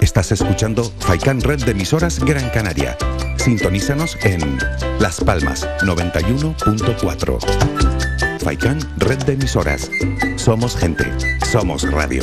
[0.00, 2.96] Estás escuchando Faikan Red de emisoras Gran Canaria.
[3.36, 4.58] Sintonízanos en
[5.00, 8.38] Las Palmas 91.4.
[8.44, 9.90] Faikan Red de emisoras.
[10.36, 11.04] Somos gente.
[11.50, 12.22] Somos radio.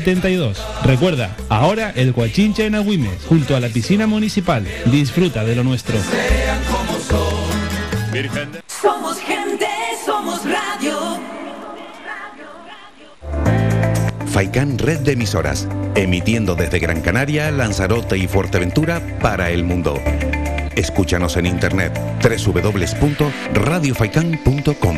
[0.01, 0.57] 72.
[0.83, 4.65] Recuerda, ahora el Guachinche en Agüimes, junto a la piscina municipal.
[4.85, 5.97] Disfruta de lo nuestro.
[8.81, 9.67] Somos gente,
[10.03, 11.19] somos radio.
[14.25, 20.01] Faikán Red de Emisoras, emitiendo desde Gran Canaria, Lanzarote y Fuerteventura para el mundo.
[20.75, 24.97] Escúchanos en internet www.radiofaikan.com.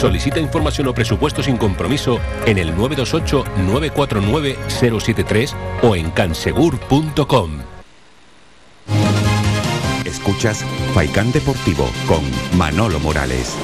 [0.00, 7.50] Solicita información o presupuesto sin compromiso en el 928-949-073 o en cansegur.com.
[10.04, 10.64] Escuchas
[10.94, 12.22] Faikán Deportivo con
[12.56, 13.56] Manolo Morales.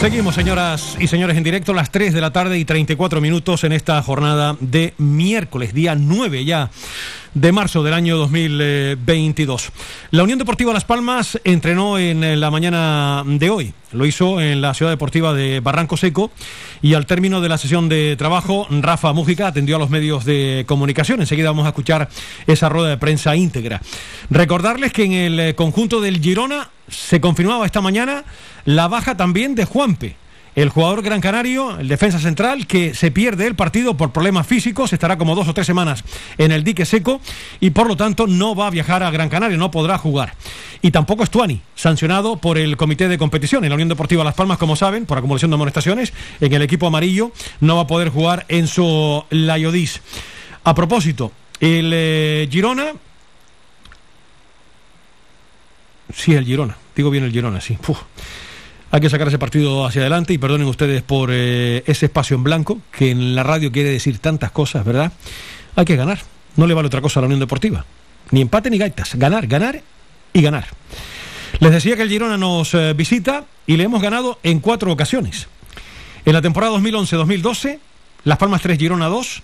[0.00, 3.64] Seguimos, señoras y señores, en directo a las 3 de la tarde y 34 minutos
[3.64, 6.70] en esta jornada de miércoles, día 9 ya
[7.32, 9.72] de marzo del año 2022.
[10.10, 13.72] La Unión Deportiva Las Palmas entrenó en la mañana de hoy.
[13.92, 16.30] Lo hizo en la ciudad deportiva de Barranco Seco
[16.82, 20.64] y al término de la sesión de trabajo, Rafa Mújica atendió a los medios de
[20.66, 21.20] comunicación.
[21.20, 22.08] Enseguida vamos a escuchar
[22.46, 23.80] esa rueda de prensa íntegra.
[24.28, 28.24] Recordarles que en el eh, conjunto del Girona se confirmaba esta mañana
[28.64, 30.16] la baja también de Juanpe.
[30.56, 34.94] El jugador gran canario, el defensa central, que se pierde el partido por problemas físicos,
[34.94, 36.02] estará como dos o tres semanas
[36.38, 37.20] en el dique seco
[37.60, 40.32] y por lo tanto no va a viajar a Gran Canaria, no podrá jugar.
[40.80, 44.34] Y tampoco es Tuani, sancionado por el comité de competición en la Unión Deportiva Las
[44.34, 48.08] Palmas, como saben, por acumulación de amonestaciones, en el equipo amarillo no va a poder
[48.08, 50.00] jugar Enzo Layodis.
[50.64, 52.92] A propósito, el eh, Girona.
[56.14, 56.78] Sí, el Girona.
[56.94, 57.76] Digo bien el Girona, sí.
[58.90, 62.44] Hay que sacar ese partido hacia adelante y perdonen ustedes por eh, ese espacio en
[62.44, 65.12] blanco, que en la radio quiere decir tantas cosas, ¿verdad?
[65.74, 66.20] Hay que ganar.
[66.56, 67.84] No le vale otra cosa a la Unión Deportiva.
[68.30, 69.16] Ni empate ni gaitas.
[69.16, 69.82] Ganar, ganar
[70.32, 70.66] y ganar.
[71.58, 75.48] Les decía que el Girona nos eh, visita y le hemos ganado en cuatro ocasiones.
[76.24, 77.78] En la temporada 2011-2012,
[78.24, 79.42] Las Palmas 3, Girona 2.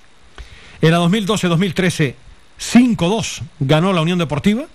[0.82, 2.14] En la 2012-2013,
[2.58, 4.66] 5-2 ganó la Unión Deportiva.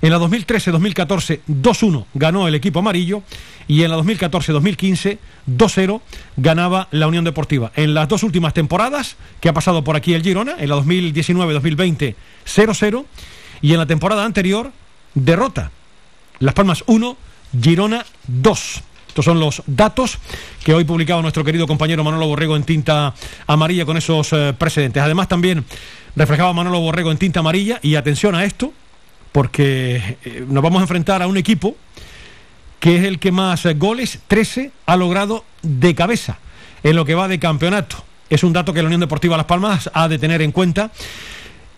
[0.00, 3.22] En la 2013-2014, 2-1 ganó el equipo amarillo.
[3.66, 6.00] Y en la 2014-2015, 2-0
[6.38, 7.70] ganaba la Unión Deportiva.
[7.76, 12.14] En las dos últimas temporadas que ha pasado por aquí el Girona, en la 2019-2020,
[12.46, 13.04] 0-0.
[13.60, 14.72] Y en la temporada anterior,
[15.14, 15.70] derrota.
[16.38, 17.16] Las Palmas 1,
[17.60, 18.82] Girona 2.
[19.08, 20.18] Estos son los datos
[20.62, 23.14] que hoy publicaba nuestro querido compañero Manolo Borrego en tinta
[23.46, 25.02] amarilla con esos eh, precedentes.
[25.02, 25.64] Además también
[26.14, 28.72] reflejaba Manolo Borrego en tinta amarilla y atención a esto,
[29.32, 31.76] porque eh, nos vamos a enfrentar a un equipo
[32.80, 36.38] que es el que más goles, 13, ha logrado de cabeza
[36.82, 38.04] en lo que va de campeonato.
[38.30, 40.90] Es un dato que la Unión Deportiva Las Palmas ha de tener en cuenta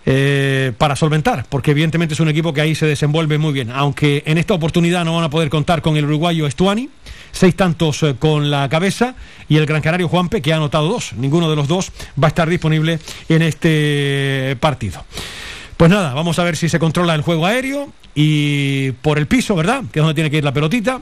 [0.06, 3.70] eh, para solventar, porque evidentemente es un equipo que ahí se desenvuelve muy bien.
[3.70, 6.88] Aunque en esta oportunidad no van a poder contar con el uruguayo Estuani,
[7.32, 9.14] seis tantos eh, con la cabeza,
[9.48, 11.12] y el gran canario Juanpe, que ha anotado dos.
[11.12, 12.98] Ninguno de los dos va a estar disponible
[13.28, 15.04] en este partido.
[15.80, 19.56] Pues nada, vamos a ver si se controla el juego aéreo y por el piso,
[19.56, 19.82] ¿verdad?
[19.90, 21.00] Que es donde tiene que ir la pelotita.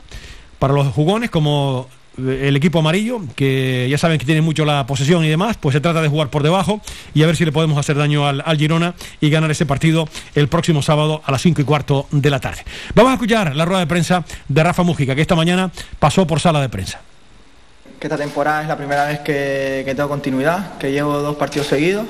[0.60, 5.24] Para los jugones, como el equipo amarillo, que ya saben que tiene mucho la posesión
[5.24, 6.80] y demás, pues se trata de jugar por debajo
[7.12, 10.46] y a ver si le podemos hacer daño al, Girona y ganar ese partido el
[10.46, 12.62] próximo sábado a las 5 y cuarto de la tarde.
[12.94, 16.38] Vamos a escuchar la rueda de prensa de Rafa Mújica, que esta mañana pasó por
[16.38, 17.00] sala de prensa.
[18.00, 22.06] esta temporada es la primera vez que, que tengo continuidad, que llevo dos partidos seguidos.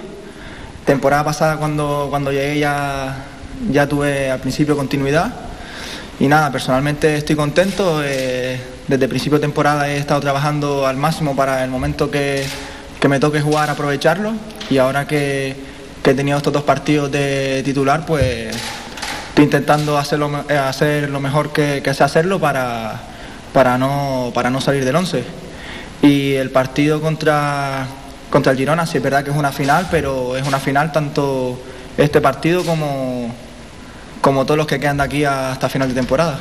[0.88, 3.14] Temporada pasada cuando, cuando llegué ya,
[3.70, 5.34] ya tuve al principio continuidad.
[6.18, 8.00] Y nada, personalmente estoy contento.
[8.02, 12.42] eh, desde principio de temporada he estado trabajando al máximo para el momento que,
[12.98, 14.32] que me toque jugar aprovecharlo.
[14.70, 15.54] Y ahora que,
[16.02, 18.56] he tenido estos dos partidos de titular, pues
[19.28, 22.98] estoy intentando hacerlo, eh, hacer lo mejor que, que sé hacerlo para,
[23.52, 25.22] para, no, para no salir del 11.
[26.00, 27.86] Y el partido contra,
[28.30, 31.58] contra el Girona, sí es verdad que es una final, pero es una final tanto
[31.96, 33.34] este partido como,
[34.20, 36.40] como todos los que quedan de aquí hasta final de temporada.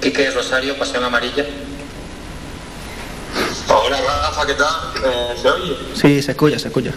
[0.00, 1.44] Quique Rosario, Pasión Amarilla.
[3.68, 4.74] Hola Rafa, ¿qué tal?
[5.04, 5.76] Eh, ¿Se oye?
[5.94, 6.92] Sí, se escucha, se escucha.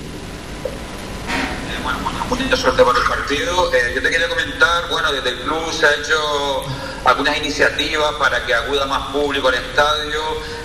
[2.30, 3.74] Mucha suerte para el partido.
[3.74, 6.64] Eh, yo te quería comentar, bueno, desde el club se ha hecho
[7.06, 10.22] algunas iniciativas para que acuda más público al estadio.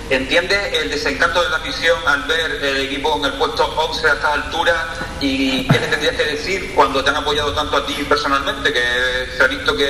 [0.09, 4.13] ¿Entiendes el desencanto de la afición al ver el equipo en el puesto 11 a
[4.13, 4.75] estas alturas?
[5.21, 8.73] ¿Y qué le tendrías que decir cuando te han apoyado tanto a ti personalmente?
[8.73, 8.81] Que
[9.37, 9.89] se ha visto que,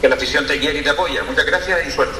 [0.00, 1.22] que la afición te quiere y te apoya.
[1.24, 2.18] Muchas gracias y suerte.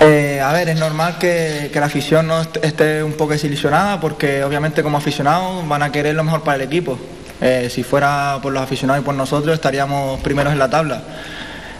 [0.00, 4.00] Eh, a ver, es normal que, que la afición no est- esté un poco desilusionada
[4.00, 6.98] porque obviamente como aficionados van a querer lo mejor para el equipo.
[7.40, 11.02] Eh, si fuera por los aficionados y por nosotros estaríamos primeros en la tabla.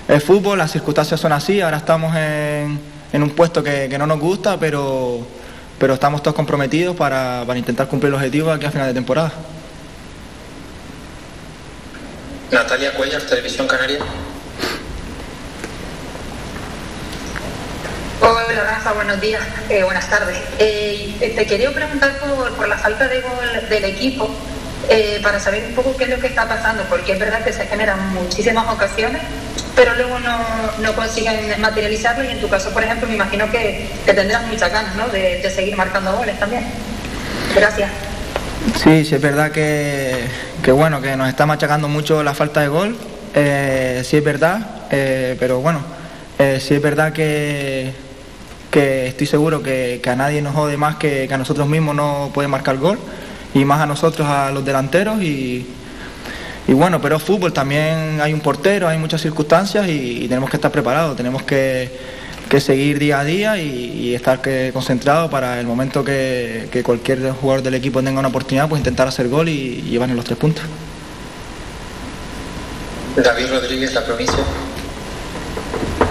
[0.08, 2.80] El fútbol, las circunstancias son así, ahora estamos en,
[3.12, 5.20] en un puesto que, que no nos gusta, pero,
[5.78, 9.30] pero estamos todos comprometidos para, para intentar cumplir el objetivo aquí a final de temporada.
[12.50, 13.98] Natalia Cuellar, Televisión Canaria.
[18.22, 20.38] Hola Rafa, buenos días, eh, buenas tardes.
[20.58, 24.30] Eh, te quería preguntar por, por la falta de gol del equipo,
[24.88, 27.52] eh, para saber un poco qué es lo que está pasando, porque es verdad que
[27.52, 29.22] se generan muchísimas ocasiones,
[29.74, 30.38] pero luego no,
[30.80, 34.96] no consiguen materializarlo y en tu caso, por ejemplo, me imagino que, tendrás muchas ganas
[34.96, 35.08] ¿no?
[35.08, 36.64] de, de seguir marcando goles también.
[37.54, 37.90] Gracias.
[38.82, 40.24] Sí, sí es verdad que,
[40.62, 42.96] que bueno, que nos está machacando mucho la falta de gol.
[43.34, 45.80] Eh, sí es verdad, eh, pero bueno,
[46.38, 47.92] eh, sí es verdad que,
[48.70, 51.94] que estoy seguro que, que a nadie nos jode más que, que a nosotros mismos
[51.94, 52.98] no puede marcar gol
[53.58, 55.66] y más a nosotros, a los delanteros y,
[56.66, 60.70] y bueno, pero fútbol, también hay un portero, hay muchas circunstancias y, tenemos que estar
[60.70, 61.90] preparados, tenemos que,
[62.48, 66.82] que seguir día a día y, y estar que, concentrados para el momento que, que
[66.82, 70.24] cualquier jugador del equipo tenga una oportunidad, pues intentar hacer gol y, y llevarnos los
[70.24, 70.64] tres puntos.
[73.16, 74.38] David Rodríguez, La Provincia.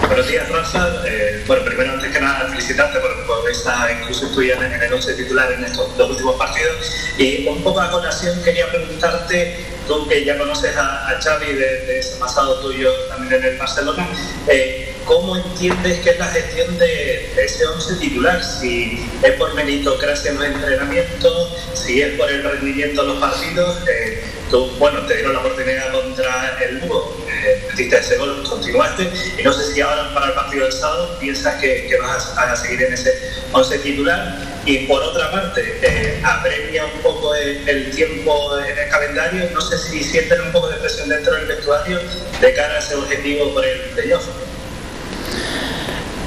[0.08, 1.02] Buenos días, Rafa.
[1.06, 5.12] Eh, bueno, primero, antes que nada, felicitarte por, por esta inclusión tuya en, el 11
[5.12, 6.76] titular en estos dos últimos partidos.
[7.18, 11.98] Y un poco a colación quería preguntarte, tú que ya conoces a, a Xavi de,
[11.98, 14.08] ese pasado tuyo también en el Barcelona,
[14.48, 18.42] eh, ¿cómo entiendes que es la gestión de, de ese 11 titular?
[18.42, 23.76] Si es por meritocracia en los entrenamientos, si es por el rendimiento de los partidos.
[23.86, 29.10] eh, tú, bueno, te dieron la oportunidad contra el Lugo, eh, metiste ese gol, continuaste,
[29.38, 32.82] y no sé si ahora para el partido del sábado piensas que, vas a, seguir
[32.82, 33.12] en ese
[33.52, 34.58] 11 titular.
[34.64, 39.60] Y por otra parte, eh, apremia un poco el, el tiempo en el calendario, no
[39.62, 41.98] sé si sienten un poco de presión dentro del vestuario
[42.40, 44.24] de cara a ese objetivo por el playoff.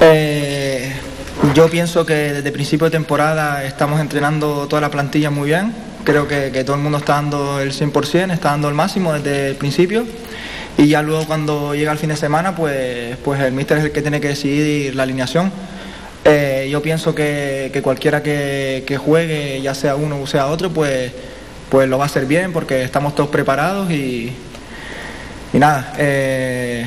[0.00, 0.92] Eh,
[1.54, 5.72] yo pienso que desde principio de temporada estamos entrenando toda la plantilla muy bien.
[6.04, 9.48] Creo que, que todo el mundo está dando el 100%, está dando el máximo desde
[9.48, 10.04] el principio.
[10.76, 13.92] Y ya luego cuando llega el fin de semana, pues, pues el míster es el
[13.92, 15.52] que tiene que decidir la alineación.
[16.24, 20.70] Eh, yo pienso que, que cualquiera que, que juegue, ya sea uno o sea otro,
[20.70, 21.12] pues,
[21.68, 24.32] pues lo va a hacer bien porque estamos todos preparados y,
[25.52, 25.92] y nada.
[25.98, 26.86] eh,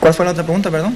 [0.00, 0.94] ¿Cuál fue la otra pregunta, perdón?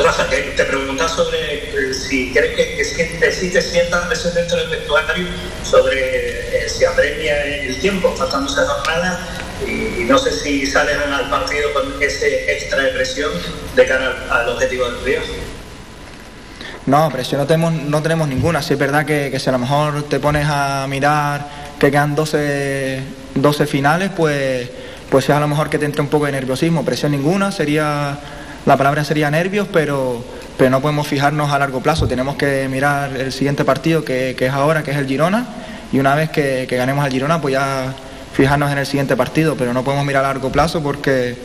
[0.00, 4.68] Rafa, te, preguntaba sobre eh, si crees que, que si te sientas presión dentro del
[4.68, 5.26] vestuario
[5.62, 9.28] sobre eh, si apremia el tiempo, faltando esa jornada,
[9.66, 13.30] y, y no sé si sales al partido con ese extra de presión
[13.76, 15.24] de cara al, objetivo del playoff.
[16.86, 18.62] No, presión no tenemos, no tenemos ninguna.
[18.62, 21.46] Si es verdad que, que si a lo mejor te pones a mirar
[21.78, 23.02] que quedan 12,
[23.34, 24.68] 12 finales, pues,
[25.10, 26.84] pues es a lo mejor que te entra un poco de nerviosismo.
[26.84, 28.18] Presión ninguna, sería
[28.66, 30.24] la palabra sería nervios, pero,
[30.56, 32.06] pero no podemos fijarnos a largo plazo.
[32.06, 35.46] Tenemos que mirar el siguiente partido que, que es ahora, que es el Girona,
[35.92, 37.92] y una vez que, que ganemos al Girona, pues ya,
[38.34, 41.36] fijarnos en el siguiente partido, pero no podemos mirar a largo plazo porque,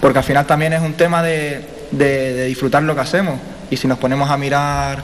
[0.00, 3.38] porque al final también es un tema de, de- disfrutar lo que hacemos.
[3.70, 5.02] Y si nos ponemos a mirar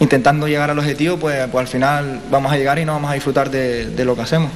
[0.00, 3.14] intentando llegar al objetivo, pues, pues al final vamos a llegar y no vamos a
[3.14, 4.50] disfrutar de, de lo que hacemos.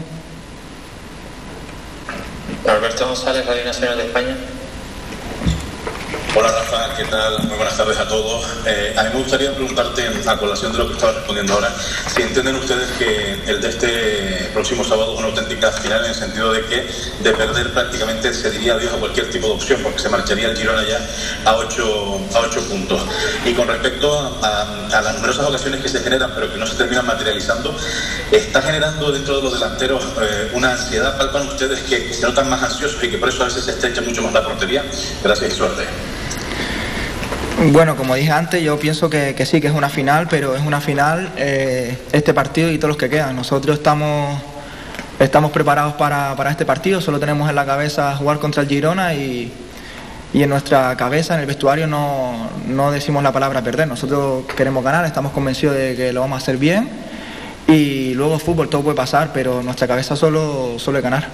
[2.68, 4.36] Alberto González, Radio Nacional de España.
[6.34, 7.40] Hola Rafa, ¿qué tal?
[7.46, 8.46] Muy buenas tardes a todos.
[8.64, 11.70] Eh, a mí me gustaría preguntarte, a colación de lo que estaba respondiendo ahora,
[12.06, 16.14] si entienden ustedes que el de este próximo sábado es una auténtica final en el
[16.14, 16.88] sentido de que
[17.20, 20.56] de perder prácticamente se diría adiós a cualquier tipo de opción porque se marcharía el
[20.56, 21.06] Girona ya
[21.44, 23.02] a 8 a ocho puntos.
[23.44, 27.04] Y con respecto a, las numerosas ocasiones que se generan pero que no se terminan
[27.04, 27.76] materializando,
[28.30, 31.18] ¿está generando dentro de los delanteros eh, una ansiedad?
[31.18, 34.00] ¿Palpan ustedes que se notan más ansiosos y que por eso a veces se estrecha
[34.00, 34.82] mucho más la portería?
[35.22, 36.21] Gracias y suerte.
[37.70, 40.62] Bueno, como dije antes, yo pienso que, que sí, que es una final, pero es
[40.62, 43.36] una final eh, este partido y todos los que quedan.
[43.36, 44.36] Nosotros estamos,
[45.20, 49.14] estamos preparados para, para este partido, solo tenemos en la cabeza jugar contra el Girona
[49.14, 49.52] y,
[50.34, 53.86] y en nuestra cabeza, en el vestuario, no, no decimos la palabra perder.
[53.86, 56.90] Nosotros queremos ganar, estamos convencidos de que lo vamos a hacer bien
[57.68, 61.28] y luego fútbol todo puede pasar, pero nuestra cabeza solo, solo es ganar.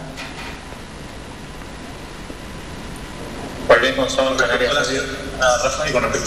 [3.67, 4.73] Juan Luis Monzón, Canarias.
[5.41, 5.57] Ah,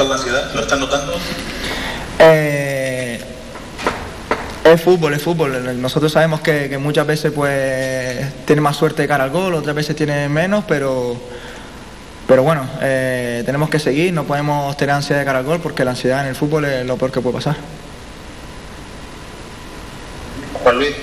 [0.08, 1.14] La ansiedad, ¿lo están notando?
[2.18, 3.22] Eh,
[4.64, 5.80] es fútbol, es fútbol.
[5.80, 9.76] Nosotros sabemos que, que muchas veces pues tiene más suerte de cara al gol, otras
[9.76, 11.16] veces tiene menos, pero,
[12.28, 15.86] pero bueno, eh, tenemos que seguir, no podemos tener ansiedad de cara al gol porque
[15.86, 17.56] la ansiedad en el fútbol es lo peor que puede pasar.
[20.64, 20.96] Juan Luis.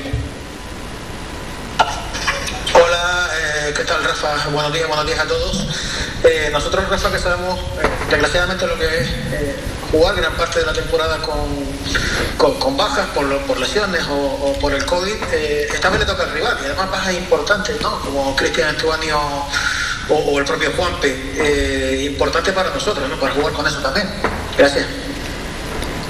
[2.75, 4.49] Hola, eh, ¿qué tal Rafa?
[4.51, 6.08] Buenos días, buenos días a todos.
[6.25, 9.57] Eh, nosotros, Rafa, que sabemos eh, desgraciadamente lo que es eh,
[9.93, 14.85] jugar gran parte de la temporada con, con, bajas por, por lesiones o, por el
[14.85, 18.01] COVID, eh, esta vez le toca al rival y además bajas importantes, ¿no?
[18.01, 22.07] Como Cristian Estuani o, el propio Juanpe.
[22.07, 23.17] Importante para nosotros, ¿no?
[23.17, 24.09] Para jugar con eso también.
[24.57, 24.87] Gracias.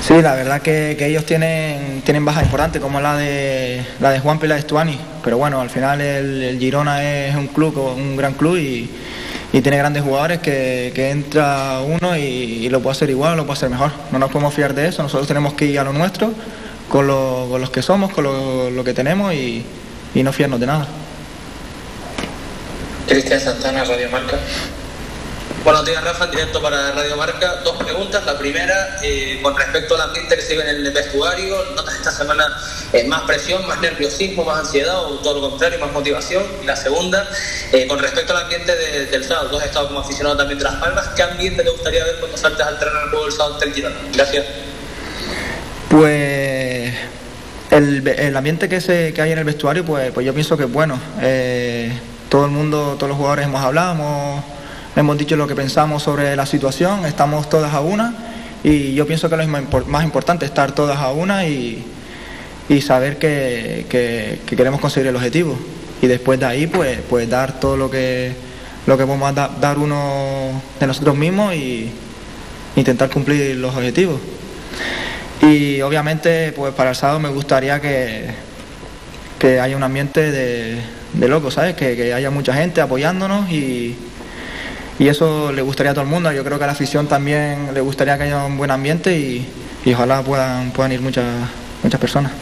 [0.07, 4.39] Sí, la verdad que, ellos tienen, tienen bajas importantes como la de la de Juan
[4.41, 8.35] y la de Stuani, pero bueno, al final el Girona es un club, un gran
[8.35, 8.89] club y,
[9.53, 13.57] y tiene grandes jugadores que, que entra uno y, lo puede hacer igual, lo puede
[13.59, 13.93] hacer mejor.
[14.13, 16.33] No nos podemos fiar de eso, nosotros tenemos que ir a lo nuestro,
[16.89, 19.65] con, lo- con los que somos, con lo, lo que tenemos y,
[20.15, 20.87] y no fiarnos de nada.
[23.07, 24.37] Cristian Santana, Radio Marca.
[25.65, 27.57] Buenos días, Rafa, en directo para Radio Marca.
[27.65, 28.25] Dos preguntas.
[28.25, 32.11] La primera, eh, con respecto al ambiente que se vive en el vestuario, ¿notas esta
[32.11, 32.47] semana
[32.93, 36.43] eh, más presión, más nerviosismo, más ansiedad o todo lo contrario, más motivación?
[36.63, 37.29] Y la segunda,
[37.73, 40.65] eh, con respecto al ambiente de- del sábado, tú has estado como aficionado también de
[40.65, 43.55] Las Palmas, ¿qué ambiente te gustaría ver cuando saltes al terreno del juego del sábado
[43.63, 43.95] ante el?
[44.15, 44.47] Gracias.
[45.91, 46.95] Pues
[47.71, 50.65] el, el ambiente que, se, que hay en el vestuario, pues, pues yo pienso que
[50.65, 50.99] es bueno.
[51.21, 51.93] Eh,
[52.31, 54.45] todo el mundo, todos los jugadores hemos hablado, hemos,
[54.99, 58.15] hemos dicho lo que pensamos sobre la situación, estamos todas a una
[58.65, 61.85] y yo pienso que lo más impor- más importante es estar todas a una y,
[62.69, 65.57] y saber que, que- que queremos conseguir el objetivo.
[66.03, 68.33] Y después de ahí, pues, pues dar todo lo que,
[68.87, 71.91] lo que podemos da- dar uno de nosotros mismos y
[72.75, 74.21] intentar cumplir los objetivos.
[75.43, 78.25] Y obviamente, pues para el sábado me gustaría que,
[79.39, 80.79] que haya un ambiente de,
[81.13, 81.77] de locos, ¿sabes?
[81.77, 83.97] Que, que haya mucha gente apoyándonos y,
[84.99, 86.33] y eso le gustaría a todo el mundo.
[86.33, 89.47] Yo creo que a la afición también le gustaría que haya un buen ambiente y,
[89.85, 91.25] y ojalá puedan, puedan ir muchas,
[91.83, 92.33] muchas personas.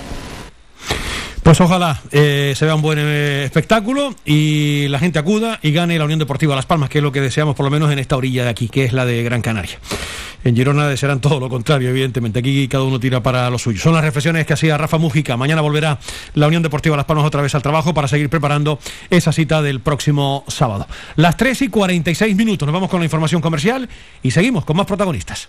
[1.47, 5.97] Pues ojalá eh, se vea un buen eh, espectáculo y la gente acuda y gane
[5.97, 8.16] la Unión Deportiva Las Palmas, que es lo que deseamos por lo menos en esta
[8.16, 9.78] orilla de aquí, que es la de Gran Canaria.
[10.43, 12.40] En Girona desearán todo lo contrario, evidentemente.
[12.40, 13.81] Aquí cada uno tira para lo suyo.
[13.81, 15.36] Son las reflexiones que hacía Rafa Mújica.
[15.36, 16.01] Mañana volverá
[16.35, 19.78] la Unión Deportiva Las Palmas otra vez al trabajo para seguir preparando esa cita del
[19.78, 20.89] próximo sábado.
[21.14, 22.66] Las 3 y 46 minutos.
[22.66, 23.89] Nos vamos con la información comercial
[24.20, 25.48] y seguimos con más protagonistas.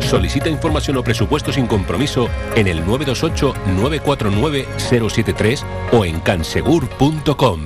[0.00, 5.62] Solicita información o presupuesto sin compromiso en el 928-949-073
[5.92, 7.60] o en cansegur.com.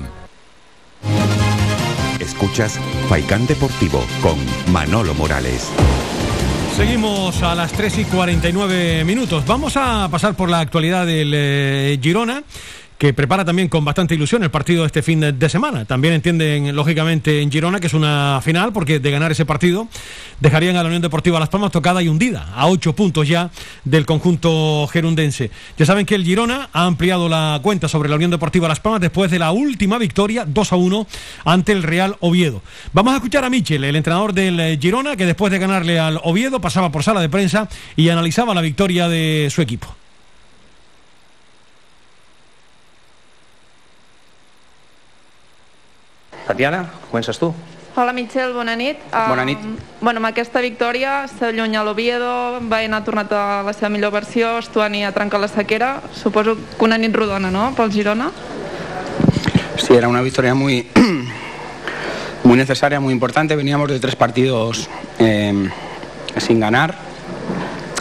[2.19, 4.35] Escuchas Faikán Deportivo con
[4.71, 5.71] Manolo Morales.
[6.75, 9.45] Seguimos a las 3 y 49 minutos.
[9.45, 12.43] Vamos a pasar por la actualidad del eh, Girona
[12.97, 15.85] que prepara también con bastante ilusión el partido de este fin de, semana.
[15.85, 19.87] También entienden, lógicamente, en Girona que es una final, porque de ganar ese partido
[20.39, 23.51] dejarían a la Unión Deportiva Las Palmas tocada y hundida, a ocho puntos ya
[23.83, 25.51] del conjunto gerundense.
[25.77, 29.01] Ya saben que el Girona ha ampliado la cuenta sobre la Unión Deportiva Las Palmas
[29.01, 31.07] después de la última victoria 2 a 1
[31.45, 32.61] ante el Real Oviedo.
[32.93, 36.19] Vamos a escuchar a Michel, el entrenador del eh, Girona, que después de ganarle al
[36.23, 39.95] Oviedo pasaba por sala de prensa y analizaba la victoria de su equipo.
[46.47, 47.53] Tatiana, comences tu.
[47.95, 48.97] Hola Michel, bona nit.
[49.11, 49.57] Bona nit.
[49.63, 54.57] Um, bueno, amb aquesta victòria s'allunya l'Oviedo, Baena ha tornat a la seva millor versió,
[54.59, 58.29] Estuani ha trencat la sequera, suposo que una nit rodona, no?, pel Girona.
[59.79, 60.85] Sí, era una victoria muy,
[62.43, 63.55] muy necesaria, muy importante.
[63.55, 64.89] Veníamos de tres partidos
[65.19, 65.69] eh,
[66.37, 66.95] sin ganar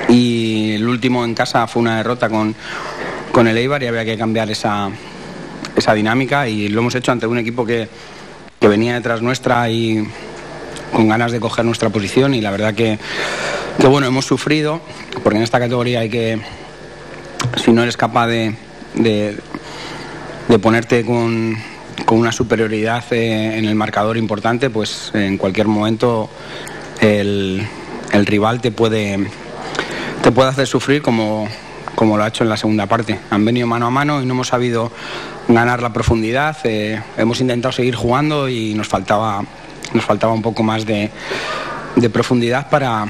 [0.08, 2.54] y el último en casa fue una derrota con,
[3.30, 4.90] con el Eibar y había que cambiar esa,
[5.76, 7.88] esa dinámica y lo hemos hecho ante un equipo que,
[8.64, 10.08] que venía detrás nuestra y
[10.90, 12.98] con ganas de coger nuestra posición y la verdad que,
[13.78, 14.80] que bueno, hemos sufrido
[15.22, 16.40] porque en esta categoría hay que,
[17.62, 18.54] si no eres capaz de,
[18.94, 21.58] de, ponerte con,
[22.06, 26.30] con una superioridad eh, en el marcador importante, pues en cualquier momento
[27.02, 27.68] el,
[28.12, 29.28] el rival te puede,
[30.22, 31.50] te puede hacer sufrir como,
[32.04, 33.18] como lo ha hecho en la segunda parte.
[33.30, 34.92] Han venido mano a mano y no hemos sabido
[35.48, 36.54] ganar la profundidad.
[36.64, 39.42] eh, hemos intentado seguir jugando y nos faltaba,
[39.94, 41.10] nos faltaba un poco más de,
[42.12, 43.06] profundidad para,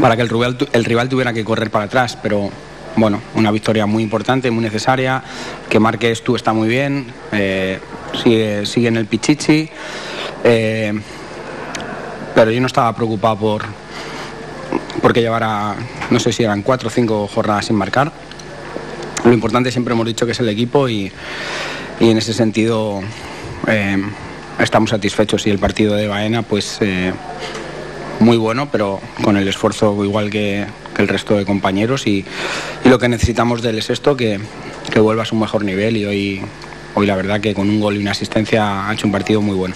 [0.00, 2.16] para que el rival, el rival tuviera que correr para atrás.
[2.22, 2.48] Pero
[2.94, 5.20] bueno, una victoria muy importante, muy necesaria.
[5.68, 7.12] Que marques tú está muy bien.
[7.32, 7.80] eh,
[8.22, 9.68] sigue, sigue en el Pichichi.
[10.44, 10.92] eh,
[12.36, 13.62] pero yo no estaba preocupado por
[15.02, 15.76] porque llevara,
[16.10, 18.12] no sé si eran cuatro o cinco jornadas sin marcar.
[19.24, 21.12] Lo importante siempre hemos dicho que es el equipo y,
[21.98, 23.00] y en ese sentido
[23.66, 24.02] eh,
[24.58, 27.12] estamos satisfechos y el partido de Baena pues eh,
[28.20, 30.66] muy bueno, pero con el esfuerzo igual que,
[30.98, 32.26] el resto de compañeros y,
[32.84, 34.38] y lo que necesitamos de él es esto, que,
[34.92, 36.42] que vuelva a su mejor nivel y hoy,
[36.94, 39.54] hoy la verdad que con un gol y una asistencia ha hecho un partido muy
[39.54, 39.74] bueno.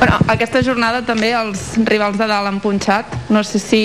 [0.00, 3.12] Bueno, aquesta jornada també els rivals de dalt han punxat.
[3.28, 3.82] No sé si...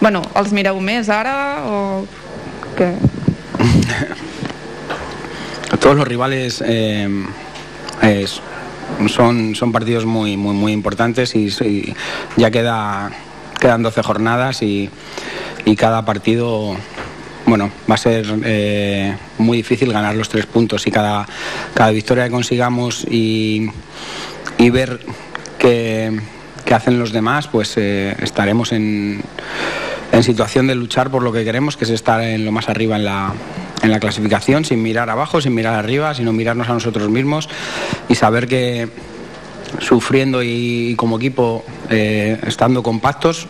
[0.00, 1.32] Bueno, els mireu més ara
[1.66, 2.04] o...
[2.78, 2.92] Què?
[5.80, 7.08] Todos los rivales eh,
[8.02, 8.40] es-
[9.08, 11.94] son, son partidos muy, muy, muy importantes y, y
[12.36, 13.10] ya queda,
[13.58, 14.88] quedan 12 jornadas y,
[15.64, 16.76] y cada partido
[17.46, 21.26] bueno, va a ser eh, muy difícil ganar los tres puntos y cada,
[21.74, 23.70] cada victoria que consigamos y,
[24.58, 25.00] y ver
[26.64, 29.20] qué hacen los demás, pues eh, estaremos en,
[30.12, 32.96] en situación de luchar por lo que queremos, que es estar en lo más arriba
[32.96, 33.32] en la,
[33.82, 37.48] en la clasificación, sin mirar abajo, sin mirar arriba, sino mirarnos a nosotros mismos
[38.08, 38.88] y saber que
[39.80, 43.48] sufriendo y, como equipo, eh, estando compactos,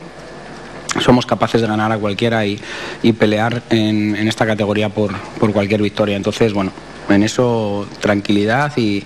[1.00, 2.58] somos capaces de ganar a cualquiera y,
[3.02, 6.16] y pelear en, en esta categoría por, por cualquier victoria.
[6.16, 6.72] Entonces, bueno,
[7.10, 9.04] en eso tranquilidad y,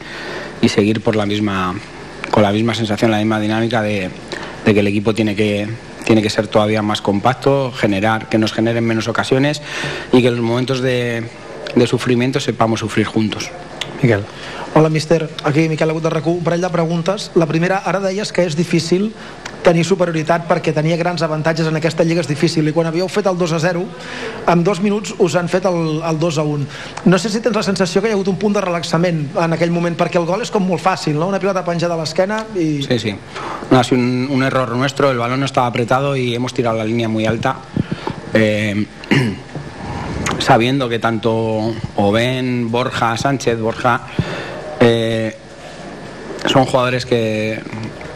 [0.62, 1.74] y seguir por la misma,
[2.30, 4.10] con la misma sensación, la misma dinámica de,
[4.64, 5.68] que el equipo tiene que,
[6.04, 9.62] tiene que ser todavía más compacto, generar, que nos generen menos ocasiones
[10.12, 11.24] y que en los momentos de
[11.86, 13.50] sufrimiento sepamos sufrir juntos.
[14.02, 14.24] Miquel.
[14.74, 15.28] Hola, míster.
[15.44, 16.38] Aquí Miquel Agut de RAC1.
[16.38, 17.30] Un parell de preguntes.
[17.34, 19.10] La primera, ara deies que és difícil
[19.60, 23.26] tenir superioritat perquè tenia grans avantatges en aquesta lliga és difícil i quan havíeu fet
[23.28, 23.82] el 2 a 0
[24.48, 26.64] en dos minuts us han fet el, el 2 a 1
[27.04, 29.52] no sé si tens la sensació que hi ha hagut un punt de relaxament en
[29.52, 31.28] aquell moment perquè el gol és com molt fàcil no?
[31.28, 32.80] una pilota penjada a l'esquena i...
[32.86, 33.14] Sí, sí.
[33.70, 36.78] No, ha sido un, un error nuestro, el balón no estaba apretado y hemos tirado
[36.78, 37.56] la línea muy alta.
[38.32, 38.86] Eh,
[40.40, 44.00] sabiendo que tanto Oben, Borja, Sánchez, Borja,
[44.80, 45.36] eh,
[46.46, 47.60] son jugadores que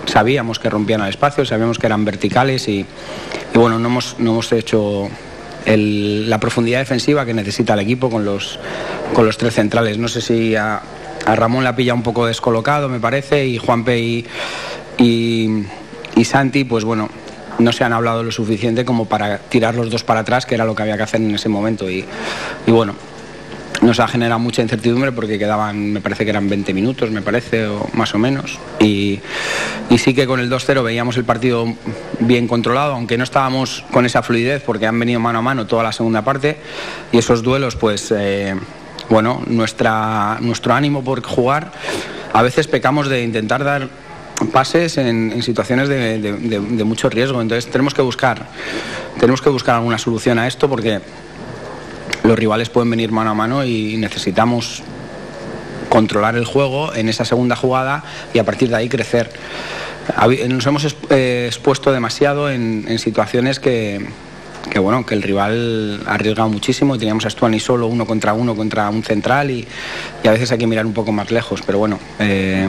[0.07, 2.85] sabíamos que rompían al espacio, sabíamos que eran verticales y,
[3.55, 5.09] bueno, no hemos, no hemos hecho
[5.67, 8.59] el- la profundidad defensiva que necesita el equipo con los,
[9.15, 9.99] con los tres centrales.
[9.99, 10.81] No sé si a,
[11.27, 14.27] a Ramón la pilla un poco descolocado, me parece, y Juanpe y,
[16.17, 17.09] y Santi, pues bueno,
[17.59, 20.65] no se han hablado lo suficiente como para tirar los dos para atrás, que era
[20.65, 21.91] lo que había que hacer en ese momento.
[21.91, 22.05] Y,
[22.67, 22.95] bueno,
[23.83, 27.67] nos ha generado mucha incertidumbre porque quedaban, me parece que eran 20 minutos, me parece,
[27.67, 28.59] o más o menos.
[28.81, 29.21] Y,
[29.91, 31.67] y sí que con el 2-0 veíamos el partido
[32.21, 35.83] bien controlado, aunque no estábamos con esa fluidez porque han venido mano a mano toda
[35.83, 36.57] la segunda parte.
[37.13, 38.55] Y esos duelos, pues, eh,
[39.09, 41.73] bueno, nuestra, nuestro ánimo por jugar,
[42.33, 43.89] a veces pecamos de intentar dar
[44.53, 47.41] pases en, situaciones de, mucho riesgo.
[47.41, 48.47] Entonces tenemos que buscar,
[49.19, 51.01] tenemos que buscar alguna solución a esto porque
[52.23, 54.83] los rivales pueden venir mano a mano y necesitamos
[55.89, 58.03] controlar el juego en esa segunda jugada
[58.33, 59.31] y a partir de ahí crecer.
[60.49, 64.05] Nos hemos eh, expuesto demasiado en, situaciones que,
[64.77, 66.99] bueno, que el rival ha arriesgado muchísimo.
[66.99, 69.67] Teníamos a Stuani solo uno contra uno contra un central y,
[70.23, 71.63] y a veces hay que mirar un poco más lejos.
[71.65, 72.69] Pero bueno, eh,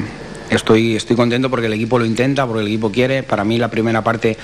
[0.50, 3.24] estoy, estoy contento porque el equipo lo intenta, porque el equipo quiere.
[3.24, 4.38] Para mí la primera parte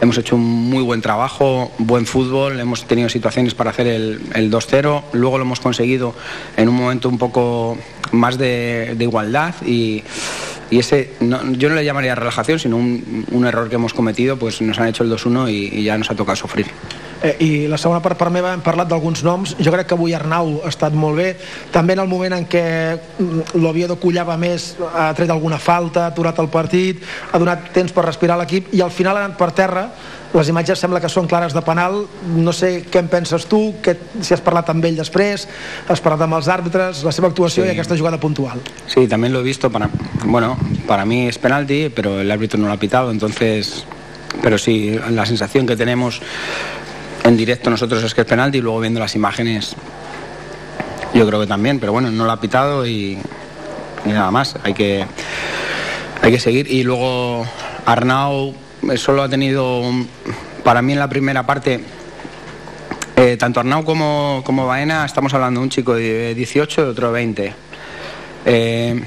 [0.00, 4.50] hemos hecho un muy buen trabajo, buen fútbol, hemos tenido situaciones para hacer el, el
[4.50, 6.14] 2-0, luego lo hemos conseguido
[6.56, 7.78] en un momento un poco
[8.12, 10.02] más de, igualdad y,
[10.70, 14.60] ese, no- yo no le llamaría relajación, sino un, un error que hemos cometido, pues
[14.60, 16.66] nos han hecho el 2-1 y, y ya nos ha tocado sufrir.
[17.24, 19.54] Eh, I la segona part per meva hem parlat d'alguns noms.
[19.56, 21.30] Jo crec que avui Arnau ha estat molt bé.
[21.72, 22.64] També en el moment en què
[22.98, 27.00] mm, l'Oviedo collava més, ha tret alguna falta, ha aturat el partit,
[27.32, 29.86] ha donat temps per respirar l'equip i al final ha anat per terra.
[30.34, 32.00] Les imatges sembla que són clares de penal.
[32.34, 35.46] No sé què en penses tu, que, si has parlat amb ell després,
[35.88, 37.68] has parlat amb els àrbitres, la seva actuació Sí.
[37.70, 38.60] i aquesta jugada puntual.
[38.86, 39.70] Sí, también lo he visto.
[39.70, 39.88] Para,
[40.26, 43.12] bueno, para mí es penalti, pero el árbitro no lo ha pitado.
[43.12, 43.86] Entonces,
[44.42, 46.20] pero sí, la sensación que tenemos
[47.24, 49.74] en directo nosotros es que es penalti y luego viendo las imágenes,
[51.14, 51.80] yo creo que también.
[51.80, 53.18] Pero bueno, no lo ha pitado y,
[54.04, 54.56] nada más.
[54.62, 55.04] Hay que,
[56.22, 56.70] hay que seguir.
[56.70, 57.46] Y luego
[57.86, 58.54] Arnau
[58.90, 59.82] eh, solo ha tenido,
[60.62, 61.80] para mí en la primera parte,
[63.16, 67.06] eh, tanto Arnau como, como Baena, estamos hablando de un chico de 18 y otro
[67.06, 67.54] de 20.
[68.46, 69.02] Eh,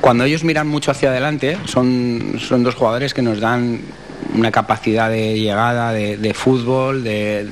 [0.00, 3.80] cuando ellos miran mucho hacia adelante, son, son dos jugadores que nos dan
[4.34, 7.48] una capacidad de llegada, de, fútbol, de,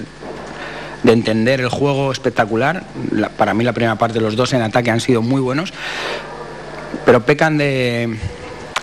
[1.02, 2.84] de entender el juego espectacular.
[3.10, 5.72] La- para mí la primera parte, los dos en ataque han sido muy buenos,
[7.04, 8.16] pero pecan de,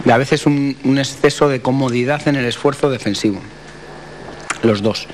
[0.09, 3.39] a veces un, exceso de comodidad en el esfuerzo defensivo.
[4.63, 5.07] Los dos.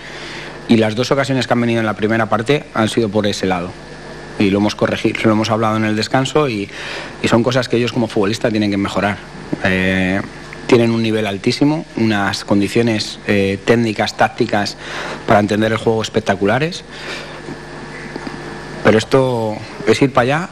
[0.67, 3.45] Y las dos ocasiones que han venido en la primera parte han sido por ese
[3.45, 3.71] lado.
[4.39, 6.67] Y lo hemos corregido, lo hemos hablado en el descanso y,
[7.21, 9.17] y son cosas que ellos como futbolistas tienen que mejorar.
[9.63, 10.19] Eh,
[10.67, 14.77] tienen un nivel altísimo, unas condiciones eh, técnicas, tácticas
[15.27, 16.83] para entender el juego espectaculares.
[18.83, 19.55] Pero esto
[19.87, 20.49] es ir para allá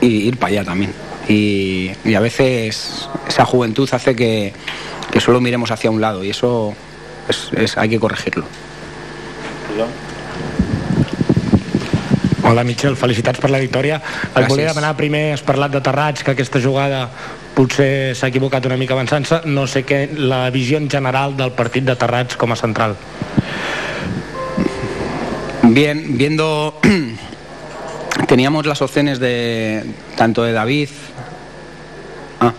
[0.00, 0.92] y ir para allá también.
[1.28, 4.52] Y, y a veces esa juventud hace que,
[5.10, 6.74] que solo miremos hacia un lado y eso
[7.28, 8.44] es- es- hay que corregirlo.
[12.42, 13.96] Hola Michel, felicitats per la victòria.
[13.98, 14.48] Et Gràcies.
[14.48, 17.10] volia demanar primer, has parlat de Terrats, que aquesta jugada
[17.58, 21.82] potser s'ha equivocat una mica avançant-se, no sé què, la visió en general del partit
[21.88, 22.94] de Terrats com a central.
[25.74, 26.78] Bien, viendo,
[28.28, 29.82] teníamos las opciones de
[30.16, 30.88] tanto de David,
[32.40, 32.54] ah,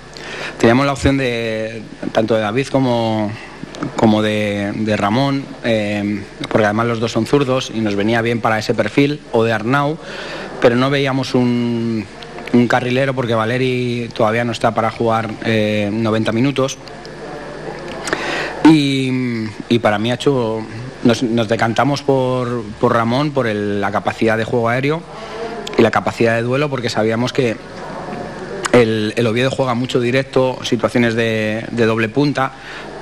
[0.58, 1.82] teníamos la opción de
[2.12, 3.32] tanto de David como
[3.96, 8.60] como de, Ramón, eh, porque además los dos son zurdos y nos venía bien para
[8.60, 9.98] ese perfil, o de Arnau,
[10.60, 12.06] pero no veíamos un,
[12.54, 16.78] un carrilero porque Valeri todavía no está para jugar eh, 90 minutos.
[18.66, 19.12] Y,
[19.70, 20.62] y para mí ha hecho,
[21.04, 25.02] nos, decantamos por, por Ramón por el- la capacidad de juego aéreo
[25.78, 27.56] y la capacidad de duelo porque sabíamos que
[28.74, 32.52] el, el Oviedo juega mucho directo, situaciones de, de doble punta.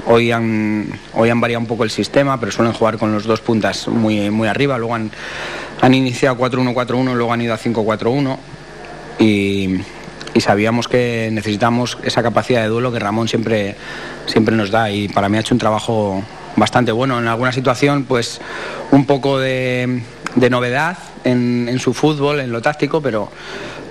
[0.06, 3.42] Hoy han, hoy han variado un poco el sistema, pero suelen jugar con los dos
[3.42, 4.78] puntas muy, muy arriba.
[4.78, 5.12] Luego han,
[5.82, 8.38] han iniciado 4-1-4-1, luego han ido a 5-4-1
[9.20, 9.82] y,
[10.40, 13.76] sabíamos que necesitamos esa capacidad de duelo que Ramón siempre,
[14.28, 16.24] siempre nos da y para mí ha hecho un trabajo
[16.56, 17.18] bastante bueno.
[17.18, 18.40] En alguna situación, pues
[18.92, 20.04] un poco de,
[20.36, 23.32] novedad en, su fútbol, en lo táctico, pero,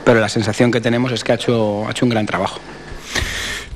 [0.05, 2.61] pero la sensación que tenemos es que ha hecho, ha hecho un gran trabajo.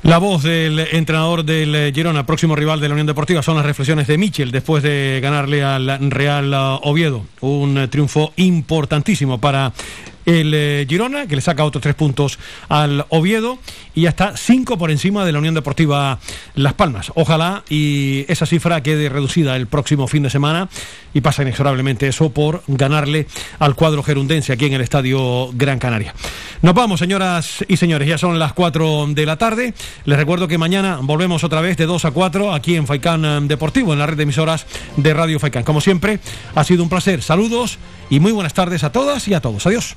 [0.03, 4.07] La voz del entrenador del Girona, próximo rival de la Unión Deportiva, son las reflexiones
[4.07, 7.27] de Michel después de ganarle al Real Oviedo.
[7.41, 9.75] Un triunfo importantísimo para
[10.27, 12.39] el eh, Girona, que le saca otros tres puntos
[12.69, 13.59] al Oviedo
[13.95, 16.19] y ya está cinco por encima de la Unión Deportiva
[16.55, 17.13] Las Palmas.
[17.15, 20.69] Ojalá y esa cifra quede reducida el próximo fin de semana
[21.13, 23.27] y pasa inexorablemente eso por ganarle
[23.59, 26.15] al cuadro gerundense aquí en el Estadio Gran Canaria.
[26.63, 29.75] Nos vamos, señoras y señores, ya son las 4 de la tarde.
[30.05, 33.41] Les recuerdo que mañana volvemos otra vez de 2 a 4 aquí en Faicán eh,
[33.43, 34.67] Deportivo, en la red de emisoras
[34.97, 35.65] de Radio Faicán.
[35.65, 36.21] Como siempre,
[36.55, 37.23] ha sido un placer.
[37.23, 37.79] Saludos
[38.11, 39.67] y muy buenas tardes a todas y a todos.
[39.67, 39.97] Adiós.